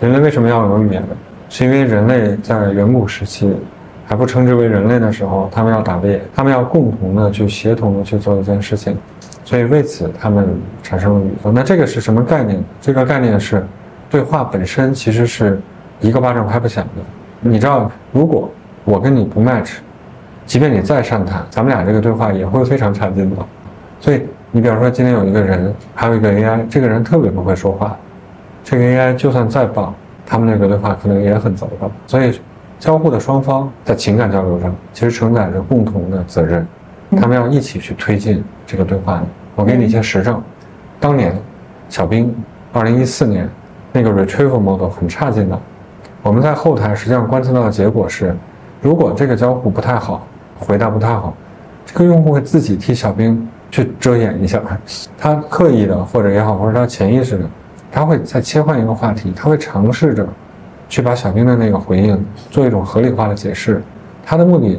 [0.00, 1.08] 人类为什么要有语言呢？
[1.48, 3.52] 是因为人类在远古时期
[4.06, 8.96] 还不称之为人类的时候，他们要打猎，他们要共同的去协同的去做一件事情，
[9.44, 10.48] 所以为此他们
[10.82, 11.54] 产生了语言。
[11.54, 12.62] 那这个是什么概念？
[12.80, 13.66] 这个概念是，
[14.10, 15.58] 对话本身其实是
[16.00, 17.02] 一个巴掌拍不响的。
[17.40, 18.50] 你知道，如果
[18.84, 19.76] 我跟你不 match，
[20.44, 23.36] 即便你再善谈，咱们俩这个对话也会非常差劲的。
[24.00, 27.96] 所以你比方说今天有一个人，还有一个 AI，这个人特别不会说话，
[28.64, 29.94] 这个 AI 就算再棒，
[30.26, 31.90] 他们那个对话可能也很糟糕。
[32.06, 32.38] 所以。
[32.80, 36.66] 交互的双方在情感交流上，其实承载着共同的责任，
[37.10, 39.22] 他们要一起去推进这个对话。
[39.54, 40.42] 我给你一些实证，
[40.98, 41.38] 当年
[41.90, 42.34] 小兵
[42.72, 43.46] 二零一四年
[43.92, 45.58] 那个 retrieval model 很差劲的，
[46.22, 48.36] 我们在后台实际上观测到的结果是，
[48.80, 50.26] 如果这个交互不太好，
[50.58, 51.34] 回答不太好，
[51.84, 54.60] 这个用户会自己替小兵去遮掩一下，
[55.18, 57.44] 他刻意的或者也好，或者他潜意识的，
[57.90, 60.26] 他会再切换一个话题，他会尝试着。
[60.88, 63.80] 去把小兵的那个回应做一种合理化的解释，
[64.26, 64.76] 他的目的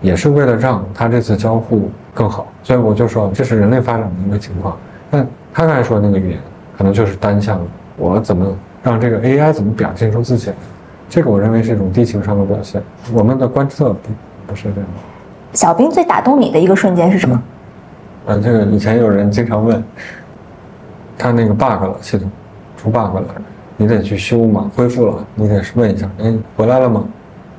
[0.00, 2.48] 也是为了让他这次交互更好。
[2.64, 4.76] 所以我就说这是人类发展的一个情况。
[5.12, 6.40] 但他刚才说的那个语言
[6.76, 7.64] 可能就是单向的，
[7.96, 8.46] 我怎么
[8.82, 10.50] 让这个 AI 怎么表现出自己？
[11.08, 12.82] 这个我认为是一种低情商的表现。
[13.12, 14.10] 我们的观测不
[14.48, 14.90] 不是这样。
[15.52, 17.42] 小兵最打动你的一个瞬间是什么？
[18.26, 19.84] 嗯，这个以前有人经常问，
[21.16, 22.30] 他那个 bug 了，系统
[22.76, 23.22] 出 bug 了。
[23.76, 27.04] 你得去修嘛，恢复了，你得问一下，哎，回来了吗？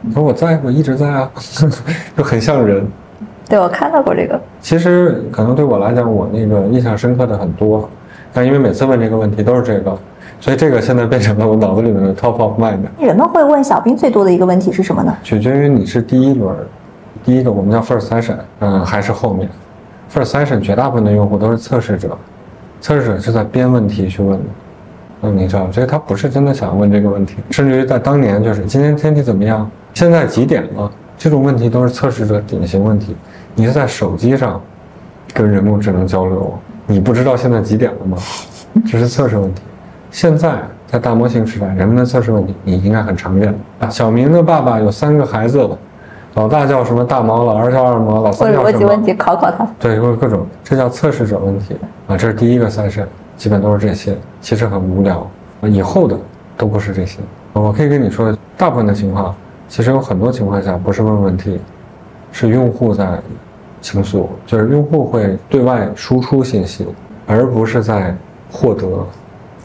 [0.07, 1.29] 他说我在，我一直在啊，
[2.17, 2.85] 就很像人。
[3.47, 4.39] 对，我看到过这个。
[4.59, 7.89] 其实可能对我来讲，我那个印象深刻的很多，
[8.33, 9.97] 但因为每次问这个问题都是这个，
[10.39, 12.79] 所以这个现在变成了我脑子里面的 top of mind。
[12.99, 15.15] 人们会问小兵最多的一个问题是什么呢？
[15.23, 16.55] 取决于你是第一轮，
[17.23, 19.49] 第一个我们叫 first session，嗯，还是后面
[20.13, 22.17] first session，绝大部分的用户都是测试者，
[22.81, 24.45] 测试者是在编问题去问的。
[25.21, 33.15] 嗯，你知道，所以他不是真的想问这个问题，甚至于在当年，就是今天天气怎么样，现在几点了，这种问题都是测试者典型问题。
[33.55, 34.61] 你是在手机上
[35.33, 36.53] 跟人工智能交流，
[36.85, 38.17] 你不知道现在几点了吗？
[38.85, 39.61] 这是测试问题。
[40.15, 43.53] 现在在大模型时代，人们的测试问题你应该很常见。
[43.89, 45.77] 小明的爸爸有三个孩子了，
[46.35, 48.71] 老大叫什么大毛，老二叫二毛，老三叫什么？
[48.71, 49.67] 逻辑问题考考他。
[49.77, 51.75] 对，或者各种，这叫测试者问题
[52.07, 53.05] 啊，这是第一个赛事。
[53.35, 55.29] 基本都是这些，其实很无聊。
[55.63, 56.17] 以后的
[56.55, 57.19] 都不是这些。
[57.51, 59.35] 我可以跟你说，大部分的情况，
[59.67, 61.59] 其实有很多情况下不是问问题，
[62.31, 63.19] 是用户在
[63.81, 66.87] 倾诉，就是用户会对外输出信息，
[67.27, 68.15] 而不是在
[68.49, 69.05] 获得。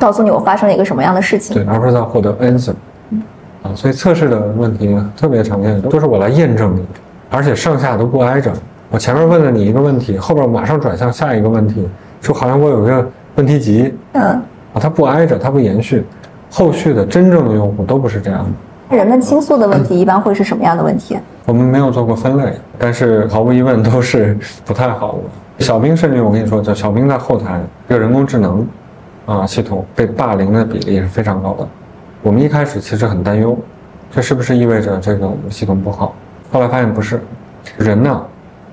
[0.00, 1.54] 告诉你我发生了一个什么样的事情。
[1.54, 2.72] 对，而不是在获得 answer。
[3.62, 6.84] 啊，所以测试的问题特别常见，都是我来验证你，
[7.30, 8.50] 而且上下都不挨着。
[8.90, 11.88] 我前面问了你一个问题，后边马上转向下一个问题，
[12.20, 13.06] 就好像我有一个。
[13.36, 14.42] 问题集，嗯，啊，
[14.74, 16.04] 它不挨着，它不延续，
[16.50, 18.44] 后续的真正的用户都不是这样
[18.90, 18.96] 的。
[18.96, 21.16] 人们倾诉的问题一般会是什么样的问题？
[21.46, 25.64] 我们没有做过分类，但是毫无疑问都是不太好的。
[25.64, 28.66] 小兵甚至我跟你说，就小兵在后台，这个人工智能
[29.38, 31.68] 啊系统被霸凌的比例是非常高的。
[32.22, 33.56] 我们一开始其实很担忧，
[34.10, 36.14] 这是不是意味着这个系统不好？
[36.52, 37.20] 后来发现不是，
[37.78, 38.22] 人呢，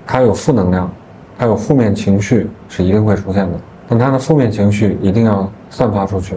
[0.05, 0.89] 他有负能量，
[1.37, 3.57] 他有负面情绪是一定会出现的。
[3.87, 6.35] 但他的负面情绪一定要散发出去，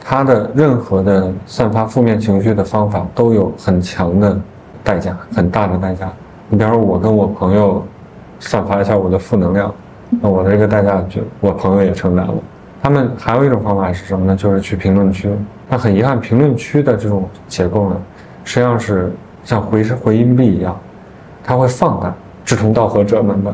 [0.00, 4.36] 他的任何的散发负面情绪的方法都有很强的
[4.82, 6.10] 代价，很大的代价。
[6.48, 7.84] 你比方说，我跟我朋友
[8.40, 9.72] 散发一下我的负能量，
[10.20, 12.34] 那我的这个代价就我朋友也承担了。
[12.84, 14.36] 他们还有一种方法是什么呢？
[14.36, 15.26] 就是去评论区。
[15.70, 17.96] 那很遗憾，评论区的这种结构呢，
[18.44, 19.10] 实际上是
[19.42, 20.78] 像回回音壁一样，
[21.42, 23.50] 它会放大志同道合者们的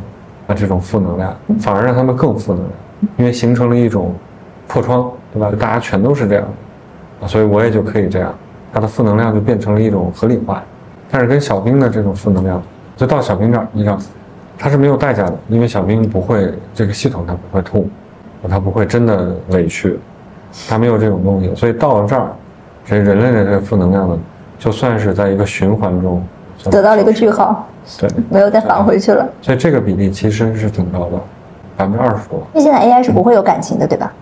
[0.48, 2.72] 啊这种负能量，反而让他们更负能量。
[3.18, 4.12] 因为形成了一种
[4.66, 5.52] 破窗，对吧？
[5.56, 6.44] 大家全都是这样，
[7.22, 8.34] 啊，所以我也就可以这样，
[8.72, 10.60] 它的负能量就变成了一种合理化。
[11.08, 12.60] 但是跟小兵的这种负能量，
[12.96, 13.96] 就到小兵这儿，你知道，
[14.58, 17.88] 他是没有代价的，因为小兵不会这个系统它不会痛，
[18.48, 19.98] 他不会真的委屈，
[20.68, 22.28] 他没有这种东西，所以到了这儿，
[22.84, 24.18] 这人类的这个负能量呢，
[24.58, 26.22] 就算是在一个循环中
[26.70, 27.66] 得到了一个句号，
[27.98, 29.28] 对，没有再返回去了。
[29.42, 31.12] 所以这个比例其实是挺高的。
[31.76, 34.12] 百分之二十多，因为现在 AI 是不会有感情的，对吧？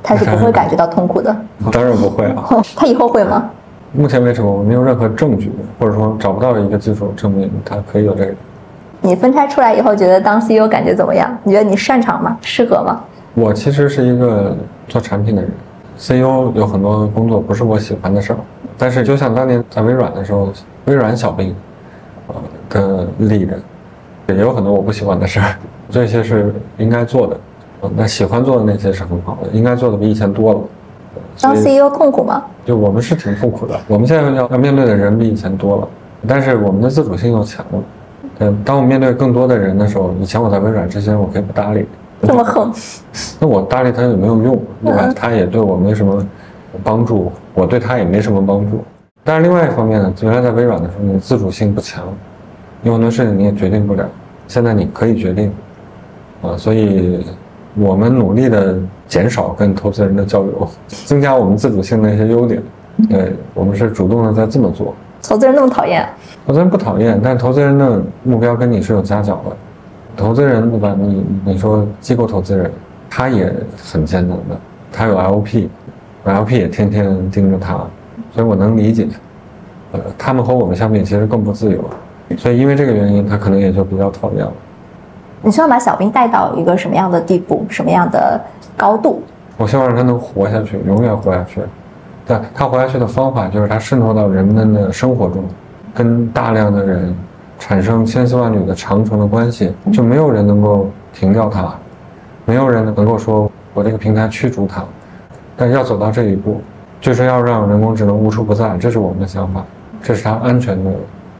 [0.00, 1.34] 它是不会感觉到痛苦的。
[1.72, 2.44] 当然不会啊。
[2.76, 3.50] 他以后会吗？
[3.92, 8.34] 目前为止，我们没有任何证据，或者说找不到一个技术证明它可以有这个。
[9.00, 11.36] 你分拆出来以后，觉得当 CEO 感觉怎么样？
[11.42, 12.38] 你觉得你擅长吗？
[12.42, 13.00] 适合吗？
[13.40, 14.54] 我其实是一个
[14.86, 15.50] 做产品的人
[15.96, 18.38] ，CEO 有很多工作不是我喜欢的事儿。
[18.76, 20.52] 但是就像当年在微软的时候，
[20.84, 21.54] 微软小兵
[22.68, 23.62] 的历人，
[24.28, 25.54] 也有很多我不喜欢的事儿。
[25.88, 27.40] 这些是应该做的，
[27.96, 30.60] 那喜欢做的那些是很好的，应该做的比以前多了。
[31.40, 32.44] 当 CEO 痛苦吗？
[32.66, 35.88] 就我们是挺痛苦的，我们现在要要面对的人比以前多了，
[36.28, 37.82] 但是我们的自主性又强了。
[38.40, 41.86] 嗯，当我面对更多的人的时候，以前我在微软之前我可以不搭理，
[42.22, 42.72] 这么横，
[43.38, 45.12] 那我搭理他也没有用，对吧？
[45.16, 46.26] 他也对我没什么
[46.84, 48.84] 帮助，我对他也没什么帮助。
[49.24, 52.04] 但是另外一方面呢，原来在微软的时候，你自主性不强，
[52.82, 54.06] 有很多事情你也决定不了，
[54.48, 55.52] 现在你可以决定，
[56.42, 57.24] 啊，所以
[57.74, 62.62] 我们努力的减少跟投资人的交流，增加我们自主性的一些优点。
[63.08, 64.94] 对我们是主动的在这么做。
[65.22, 66.06] 投资人那么讨厌？
[66.46, 69.56] 投资人不讨厌，但投资人的目标跟你是有夹角的。
[70.20, 70.94] 投资人对吧？
[70.98, 72.70] 你你说机构投资人，
[73.08, 73.50] 他也
[73.82, 74.60] 很艰难的，
[74.92, 77.74] 他有 LP，LP 也天天盯着他，
[78.32, 79.08] 所以我能理解。
[79.92, 81.82] 呃，他们和我们相比，其实更不自由，
[82.36, 84.52] 所以因为这个原因，他可能也就比较讨厌了。
[85.42, 88.38] 你希望把小兵带到一个什么样的地步，什么样的
[88.76, 89.22] 高度？
[89.56, 91.60] 我希望让他能活下去，永远活下去。
[92.26, 95.42] 但他活下去的方法就是他渗透到人们的生活中，
[95.92, 97.12] 跟大量的人
[97.60, 101.72] 产生千丝万缕的长程的关系，就没有人能够停掉它，
[102.46, 104.82] 没有人能够说我这个平台驱逐它。
[105.56, 106.60] 但要走到这一步，
[107.02, 109.62] 就是要让人工智能无处不在，这是我们的想法，
[110.02, 110.90] 这是它安全的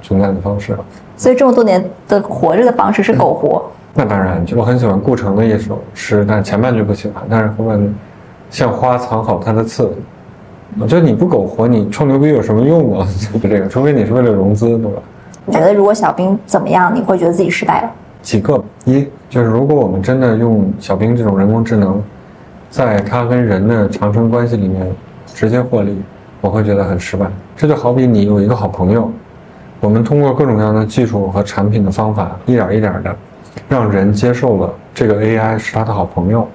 [0.02, 0.76] 存在的方式。
[1.16, 3.64] 所以这么多年的活着的方式是苟活。
[3.94, 7.90] 那当然，我很喜欢顾城的一首诗，但是前半句不喜欢，但是后半句
[8.50, 9.90] 像花藏好它的刺。
[10.78, 13.08] 我觉得你不苟活，你吹牛逼有什么用啊？
[13.32, 15.02] 就这个，除非你是为了融资，对吧？
[15.50, 17.90] 你觉得如果小兵怎么样，你会觉得自己失败了？
[18.22, 22.00] 几个，一就是如果我们真的用小兵这种人工智能，
[22.70, 24.86] 在它跟人的长生关系里面
[25.26, 26.00] 直接获利，
[26.40, 27.26] 我会觉得很失败。
[27.56, 29.10] 这就好比你有一个好朋友，
[29.80, 33.16] 我们通过各种各样的技术和产品的方法，一点一点的
[33.68, 36.46] 让人接受了这个 AI 是他的好朋友，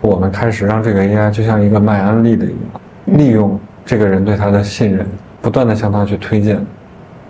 [0.00, 2.80] 我们开始让这个 AI 就像一个卖安利的一样。
[3.04, 5.06] 利用这个人对他的信任，
[5.42, 6.64] 不断的向他去推荐，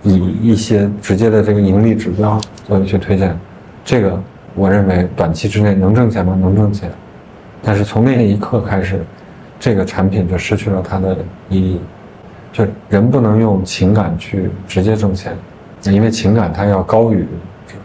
[0.03, 3.39] 以一些直接的这个盈利指标作为去推荐，
[3.85, 4.21] 这个
[4.55, 6.37] 我认为短期之内能挣钱吗？
[6.41, 6.91] 能挣钱，
[7.63, 9.05] 但是从那一刻开始，
[9.61, 11.17] 这个产品就失去了它的
[11.49, 11.81] 意义，
[12.53, 15.37] 就人不能用情感去直接挣钱，
[15.85, 17.27] 因为情感它要高于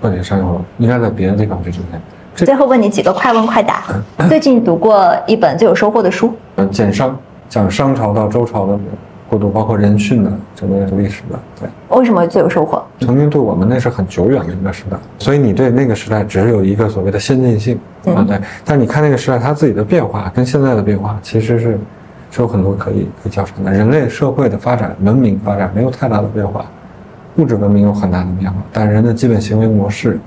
[0.01, 2.01] 个体商业活动，应该在别的地方去挣钱。
[2.35, 3.83] 最后问你几个快问快答，
[4.27, 6.33] 最近读过一本最有收获的书？
[6.55, 7.17] 嗯，简商。
[7.49, 8.77] 讲商朝到周朝的
[9.29, 11.97] 过渡，包括人训的整个历史的，对。
[11.97, 12.83] 为什么最有收获？
[12.99, 18.39] 曾经对我们那是很久远的一个时代，所以你对那个时代只有一个所谓的先进性啊，对。
[18.63, 21.79] 但你看那个时代它自己的变化跟现在的变化，其实是
[22.31, 23.71] 是有很多可以可以交叉的。
[23.71, 26.65] 人类社会的发展、文明发展没有太大的变化，
[27.37, 30.19] 物质文明有很大的变化，但人的基本行为模式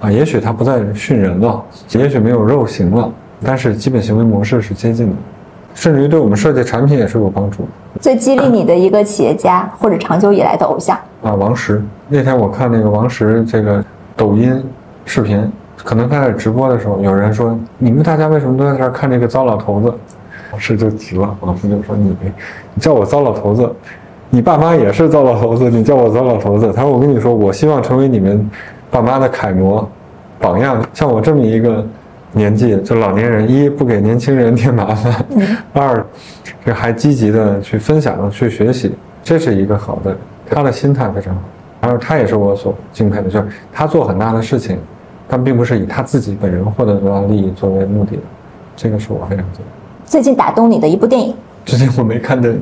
[0.00, 3.10] 啊，也许它不再训人了，也许没有肉刑了，
[3.42, 5.16] 但是基本行为模式是接近的。
[5.78, 7.58] 甚至于对我们设计产品也是有帮助。
[8.00, 11.80] 最激励你的一个企业家或者长久以来的偶像啊，王石。
[12.08, 13.82] 那天我看那个王石这个
[14.16, 14.60] 抖音
[15.04, 19.94] 视频，可能他在直播的时候，有人说：“你们大家为什么都在这儿看这个糟老头子？”
[20.50, 22.16] 王石就急了，王石就说：“你
[22.74, 23.72] 你叫我糟老头子，
[24.30, 28.50] 你爸妈也是糟老头子，你叫我糟老头子。”他说：“我跟你说，我希望成为你们
[28.90, 29.88] 爸妈的楷模、
[30.40, 31.86] 榜样，像我这么一个。”
[32.32, 35.26] 年纪就老年人，一不给年轻人添麻烦，
[35.72, 36.06] 二
[36.64, 38.92] 这还积极的去分享、去学习，
[39.22, 40.16] 这是一个好的。
[40.50, 41.40] 他的心态非常好，
[41.80, 44.78] 而他也是我所敬佩的，就是他做很大的事情，
[45.26, 48.22] 但并不是以他自己本人获得多大利益作为目的的，
[48.76, 49.70] 这个是我非常敬佩。
[50.04, 51.34] 最近打动你的一部电影？
[51.64, 52.60] 最近我没看电影。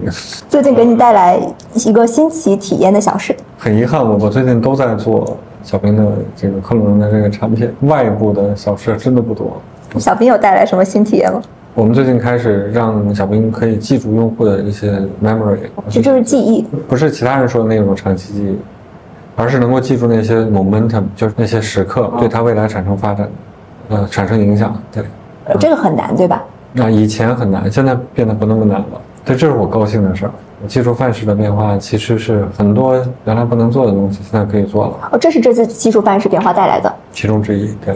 [0.49, 1.41] 最近给你带来
[1.75, 3.37] 一个新奇体验的小事？
[3.59, 5.37] 很遗憾，我我最近都在做。
[5.67, 6.07] 小兵的
[6.37, 9.61] 这个克隆的这个产品，外部的小事真的不多。
[9.99, 11.43] 小兵有带来什么新体验吗？
[11.75, 15.59] 我们最近开始让小兵可以记住用户的一些 memory，
[15.91, 18.57] 这就是记忆，不是其他人说的那种长期记忆，
[19.35, 23.29] 而是能够记住那些 momentum，就是那些时刻对他未来产生发展，
[23.89, 24.81] 呃，产生影响。
[24.93, 25.05] 对，
[25.59, 26.45] 这个很难，对吧？
[26.73, 29.01] 那以前很难，现在变得不那么难了。
[29.25, 30.31] 对，这是我高兴的事儿。
[30.67, 35.11] 技术范式的变化其实是很多原来不能做的东西，现在可以做了。
[35.13, 37.75] 哦，这是这次技术范式变化带来的其中之一。
[37.85, 37.95] 对。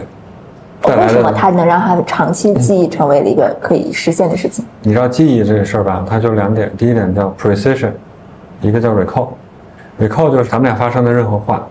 [0.83, 4.65] 为什么它能让它长期记忆成为了一个可以实现的事情？
[4.81, 6.03] 你知道记忆这个事儿吧？
[6.09, 7.91] 它就两点，第一点叫 precision，
[8.61, 9.27] 一个叫 recall。
[9.99, 11.61] recall 就是咱们俩发生的任何话，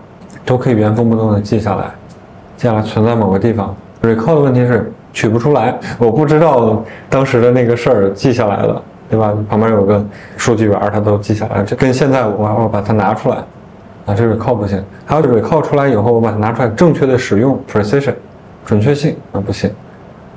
[0.45, 1.91] 都可以原封不动的记下来，
[2.55, 3.75] 接下来存在某个地方。
[4.01, 8.81] recall 的问题是取不出来，我不知道当时的那个事儿记下来了。
[9.11, 9.33] 对吧？
[9.49, 10.01] 旁边有个
[10.37, 11.61] 数据员，他都记下来。
[11.63, 13.35] 这跟现在我我把它拿出来，
[14.05, 14.81] 啊，这 recall 不行。
[15.05, 18.13] 还有 recall 出来以后，我把它拿出来，正确的使用 precision，
[18.65, 19.69] 准确性啊不行。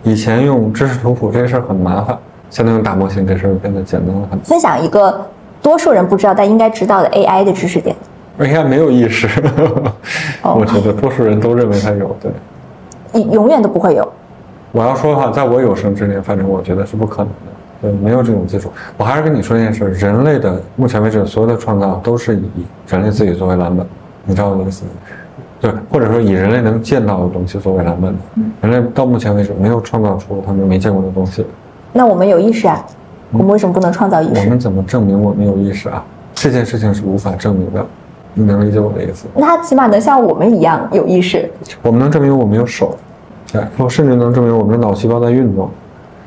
[0.03, 2.19] 以前用知识图谱这个事儿很麻烦，
[2.51, 4.45] 现在用大模型这事儿变得简单了很多。
[4.45, 5.25] 分享一个
[5.63, 7.95] 多数人不知道但应该知道的 AI 的知识点。
[8.41, 9.29] AI 没有意识，
[10.43, 12.33] 我觉得多数人都认为它有，对。
[13.13, 14.13] 你永远都不会有。
[14.73, 17.53] 我要说的话，在我有生之年，反正我觉得是不可能的，
[17.85, 18.73] 对，没有这种技术。
[18.97, 23.87] 我还是跟你说一件事：人类的目前为止所有的创造都是以人类自己作为蓝本，
[24.25, 24.91] 你知道我的意思吗？
[25.61, 28.15] 对，或者说以人类能见到的东西作为蓝本。
[28.63, 31.45] 人类到目前为止没有创造出他们没见过的东西。
[31.93, 32.83] 那我们有意识啊？
[33.31, 34.41] 我们为什么不能创造意识？
[34.41, 36.03] 我们怎么证明我们有意识啊？
[36.35, 37.85] 这件事情是无法证明的。
[38.33, 39.27] 你能理解我的意思？
[39.35, 41.51] 那他起码能像我们一样有意识。
[41.83, 42.97] 我们能证明我们有手，
[43.53, 45.69] 对，我甚至能证明我们的脑细胞在运动。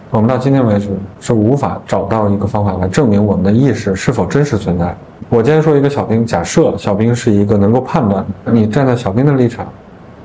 [0.10, 0.88] 我们到今天为止
[1.20, 4.96] 是无法找到一个方法来证明我们的意识是否真实存在。
[5.28, 9.68] 我今天说一个小兵，假设小兵是一个能够判断，你站在小兵的立场，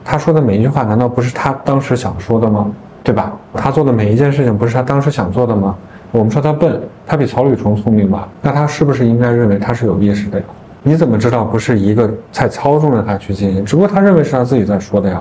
[0.05, 2.71] 他说的每一句话难道不是他当时想说的吗？
[3.03, 3.33] 对吧？
[3.55, 5.75] 他做的每一件事情不是他当时想做的吗？
[6.13, 8.29] 我们说他笨，他比草履虫聪明吧？
[8.41, 10.45] 那他是不是应该认为他是有意识的呀？
[10.85, 13.65] 你怎么知道不是一个在操纵着他去进行？
[13.65, 15.21] 只不过他认为是他自己在说的呀。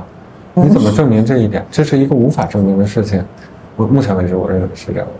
[0.53, 1.65] 你怎么证明这一点？
[1.71, 3.23] 这是一个无法证明的事情。
[3.81, 5.13] 我目前为止，我认为是这样的。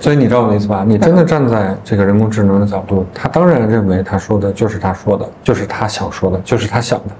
[0.00, 0.84] 所以你知道我的意思吧？
[0.86, 7.14] 你真的站在这个人工智能的角度，他当然认为他说的就是他说的，就是他想说的，就是他想的。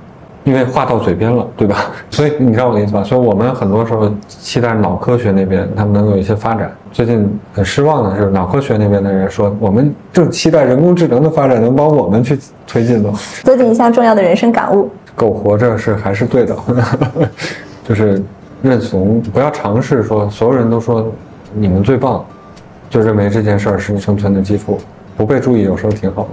[0.44, 1.76] 因为话到嘴边了，对吧？
[2.08, 3.02] 所以你知道我的意思吧？
[3.04, 6.72] 所以我们很多时候期待脑科学那边他们能有一些发展。
[6.90, 13.12] 最近很失望的是，脑科学那边的人说，我们正期待人工智能的发展能帮我们去推进呢。
[13.44, 16.56] 最近一项重要的人生感悟：苟活着是还是对的，
[17.86, 18.22] 就是
[18.62, 21.12] 认怂，不要尝试说所有人都说
[21.54, 22.24] 你们最棒，
[22.90, 24.78] 就认为这件事儿是你生存的基础。
[25.16, 26.28] 不被注意有时候挺好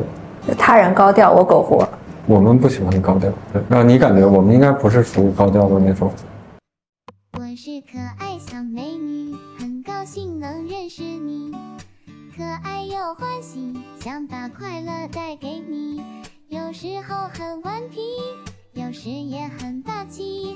[0.47, 0.55] 的。
[0.55, 1.87] 他人高调，我苟活。
[2.27, 3.31] 我们不喜欢高调，
[3.69, 6.11] 让你感觉我们应该不是属于高调的那种。
[7.33, 11.51] 我是可爱小美女，很高兴能认识你，
[12.35, 16.01] 可爱又欢喜，想把快乐带给你。
[16.49, 18.01] 有时候很顽皮，
[18.73, 20.55] 有时也很霸气，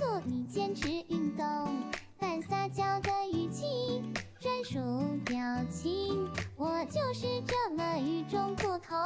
[0.00, 1.44] 促你坚持运动，
[2.18, 4.02] 但撒娇的语气，
[4.40, 4.80] 专属
[5.26, 5.36] 表
[5.70, 8.96] 情，我就是这么与众不同。